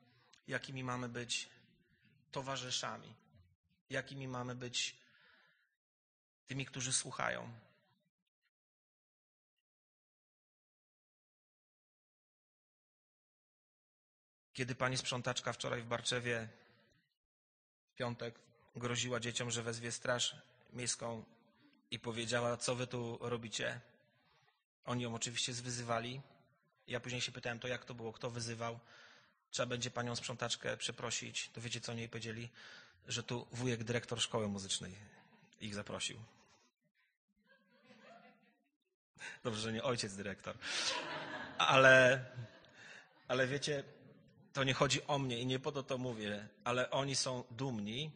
jakimi 0.48 0.84
mamy 0.84 1.08
być 1.08 1.48
towarzyszami, 2.34 3.14
jakimi 3.90 4.28
mamy 4.28 4.54
być 4.54 4.96
tymi, 6.46 6.66
którzy 6.66 6.92
słuchają. 6.92 7.40
Kiedy 14.52 14.74
pani 14.74 14.96
sprzątaczka 14.96 15.52
wczoraj 15.52 15.82
w 15.82 15.86
Barczewie 15.86 16.48
w 17.88 17.94
piątek 17.94 18.38
groziła 18.76 19.20
dzieciom, 19.20 19.50
że 19.50 19.62
wezwie 19.62 19.92
straż 19.92 20.36
miejską 20.72 21.24
i 21.90 21.98
powiedziała, 21.98 22.56
co 22.56 22.74
wy 22.74 22.86
tu 22.86 23.18
robicie. 23.20 23.80
Oni 24.84 25.02
ją 25.02 25.14
oczywiście 25.14 25.52
zwyzywali. 25.52 26.20
Ja 26.86 27.00
później 27.00 27.20
się 27.20 27.32
pytałem, 27.32 27.58
to 27.60 27.68
jak 27.68 27.84
to 27.84 27.94
było, 27.94 28.12
kto 28.12 28.30
wyzywał. 28.30 28.80
Trzeba 29.54 29.66
będzie 29.66 29.90
panią 29.90 30.16
sprzątaczkę 30.16 30.76
przeprosić. 30.76 31.50
To 31.52 31.60
wiecie, 31.60 31.80
co 31.80 31.92
oni 31.92 32.08
powiedzieli? 32.08 32.48
Że 33.08 33.22
tu 33.22 33.46
wujek 33.52 33.84
dyrektor 33.84 34.20
szkoły 34.20 34.48
muzycznej 34.48 34.94
ich 35.60 35.74
zaprosił. 35.74 36.18
Dobrze, 39.44 39.60
że 39.60 39.72
nie 39.72 39.82
ojciec 39.82 40.14
dyrektor. 40.14 40.56
Ale, 41.58 42.24
ale 43.28 43.46
wiecie, 43.46 43.84
to 44.52 44.64
nie 44.64 44.74
chodzi 44.74 45.06
o 45.06 45.18
mnie 45.18 45.38
i 45.38 45.46
nie 45.46 45.58
po 45.58 45.72
to 45.72 45.82
to 45.82 45.98
mówię, 45.98 46.48
ale 46.64 46.90
oni 46.90 47.16
są 47.16 47.44
dumni, 47.50 48.10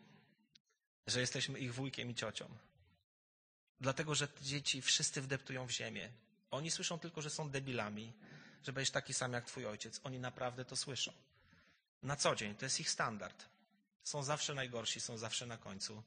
że 1.07 1.20
jesteśmy 1.20 1.59
ich 1.59 1.74
wujkiem 1.74 2.11
i 2.11 2.14
ciocią. 2.14 2.49
Dlatego, 3.80 4.14
że 4.14 4.28
dzieci 4.43 4.82
wszyscy 4.82 5.22
wdeptują 5.22 5.66
w 5.66 5.70
ziemię. 5.70 6.09
Oni 6.51 6.70
słyszą 6.70 6.99
tylko, 6.99 7.22
że 7.22 7.30
są 7.30 7.51
debilami, 7.51 8.12
że 8.65 8.73
będziesz 8.73 8.91
taki 8.91 9.15
sam 9.15 9.33
jak 9.33 9.45
twój 9.45 9.67
ojciec. 9.67 10.01
Oni 10.05 10.19
naprawdę 10.19 10.65
to 10.65 10.77
słyszą. 10.77 11.13
Na 12.03 12.17
co 12.17 12.35
dzień, 12.35 12.55
to 12.55 12.65
jest 12.65 12.81
ich 12.81 12.91
standard. 12.91 13.45
Są 14.05 14.23
zawsze 14.23 14.55
najgorsi, 14.55 15.01
są 15.01 15.19
zawsze 15.19 15.47
na 15.47 15.57
końcu. 15.57 16.03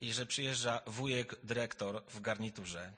I 0.00 0.12
że 0.12 0.26
przyjeżdża 0.26 0.82
wujek, 0.86 1.36
dyrektor 1.44 2.04
w 2.04 2.20
garniturze, 2.20 2.92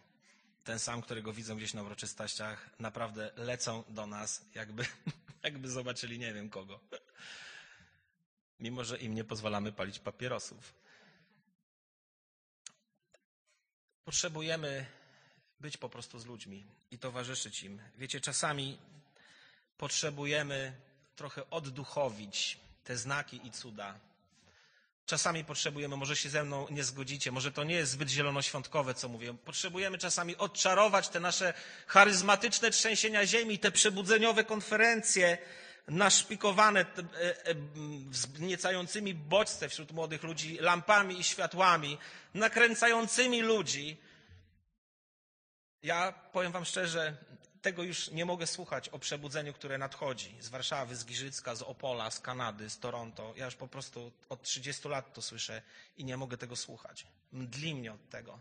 ten 0.65 0.79
sam, 0.79 1.03
którego 1.03 1.33
widzą 1.33 1.57
gdzieś 1.57 1.75
na 1.75 1.83
uroczystościach, 1.83 2.71
naprawdę 2.79 3.31
lecą 3.37 3.85
do 3.89 4.07
nas, 4.07 4.45
jakby 4.55 4.87
jakby 5.45 5.71
zobaczyli 5.71 6.19
nie 6.19 6.35
wiem 6.35 6.51
kogo. 6.51 6.81
Mimo, 8.61 8.85
że 8.85 8.99
im 8.99 9.15
nie 9.15 9.25
pozwalamy 9.25 9.73
palić 9.73 9.99
papierosów. 9.99 10.75
Potrzebujemy 14.05 14.87
być 15.61 15.77
po 15.77 15.89
prostu 15.89 16.19
z 16.19 16.27
ludźmi 16.27 16.65
i 16.91 16.99
towarzyszyć 16.99 17.63
im. 17.63 17.81
Wiecie, 17.99 18.21
czasami 18.21 18.79
potrzebujemy 19.79 20.73
trochę 21.17 21.51
odduchowić 21.51 22.59
te 22.85 22.97
znaki 22.97 23.41
i 23.47 23.51
cuda. 23.51 23.99
Czasami 25.07 25.45
potrzebujemy, 25.45 25.97
może 25.97 26.17
się 26.17 26.29
ze 26.29 26.45
mną 26.45 26.67
nie 26.71 26.85
zgodzicie, 26.85 27.33
może 27.33 27.53
to 27.53 27.65
nie 27.65 27.75
jest 27.75 27.93
zbyt 27.93 28.09
zielonoświątkowe, 28.09 28.95
co 28.95 29.09
mówię. 29.09 29.35
Potrzebujemy 29.45 29.99
czasami 29.99 30.37
odczarować 30.37 31.09
te 31.09 31.21
nasze 31.21 31.55
charyzmatyczne 31.87 32.71
trzęsienia 32.71 33.27
ziemi, 33.27 33.59
te 33.59 33.71
przebudzeniowe 33.73 34.45
konferencje, 34.45 35.39
naszpikowane 35.89 36.81
e, 36.81 36.85
e, 37.47 37.55
wzniecającymi 38.07 39.15
bodźce 39.15 39.69
wśród 39.69 39.93
młodych 39.93 40.23
ludzi 40.23 40.59
lampami 40.61 41.21
i 41.21 41.25
światłami, 41.25 41.99
nakręcającymi 42.35 43.43
ludzi. 43.43 43.97
Ja 45.85 46.13
powiem 46.13 46.53
Wam 46.53 46.65
szczerze, 46.65 47.17
tego 47.63 47.83
już 47.83 48.11
nie 48.11 48.25
mogę 48.25 48.47
słuchać 48.47 48.89
o 48.89 48.99
przebudzeniu, 48.99 49.53
które 49.53 49.79
nadchodzi 49.79 50.37
z 50.41 50.49
Warszawy, 50.49 50.97
z 50.97 51.05
Giżycka, 51.05 51.55
z 51.55 51.63
Opola, 51.63 52.11
z 52.11 52.21
Kanady, 52.21 52.71
z 52.71 52.79
Toronto. 52.79 53.35
Ja 53.37 53.45
już 53.45 53.55
po 53.55 53.69
prostu 53.69 54.13
od 54.29 54.43
30 54.43 54.89
lat 54.89 55.15
to 55.15 55.23
słyszę 55.23 55.63
i 55.97 56.05
nie 56.05 56.17
mogę 56.17 56.37
tego 56.37 56.57
słuchać. 56.57 57.07
Mdli 57.33 57.75
mnie 57.75 57.93
od 57.93 58.09
tego. 58.09 58.41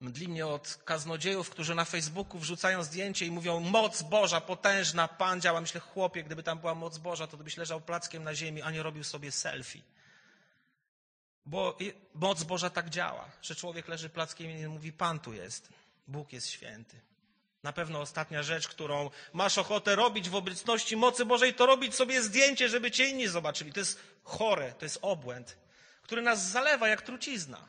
Mdli 0.00 0.28
mnie 0.28 0.46
od 0.46 0.78
kaznodziejów, 0.84 1.50
którzy 1.50 1.74
na 1.74 1.84
Facebooku 1.84 2.38
wrzucają 2.38 2.82
zdjęcie 2.82 3.26
i 3.26 3.30
mówią 3.30 3.60
moc 3.60 4.02
Boża, 4.02 4.40
potężna, 4.40 5.08
Pan 5.08 5.40
działa. 5.40 5.60
Myślę, 5.60 5.80
chłopie, 5.80 6.24
gdyby 6.24 6.42
tam 6.42 6.58
była 6.58 6.74
moc 6.74 6.98
Boża, 6.98 7.26
to 7.26 7.36
byś 7.36 7.56
leżał 7.56 7.80
plackiem 7.80 8.24
na 8.24 8.34
ziemi, 8.34 8.62
a 8.62 8.70
nie 8.70 8.82
robił 8.82 9.04
sobie 9.04 9.32
selfie. 9.32 9.82
Bo 11.46 11.78
moc 12.14 12.42
Boża 12.42 12.70
tak 12.70 12.90
działa, 12.90 13.30
że 13.42 13.54
człowiek 13.54 13.88
leży 13.88 14.08
plackiem 14.08 14.50
i 14.50 14.66
mówi, 14.66 14.92
Pan 14.92 15.20
tu 15.20 15.32
jest, 15.32 15.68
Bóg 16.06 16.32
jest 16.32 16.50
święty. 16.50 17.00
Na 17.62 17.72
pewno 17.72 18.00
ostatnia 18.00 18.42
rzecz, 18.42 18.68
którą 18.68 19.10
masz 19.32 19.58
ochotę 19.58 19.96
robić 19.96 20.28
w 20.28 20.34
obecności 20.34 20.96
mocy 20.96 21.24
Bożej, 21.24 21.54
to 21.54 21.66
robić 21.66 21.94
sobie 21.94 22.22
zdjęcie, 22.22 22.68
żeby 22.68 22.90
cię 22.90 23.06
inni 23.06 23.28
zobaczyli. 23.28 23.72
To 23.72 23.80
jest 23.80 24.00
chore, 24.22 24.72
to 24.72 24.84
jest 24.84 24.98
obłęd, 25.02 25.56
który 26.02 26.22
nas 26.22 26.50
zalewa 26.50 26.88
jak 26.88 27.02
trucizna. 27.02 27.68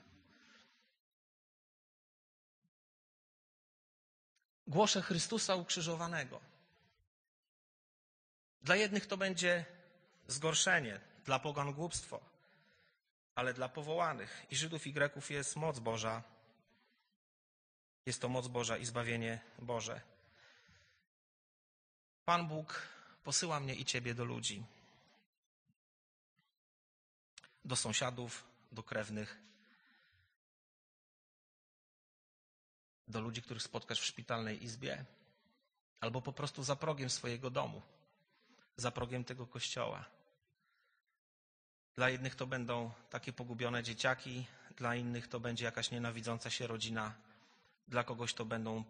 Głoszę 4.68 5.02
Chrystusa 5.02 5.56
ukrzyżowanego. 5.56 6.42
Dla 8.62 8.76
jednych 8.76 9.06
to 9.06 9.18
będzie 9.18 9.66
zgorszenie, 10.28 11.00
dla 11.26 11.40
pogan 11.40 11.74
głupstwo, 11.74 12.33
ale 13.36 13.54
dla 13.54 13.70
powołanych. 13.70 14.46
I 14.50 14.56
Żydów 14.56 14.88
i 14.88 14.94
Greków 14.94 15.32
jest 15.32 15.56
moc 15.56 15.80
Boża. 15.80 16.24
Jest 18.06 18.22
to 18.22 18.30
moc 18.30 18.48
Boża 18.48 18.78
i 18.78 18.86
zbawienie 18.86 19.40
Boże. 19.60 20.02
Pan 22.26 22.48
Bóg 22.48 22.82
posyła 23.24 23.60
mnie 23.60 23.76
i 23.76 23.86
Ciebie 23.86 24.14
do 24.14 24.26
ludzi, 24.26 24.64
do 27.66 27.76
sąsiadów, 27.76 28.44
do 28.72 28.84
krewnych, 28.84 29.40
do 33.08 33.22
ludzi, 33.22 33.42
których 33.42 33.64
spotkasz 33.64 34.02
w 34.02 34.06
szpitalnej 34.06 34.64
izbie, 34.64 35.06
albo 36.00 36.22
po 36.22 36.34
prostu 36.34 36.64
za 36.64 36.76
progiem 36.76 37.10
swojego 37.10 37.50
domu, 37.50 37.82
za 38.78 38.92
progiem 38.92 39.24
tego 39.24 39.48
kościoła. 39.48 40.06
Dla 41.96 42.10
jednych 42.10 42.36
to 42.36 42.48
będą 42.48 42.92
takie 43.10 43.34
pogubione 43.34 43.84
dzieciaki, 43.84 44.46
dla 44.78 44.96
innych 44.96 45.28
to 45.28 45.40
będzie 45.40 45.66
jakaś 45.66 45.92
nienawidząca 45.92 46.50
się 46.50 46.68
rodzina 46.68 47.14
dla 47.88 48.04
kogoś 48.04 48.34
to 48.34 48.46
będą 48.46 48.84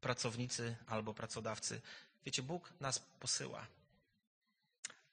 pracownicy 0.00 0.76
albo 0.86 1.14
pracodawcy. 1.14 1.80
Wiecie, 2.26 2.42
Bóg 2.42 2.72
nas 2.80 2.98
posyła. 2.98 3.66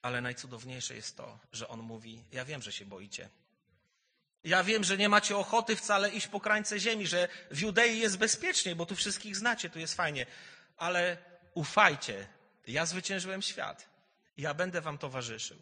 Ale 0.02 0.22
najcudowniejsze 0.22 0.96
jest 0.96 1.18
to, 1.18 1.40
że 1.52 1.68
On 1.68 1.80
mówi: 1.80 2.24
Ja 2.32 2.46
wiem, 2.46 2.62
że 2.62 2.72
się 2.72 2.86
boicie. 2.86 3.30
Ja 4.44 4.64
wiem, 4.64 4.84
że 4.84 4.98
nie 4.98 5.10
macie 5.10 5.38
ochoty 5.38 5.76
wcale 5.76 6.10
iść 6.10 6.28
po 6.28 6.40
krańce 6.40 6.80
ziemi, 6.80 7.08
że 7.08 7.28
w 7.52 7.60
Judei 7.62 8.00
jest 8.00 8.18
bezpiecznie, 8.18 8.76
bo 8.76 8.86
tu 8.86 8.96
wszystkich 8.96 9.36
znacie, 9.36 9.70
tu 9.70 9.80
jest 9.80 9.96
fajnie. 9.96 10.26
Ale 10.78 11.18
ufajcie, 11.54 12.28
ja 12.68 12.86
zwyciężyłem 12.86 13.42
świat. 13.42 13.90
Ja 14.38 14.54
będę 14.54 14.82
wam 14.82 14.98
towarzyszył. 14.98 15.58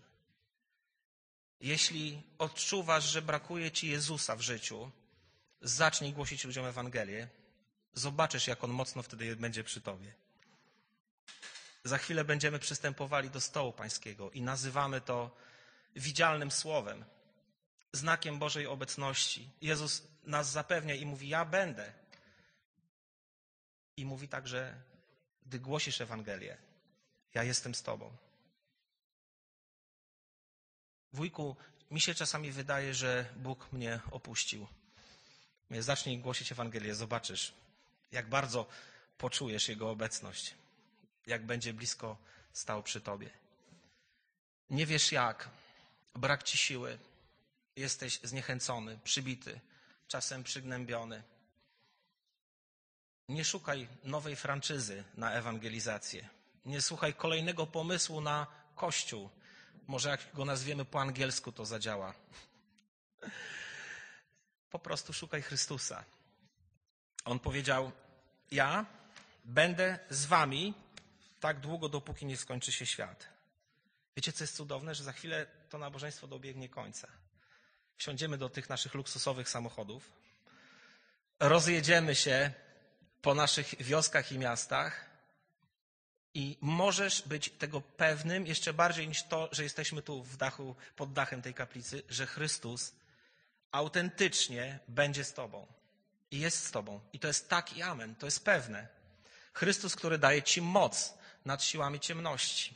Jeśli 1.62 2.24
odczuwasz, 2.38 3.04
że 3.04 3.22
brakuje 3.22 3.72
ci 3.72 3.88
Jezusa 3.88 4.36
w 4.36 4.42
życiu, 4.42 4.92
zacznij 5.62 6.14
głosić 6.14 6.46
ludziom 6.46 6.66
Ewangelię, 6.66 7.28
zobaczysz, 7.94 8.48
jak 8.48 8.64
on 8.64 8.72
mocno 8.72 9.04
wtedy 9.04 9.36
będzie 9.36 9.64
przy 9.64 9.82
tobie. 9.82 10.14
Za 11.84 11.98
chwilę 11.98 12.24
będziemy 12.24 12.60
przystępowali 12.60 13.30
do 13.30 13.42
stołu 13.42 13.74
pańskiego 13.74 14.32
i 14.32 14.42
nazywamy 14.42 15.02
to 15.02 15.36
widzialnym 15.96 16.52
słowem, 16.52 17.06
znakiem 17.94 18.40
Bożej 18.40 18.68
obecności. 18.68 19.50
Jezus 19.62 20.04
nas 20.24 20.52
zapewnia 20.52 20.96
i 20.96 21.06
mówi: 21.06 21.30
Ja 21.30 21.46
będę. 21.46 21.94
I 23.98 24.06
mówi 24.06 24.28
także, 24.28 24.82
gdy 25.46 25.60
głosisz 25.60 26.02
Ewangelię, 26.02 26.58
ja 27.34 27.44
jestem 27.44 27.76
z 27.76 27.84
Tobą. 27.84 28.12
Wujku, 31.14 31.56
mi 31.92 32.02
się 32.02 32.16
czasami 32.16 32.52
wydaje, 32.52 32.94
że 32.94 33.26
Bóg 33.36 33.72
mnie 33.72 34.00
opuścił. 34.12 34.68
Zacznij 35.72 36.18
głosić 36.20 36.52
Ewangelię, 36.52 36.96
zobaczysz, 36.96 37.54
jak 38.12 38.30
bardzo 38.30 38.66
poczujesz 39.18 39.70
Jego 39.70 39.90
obecność, 39.90 40.56
jak 41.28 41.46
będzie 41.46 41.74
blisko 41.74 42.18
stał 42.54 42.84
przy 42.84 43.02
Tobie. 43.02 43.30
Nie 44.70 44.86
wiesz 44.86 45.12
jak, 45.12 45.50
brak 46.16 46.44
Ci 46.44 46.58
siły, 46.58 46.98
jesteś 47.76 48.20
zniechęcony, 48.24 49.00
przybity, 49.04 49.60
czasem 50.08 50.44
przygnębiony. 50.44 51.24
Nie 53.30 53.46
szukaj 53.46 53.88
nowej 54.04 54.36
franczyzy 54.36 55.04
na 55.18 55.32
ewangelizację. 55.32 56.30
Nie 56.66 56.82
słuchaj 56.82 57.14
kolejnego 57.14 57.68
pomysłu 57.68 58.22
na 58.22 58.48
Kościół. 58.76 59.30
Może 59.88 60.10
jak 60.10 60.34
go 60.34 60.46
nazwiemy 60.46 60.86
po 60.86 61.02
angielsku, 61.02 61.52
to 61.52 61.66
zadziała. 61.66 62.14
Po 64.70 64.80
prostu 64.80 65.14
szukaj 65.14 65.42
Chrystusa. 65.42 66.04
On 67.26 67.40
powiedział: 67.40 67.92
Ja 68.52 68.86
będę 69.46 70.00
z 70.10 70.26
wami 70.26 70.74
tak 71.40 71.60
długo, 71.60 71.90
dopóki 71.90 72.26
nie 72.26 72.38
skończy 72.38 72.72
się 72.72 72.86
świat. 72.86 73.28
Wiecie, 74.16 74.34
co 74.34 74.44
jest 74.44 74.56
cudowne? 74.56 74.96
Że 74.96 75.04
za 75.04 75.12
chwilę 75.12 75.48
to 75.70 75.78
nabożeństwo 75.78 76.28
dobiegnie 76.28 76.70
końca. 76.70 77.08
Wsiądziemy 77.98 78.38
do 78.38 78.50
tych 78.50 78.70
naszych 78.70 78.94
luksusowych 78.94 79.50
samochodów, 79.50 80.12
rozjedziemy 81.40 82.16
się 82.16 82.52
po 83.22 83.36
naszych 83.36 83.84
wioskach 83.84 84.32
i 84.32 84.40
miastach 84.40 85.11
i 86.34 86.58
możesz 86.62 87.22
być 87.22 87.50
tego 87.50 87.82
pewnym 87.82 88.48
jeszcze 88.48 88.74
bardziej 88.74 89.08
niż 89.08 89.24
to, 89.24 89.50
że 89.52 89.64
jesteśmy 89.64 90.02
tu 90.02 90.24
w 90.24 90.38
dachu, 90.38 90.76
pod 90.96 91.14
dachem 91.14 91.42
tej 91.42 91.54
kaplicy, 91.54 92.04
że 92.10 92.26
Chrystus 92.26 92.94
autentycznie 93.72 94.80
będzie 94.88 95.24
z 95.24 95.34
Tobą. 95.34 95.68
I 96.32 96.40
jest 96.40 96.66
z 96.66 96.72
Tobą. 96.72 97.00
I 97.14 97.20
to 97.20 97.28
jest 97.28 97.50
tak 97.50 97.78
i 97.78 97.82
amen. 97.82 98.16
To 98.16 98.28
jest 98.28 98.46
pewne. 98.46 98.88
Chrystus, 99.54 99.96
który 99.96 100.18
daje 100.18 100.44
Ci 100.44 100.62
moc 100.62 101.14
nad 101.46 101.64
siłami 101.64 102.00
ciemności. 102.00 102.76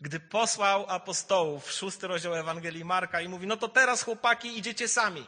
Gdy 0.00 0.20
posłał 0.20 0.86
apostołów, 0.88 1.72
szósty 1.72 2.06
rozdział 2.06 2.34
Ewangelii 2.34 2.84
Marka 2.84 3.20
i 3.20 3.28
mówi, 3.28 3.46
no 3.46 3.56
to 3.56 3.68
teraz 3.68 4.02
chłopaki 4.02 4.58
idziecie 4.58 4.88
sami. 4.88 5.26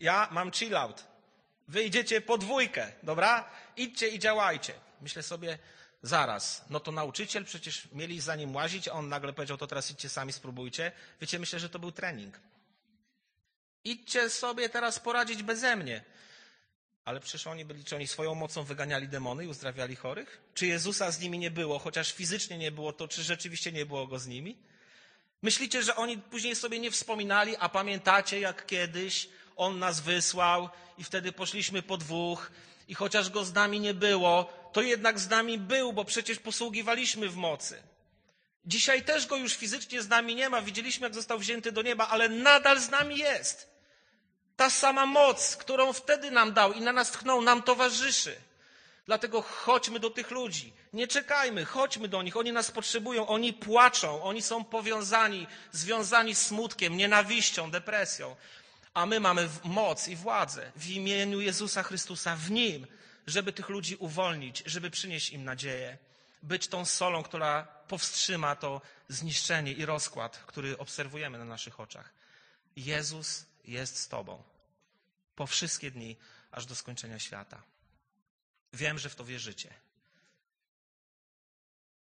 Ja 0.00 0.28
mam 0.30 0.52
chill 0.52 0.76
out. 0.76 1.04
Wy 1.68 1.82
idziecie 1.82 2.20
po 2.20 2.38
dwójkę, 2.38 2.92
dobra? 3.02 3.50
Idźcie 3.76 4.08
i 4.08 4.18
działajcie. 4.18 4.74
Myślę 5.00 5.22
sobie, 5.22 5.58
zaraz, 6.02 6.64
no 6.70 6.80
to 6.80 6.92
nauczyciel 6.92 7.44
przecież 7.44 7.88
mieli 7.92 8.20
za 8.20 8.36
nim 8.36 8.54
łazić, 8.54 8.88
a 8.88 8.92
on 8.92 9.08
nagle 9.08 9.32
powiedział, 9.32 9.56
to 9.56 9.66
teraz 9.66 9.90
idźcie 9.90 10.08
sami, 10.08 10.32
spróbujcie. 10.32 10.92
Wiecie, 11.20 11.38
myślę, 11.38 11.58
że 11.58 11.68
to 11.68 11.78
był 11.78 11.92
trening. 11.92 12.40
Idźcie 13.84 14.30
sobie 14.30 14.68
teraz 14.68 14.98
poradzić 14.98 15.42
beze 15.42 15.76
mnie. 15.76 16.04
Ale 17.04 17.20
przecież 17.20 17.46
oni 17.46 17.64
byli, 17.64 17.84
czy 17.84 17.96
oni 17.96 18.06
swoją 18.06 18.34
mocą 18.34 18.64
wyganiali 18.64 19.08
demony 19.08 19.44
i 19.44 19.48
uzdrawiali 19.48 19.96
chorych? 19.96 20.40
Czy 20.54 20.66
Jezusa 20.66 21.10
z 21.10 21.20
nimi 21.20 21.38
nie 21.38 21.50
było, 21.50 21.78
chociaż 21.78 22.12
fizycznie 22.12 22.58
nie 22.58 22.72
było 22.72 22.92
to, 22.92 23.08
czy 23.08 23.22
rzeczywiście 23.22 23.72
nie 23.72 23.86
było 23.86 24.06
go 24.06 24.18
z 24.18 24.26
nimi? 24.26 24.56
Myślicie, 25.42 25.82
że 25.82 25.96
oni 25.96 26.18
później 26.18 26.56
sobie 26.56 26.78
nie 26.78 26.90
wspominali, 26.90 27.56
a 27.56 27.68
pamiętacie, 27.68 28.40
jak 28.40 28.66
kiedyś 28.66 29.28
on 29.56 29.78
nas 29.78 30.00
wysłał 30.00 30.68
i 30.98 31.04
wtedy 31.04 31.32
poszliśmy 31.32 31.82
po 31.82 31.96
dwóch 31.96 32.50
i 32.88 32.94
chociaż 32.94 33.30
go 33.30 33.44
z 33.44 33.52
nami 33.52 33.80
nie 33.80 33.94
było, 33.94 34.52
to 34.78 34.82
jednak 34.82 35.20
z 35.20 35.28
nami 35.28 35.58
był, 35.58 35.92
bo 35.92 36.04
przecież 36.04 36.38
posługiwaliśmy 36.38 37.28
w 37.28 37.36
mocy. 37.36 37.82
Dzisiaj 38.64 39.04
też 39.04 39.26
go 39.26 39.36
już 39.36 39.56
fizycznie 39.56 40.02
z 40.02 40.08
nami 40.08 40.34
nie 40.34 40.48
ma. 40.48 40.62
Widzieliśmy, 40.62 41.06
jak 41.06 41.14
został 41.14 41.38
wzięty 41.38 41.72
do 41.72 41.82
nieba, 41.82 42.08
ale 42.08 42.28
nadal 42.28 42.80
z 42.80 42.90
nami 42.90 43.18
jest. 43.18 43.68
Ta 44.56 44.70
sama 44.70 45.06
moc, 45.06 45.56
którą 45.56 45.92
wtedy 45.92 46.30
nam 46.30 46.52
dał 46.52 46.72
i 46.72 46.80
na 46.80 46.92
nas 46.92 47.10
tchnął, 47.10 47.42
nam 47.42 47.62
towarzyszy. 47.62 48.36
Dlatego 49.06 49.42
chodźmy 49.42 50.00
do 50.00 50.10
tych 50.10 50.30
ludzi. 50.30 50.72
Nie 50.92 51.08
czekajmy, 51.08 51.64
chodźmy 51.64 52.08
do 52.08 52.22
nich. 52.22 52.36
Oni 52.36 52.52
nas 52.52 52.70
potrzebują, 52.70 53.26
oni 53.26 53.52
płaczą, 53.52 54.22
oni 54.22 54.42
są 54.42 54.64
powiązani, 54.64 55.46
związani 55.72 56.34
smutkiem, 56.34 56.96
nienawiścią, 56.96 57.70
depresją. 57.70 58.36
A 58.94 59.06
my 59.06 59.20
mamy 59.20 59.48
moc 59.64 60.08
i 60.08 60.16
władzę 60.16 60.72
w 60.76 60.90
imieniu 60.90 61.40
Jezusa 61.40 61.82
Chrystusa, 61.82 62.36
w 62.36 62.50
Nim, 62.50 62.86
żeby 63.28 63.52
tych 63.52 63.68
ludzi 63.68 63.96
uwolnić, 63.96 64.62
żeby 64.66 64.90
przynieść 64.90 65.30
im 65.30 65.44
nadzieję. 65.44 65.98
Być 66.42 66.68
tą 66.68 66.84
solą, 66.84 67.22
która 67.22 67.62
powstrzyma 67.62 68.56
to 68.56 68.80
zniszczenie 69.08 69.72
i 69.72 69.84
rozkład, 69.84 70.38
który 70.46 70.78
obserwujemy 70.78 71.38
na 71.38 71.44
naszych 71.44 71.80
oczach. 71.80 72.12
Jezus 72.76 73.46
jest 73.64 73.96
z 73.96 74.08
Tobą 74.08 74.42
po 75.36 75.46
wszystkie 75.46 75.90
dni, 75.90 76.16
aż 76.50 76.66
do 76.66 76.74
skończenia 76.74 77.18
świata. 77.18 77.62
Wiem, 78.72 78.98
że 78.98 79.08
w 79.08 79.14
to 79.14 79.24
wierzycie. 79.24 79.74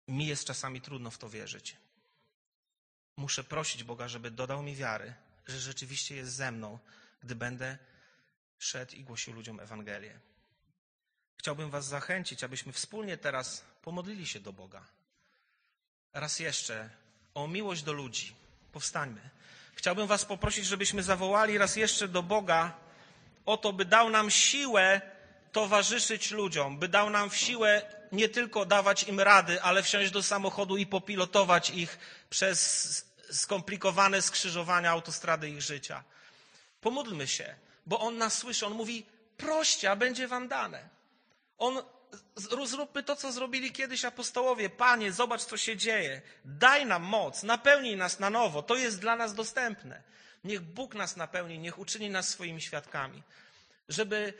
Mi 0.09 0.27
jest 0.27 0.45
czasami 0.45 0.81
trudno 0.81 1.11
w 1.11 1.19
to 1.19 1.29
wierzyć. 1.29 1.77
Muszę 3.17 3.45
prosić 3.45 3.85
Boga, 3.85 4.09
żeby 4.09 4.31
dodał 4.31 4.63
mi 4.63 4.77
wiary, 4.77 5.15
że 5.47 5.61
rzeczywiście 5.61 6.17
jest 6.17 6.33
ze 6.33 6.53
mną, 6.53 6.79
gdy 7.23 7.35
będę 7.35 7.79
szedł 8.59 8.97
i 8.97 9.05
głosił 9.05 9.35
ludziom 9.35 9.61
Ewangelię. 9.61 10.21
Chciałbym 11.37 11.71
Was 11.71 11.87
zachęcić, 11.87 12.45
abyśmy 12.45 12.73
wspólnie 12.73 13.17
teraz 13.17 13.65
pomodlili 13.83 14.27
się 14.27 14.41
do 14.41 14.53
Boga. 14.53 14.85
Raz 16.13 16.39
jeszcze 16.39 16.91
o 17.35 17.49
miłość 17.49 17.83
do 17.83 17.93
ludzi. 17.93 18.35
Powstańmy. 18.73 19.21
Chciałbym 19.75 20.07
Was 20.07 20.25
poprosić, 20.25 20.67
żebyśmy 20.67 21.03
zawołali 21.03 21.59
raz 21.59 21.77
jeszcze 21.77 22.09
do 22.09 22.23
Boga 22.23 22.85
o 23.47 23.57
to, 23.57 23.73
by 23.73 23.85
dał 23.85 24.11
nam 24.11 24.31
siłę 24.31 25.01
towarzyszyć 25.53 26.31
ludziom, 26.31 26.79
by 26.79 26.89
dał 26.89 27.11
nam 27.11 27.31
siłę 27.31 27.83
nie 28.13 28.29
tylko 28.29 28.67
dawać 28.67 29.03
im 29.03 29.21
rady, 29.21 29.63
ale 29.63 29.83
wsiąść 29.83 30.11
do 30.11 30.23
samochodu 30.23 30.77
i 30.77 30.87
popilotować 30.87 31.71
ich 31.71 31.99
przez 32.31 33.15
skomplikowane 33.31 34.23
skrzyżowania 34.23 34.91
autostrady 34.91 35.51
ich 35.51 35.63
życia. 35.63 36.05
Pomódlmy 36.81 37.29
się, 37.29 37.55
bo 37.87 38.01
On 38.01 38.19
nas 38.19 38.39
słyszy. 38.39 38.67
On 38.67 38.73
mówi, 38.73 39.07
proście, 39.37 39.91
a 39.91 39.97
będzie 39.97 40.29
wam 40.29 40.49
dane. 40.49 40.89
On, 41.59 41.83
zróbmy 42.57 43.03
to, 43.03 43.17
co 43.17 43.33
zrobili 43.33 43.73
kiedyś 43.73 44.05
apostołowie. 44.05 44.71
Panie, 44.71 45.13
zobacz, 45.13 45.45
co 45.45 45.57
się 45.57 45.77
dzieje. 45.77 46.23
Daj 46.45 46.87
nam 46.87 47.03
moc, 47.03 47.43
napełnij 47.43 47.97
nas 47.97 48.19
na 48.19 48.31
nowo. 48.31 48.63
To 48.63 48.77
jest 48.77 49.01
dla 49.01 49.17
nas 49.17 49.35
dostępne. 49.35 50.03
Niech 50.45 50.61
Bóg 50.61 50.95
nas 50.95 51.17
napełni, 51.17 51.59
niech 51.59 51.79
uczyni 51.79 52.11
nas 52.11 52.29
swoimi 52.29 52.61
świadkami. 52.61 53.23
Żeby 53.89 54.35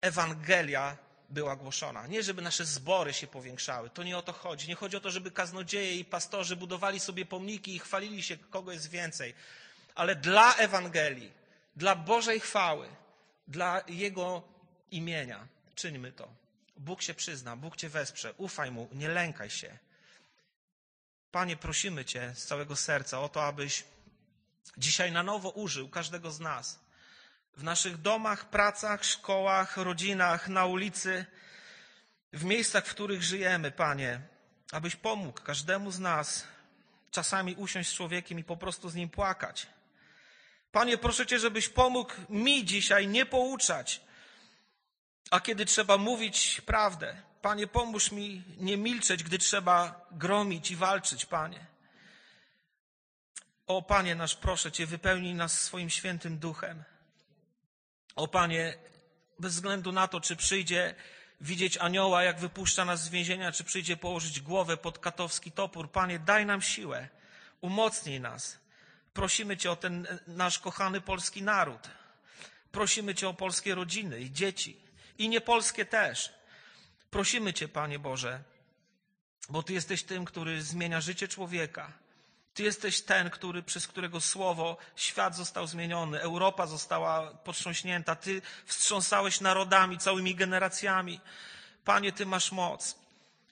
Ewangelia 0.00 0.96
była 1.28 1.56
głoszona. 1.56 2.06
Nie, 2.06 2.22
żeby 2.22 2.42
nasze 2.42 2.64
zbory 2.64 3.12
się 3.12 3.26
powiększały. 3.26 3.90
To 3.90 4.02
nie 4.02 4.18
o 4.18 4.22
to 4.22 4.32
chodzi. 4.32 4.68
Nie 4.68 4.74
chodzi 4.74 4.96
o 4.96 5.00
to, 5.00 5.10
żeby 5.10 5.30
kaznodzieje 5.30 5.96
i 5.96 6.04
pastorzy 6.04 6.56
budowali 6.56 7.00
sobie 7.00 7.26
pomniki 7.26 7.74
i 7.74 7.78
chwalili 7.78 8.22
się, 8.22 8.36
kogo 8.36 8.72
jest 8.72 8.90
więcej. 8.90 9.34
Ale 9.94 10.16
dla 10.16 10.54
Ewangelii, 10.54 11.32
dla 11.76 11.96
Bożej 11.96 12.40
chwały, 12.40 12.88
dla 13.48 13.82
Jego 13.88 14.42
imienia 14.90 15.48
czyńmy 15.80 16.12
to. 16.12 16.28
Bóg 16.76 17.02
się 17.02 17.14
przyzna, 17.14 17.56
Bóg 17.56 17.76
Cię 17.76 17.88
wesprze. 17.88 18.34
Ufaj 18.36 18.70
Mu, 18.70 18.88
nie 18.92 19.08
lękaj 19.08 19.50
się. 19.50 19.78
Panie, 21.30 21.56
prosimy 21.56 22.04
Cię 22.04 22.32
z 22.34 22.46
całego 22.46 22.76
serca 22.76 23.20
o 23.20 23.28
to, 23.28 23.44
abyś 23.44 23.84
dzisiaj 24.76 25.12
na 25.12 25.22
nowo 25.22 25.50
użył 25.50 25.88
każdego 25.88 26.30
z 26.30 26.40
nas 26.40 26.80
w 27.56 27.62
naszych 27.62 27.96
domach, 27.96 28.50
pracach, 28.50 29.04
szkołach, 29.04 29.76
rodzinach, 29.76 30.48
na 30.48 30.66
ulicy, 30.66 31.26
w 32.32 32.44
miejscach, 32.44 32.86
w 32.86 32.90
których 32.90 33.22
żyjemy, 33.22 33.70
Panie, 33.70 34.20
abyś 34.72 34.96
pomógł 34.96 35.42
każdemu 35.42 35.90
z 35.90 35.98
nas 35.98 36.46
czasami 37.10 37.54
usiąść 37.54 37.90
z 37.90 37.94
człowiekiem 37.94 38.38
i 38.38 38.44
po 38.44 38.56
prostu 38.56 38.88
z 38.88 38.94
nim 38.94 39.08
płakać. 39.08 39.66
Panie, 40.72 40.98
proszę 40.98 41.26
Cię, 41.26 41.38
żebyś 41.38 41.68
pomógł 41.68 42.12
mi 42.28 42.64
dzisiaj 42.64 43.08
nie 43.08 43.26
pouczać, 43.26 44.00
a 45.30 45.40
kiedy 45.40 45.64
trzeba 45.64 45.98
mówić 45.98 46.60
prawdę. 46.66 47.22
Panie, 47.42 47.66
pomóż 47.66 48.12
mi 48.12 48.44
nie 48.56 48.76
milczeć, 48.76 49.22
gdy 49.22 49.38
trzeba 49.38 50.06
gromić 50.10 50.70
i 50.70 50.76
walczyć, 50.76 51.26
Panie. 51.26 51.66
O 53.66 53.82
Panie 53.82 54.14
nasz, 54.14 54.34
proszę 54.34 54.72
Cię, 54.72 54.86
wypełnij 54.86 55.34
nas 55.34 55.60
swoim 55.60 55.90
świętym 55.90 56.38
duchem. 56.38 56.84
O 58.16 58.28
Panie, 58.28 58.74
bez 59.38 59.54
względu 59.54 59.92
na 59.92 60.08
to, 60.08 60.20
czy 60.20 60.36
przyjdzie 60.36 60.94
widzieć 61.40 61.78
anioła, 61.78 62.22
jak 62.22 62.40
wypuszcza 62.40 62.84
nas 62.84 63.02
z 63.02 63.08
więzienia, 63.08 63.52
czy 63.52 63.64
przyjdzie 63.64 63.96
położyć 63.96 64.40
głowę 64.40 64.76
pod 64.76 64.98
katowski 64.98 65.52
topór, 65.52 65.90
Panie, 65.90 66.18
daj 66.18 66.46
nam 66.46 66.62
siłę, 66.62 67.08
umocnij 67.60 68.20
nas. 68.20 68.58
Prosimy 69.12 69.56
Cię 69.56 69.70
o 69.70 69.76
ten 69.76 70.06
nasz 70.26 70.58
kochany 70.58 71.00
polski 71.00 71.42
naród. 71.42 71.90
Prosimy 72.72 73.14
Cię 73.14 73.28
o 73.28 73.34
polskie 73.34 73.74
rodziny 73.74 74.20
i 74.20 74.32
dzieci, 74.32 74.89
i 75.18 75.28
niepolskie 75.28 75.84
też. 75.84 76.32
Prosimy 77.10 77.52
Cię, 77.52 77.68
Panie 77.68 77.98
Boże, 77.98 78.42
bo 79.48 79.62
Ty 79.62 79.72
jesteś 79.72 80.02
tym, 80.02 80.24
który 80.24 80.62
zmienia 80.62 81.00
życie 81.00 81.28
człowieka. 81.28 81.92
Ty 82.54 82.62
jesteś 82.62 83.00
ten, 83.00 83.30
który, 83.30 83.62
przez 83.62 83.86
którego 83.86 84.20
słowo 84.20 84.76
świat 84.96 85.36
został 85.36 85.66
zmieniony, 85.66 86.20
Europa 86.20 86.66
została 86.66 87.34
potrząśnięta. 87.34 88.16
Ty 88.16 88.42
wstrząsałeś 88.66 89.40
narodami, 89.40 89.98
całymi 89.98 90.34
generacjami. 90.34 91.20
Panie, 91.84 92.12
Ty 92.12 92.26
masz 92.26 92.52
moc. 92.52 92.96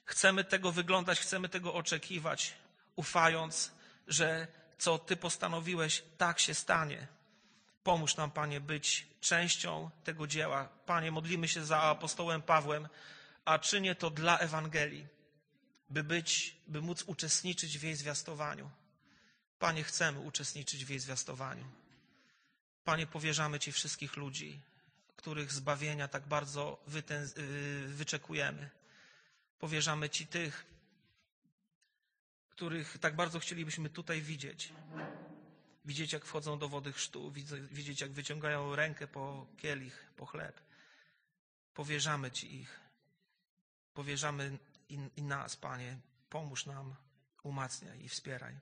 Chcemy 0.05 0.43
tego 0.43 0.71
wyglądać, 0.71 1.19
chcemy 1.19 1.49
tego 1.49 1.73
oczekiwać, 1.73 2.53
ufając, 2.95 3.71
że 4.07 4.47
co 4.77 4.97
Ty 4.99 5.17
postanowiłeś, 5.17 6.03
tak 6.17 6.39
się 6.39 6.53
stanie. 6.53 7.07
Pomóż 7.83 8.17
nam, 8.17 8.31
Panie, 8.31 8.61
być 8.61 9.08
częścią 9.19 9.89
tego 10.03 10.27
dzieła. 10.27 10.69
Panie, 10.85 11.11
modlimy 11.11 11.47
się 11.47 11.65
za 11.65 11.81
apostołem 11.81 12.41
Pawłem, 12.41 12.87
a 13.45 13.59
czynię 13.59 13.95
to 13.95 14.09
dla 14.09 14.37
Ewangelii, 14.37 15.07
by 15.89 16.03
być, 16.03 16.55
by 16.67 16.81
móc 16.81 17.03
uczestniczyć 17.07 17.77
w 17.77 17.83
jej 17.83 17.95
zwiastowaniu. 17.95 18.69
Panie, 19.59 19.83
chcemy 19.83 20.19
uczestniczyć 20.19 20.85
w 20.85 20.89
jej 20.89 20.99
zwiastowaniu. 20.99 21.65
Panie, 22.83 23.07
powierzamy 23.07 23.59
Ci 23.59 23.71
wszystkich 23.71 24.17
ludzi, 24.17 24.61
których 25.15 25.51
zbawienia 25.53 26.07
tak 26.07 26.27
bardzo 26.27 26.83
wyczekujemy. 27.87 28.69
Powierzamy 29.59 30.09
Ci 30.09 30.27
tych, 30.27 30.65
których 32.49 32.97
tak 32.97 33.15
bardzo 33.15 33.39
chcielibyśmy 33.39 33.89
tutaj 33.89 34.21
widzieć. 34.21 34.73
Widzieć, 35.89 36.13
jak 36.13 36.25
wchodzą 36.25 36.59
do 36.59 36.69
wody 36.69 36.93
chrztu, 36.93 37.31
widzieć, 37.71 38.01
jak 38.01 38.11
wyciągają 38.11 38.75
rękę 38.75 39.07
po 39.07 39.47
kielich, 39.57 40.11
po 40.15 40.25
chleb. 40.25 40.61
Powierzamy 41.73 42.31
Ci 42.31 42.55
ich. 42.55 42.79
Powierzamy 43.93 44.57
i, 44.89 44.99
i 45.15 45.23
nas, 45.23 45.55
Panie. 45.55 45.97
Pomóż 46.29 46.65
nam, 46.65 46.95
umacniaj 47.43 48.03
i 48.03 48.09
wspieraj. 48.09 48.55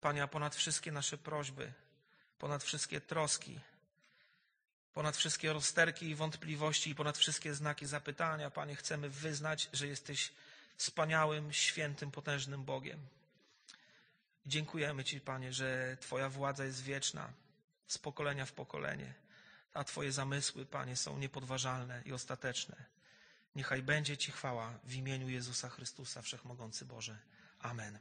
Panie, 0.00 0.22
a 0.22 0.28
ponad 0.28 0.56
wszystkie 0.56 0.92
nasze 0.92 1.18
prośby, 1.18 1.72
ponad 2.38 2.64
wszystkie 2.64 3.00
troski, 3.00 3.60
ponad 4.92 5.16
wszystkie 5.16 5.52
rozterki 5.52 6.08
i 6.08 6.14
wątpliwości 6.14 6.90
i 6.90 6.94
ponad 6.94 7.18
wszystkie 7.18 7.54
znaki 7.54 7.86
zapytania, 7.86 8.50
Panie, 8.50 8.76
chcemy 8.76 9.08
wyznać, 9.10 9.68
że 9.72 9.86
jesteś 9.86 10.32
wspaniałym, 10.76 11.52
świętym, 11.52 12.10
potężnym 12.10 12.64
Bogiem. 12.64 13.17
Dziękujemy 14.46 15.04
Ci, 15.04 15.20
Panie, 15.20 15.52
że 15.52 15.96
Twoja 16.00 16.28
władza 16.28 16.64
jest 16.64 16.82
wieczna, 16.82 17.32
z 17.86 17.98
pokolenia 17.98 18.46
w 18.46 18.52
pokolenie, 18.52 19.14
a 19.74 19.84
Twoje 19.84 20.12
zamysły, 20.12 20.66
Panie, 20.66 20.96
są 20.96 21.18
niepodważalne 21.18 22.02
i 22.04 22.12
ostateczne. 22.12 22.76
Niechaj 23.54 23.82
będzie 23.82 24.16
Ci 24.16 24.32
chwała 24.32 24.78
w 24.84 24.94
imieniu 24.94 25.28
Jezusa 25.28 25.68
Chrystusa, 25.68 26.22
Wszechmogący 26.22 26.84
Boże. 26.84 27.18
Amen. 27.58 27.98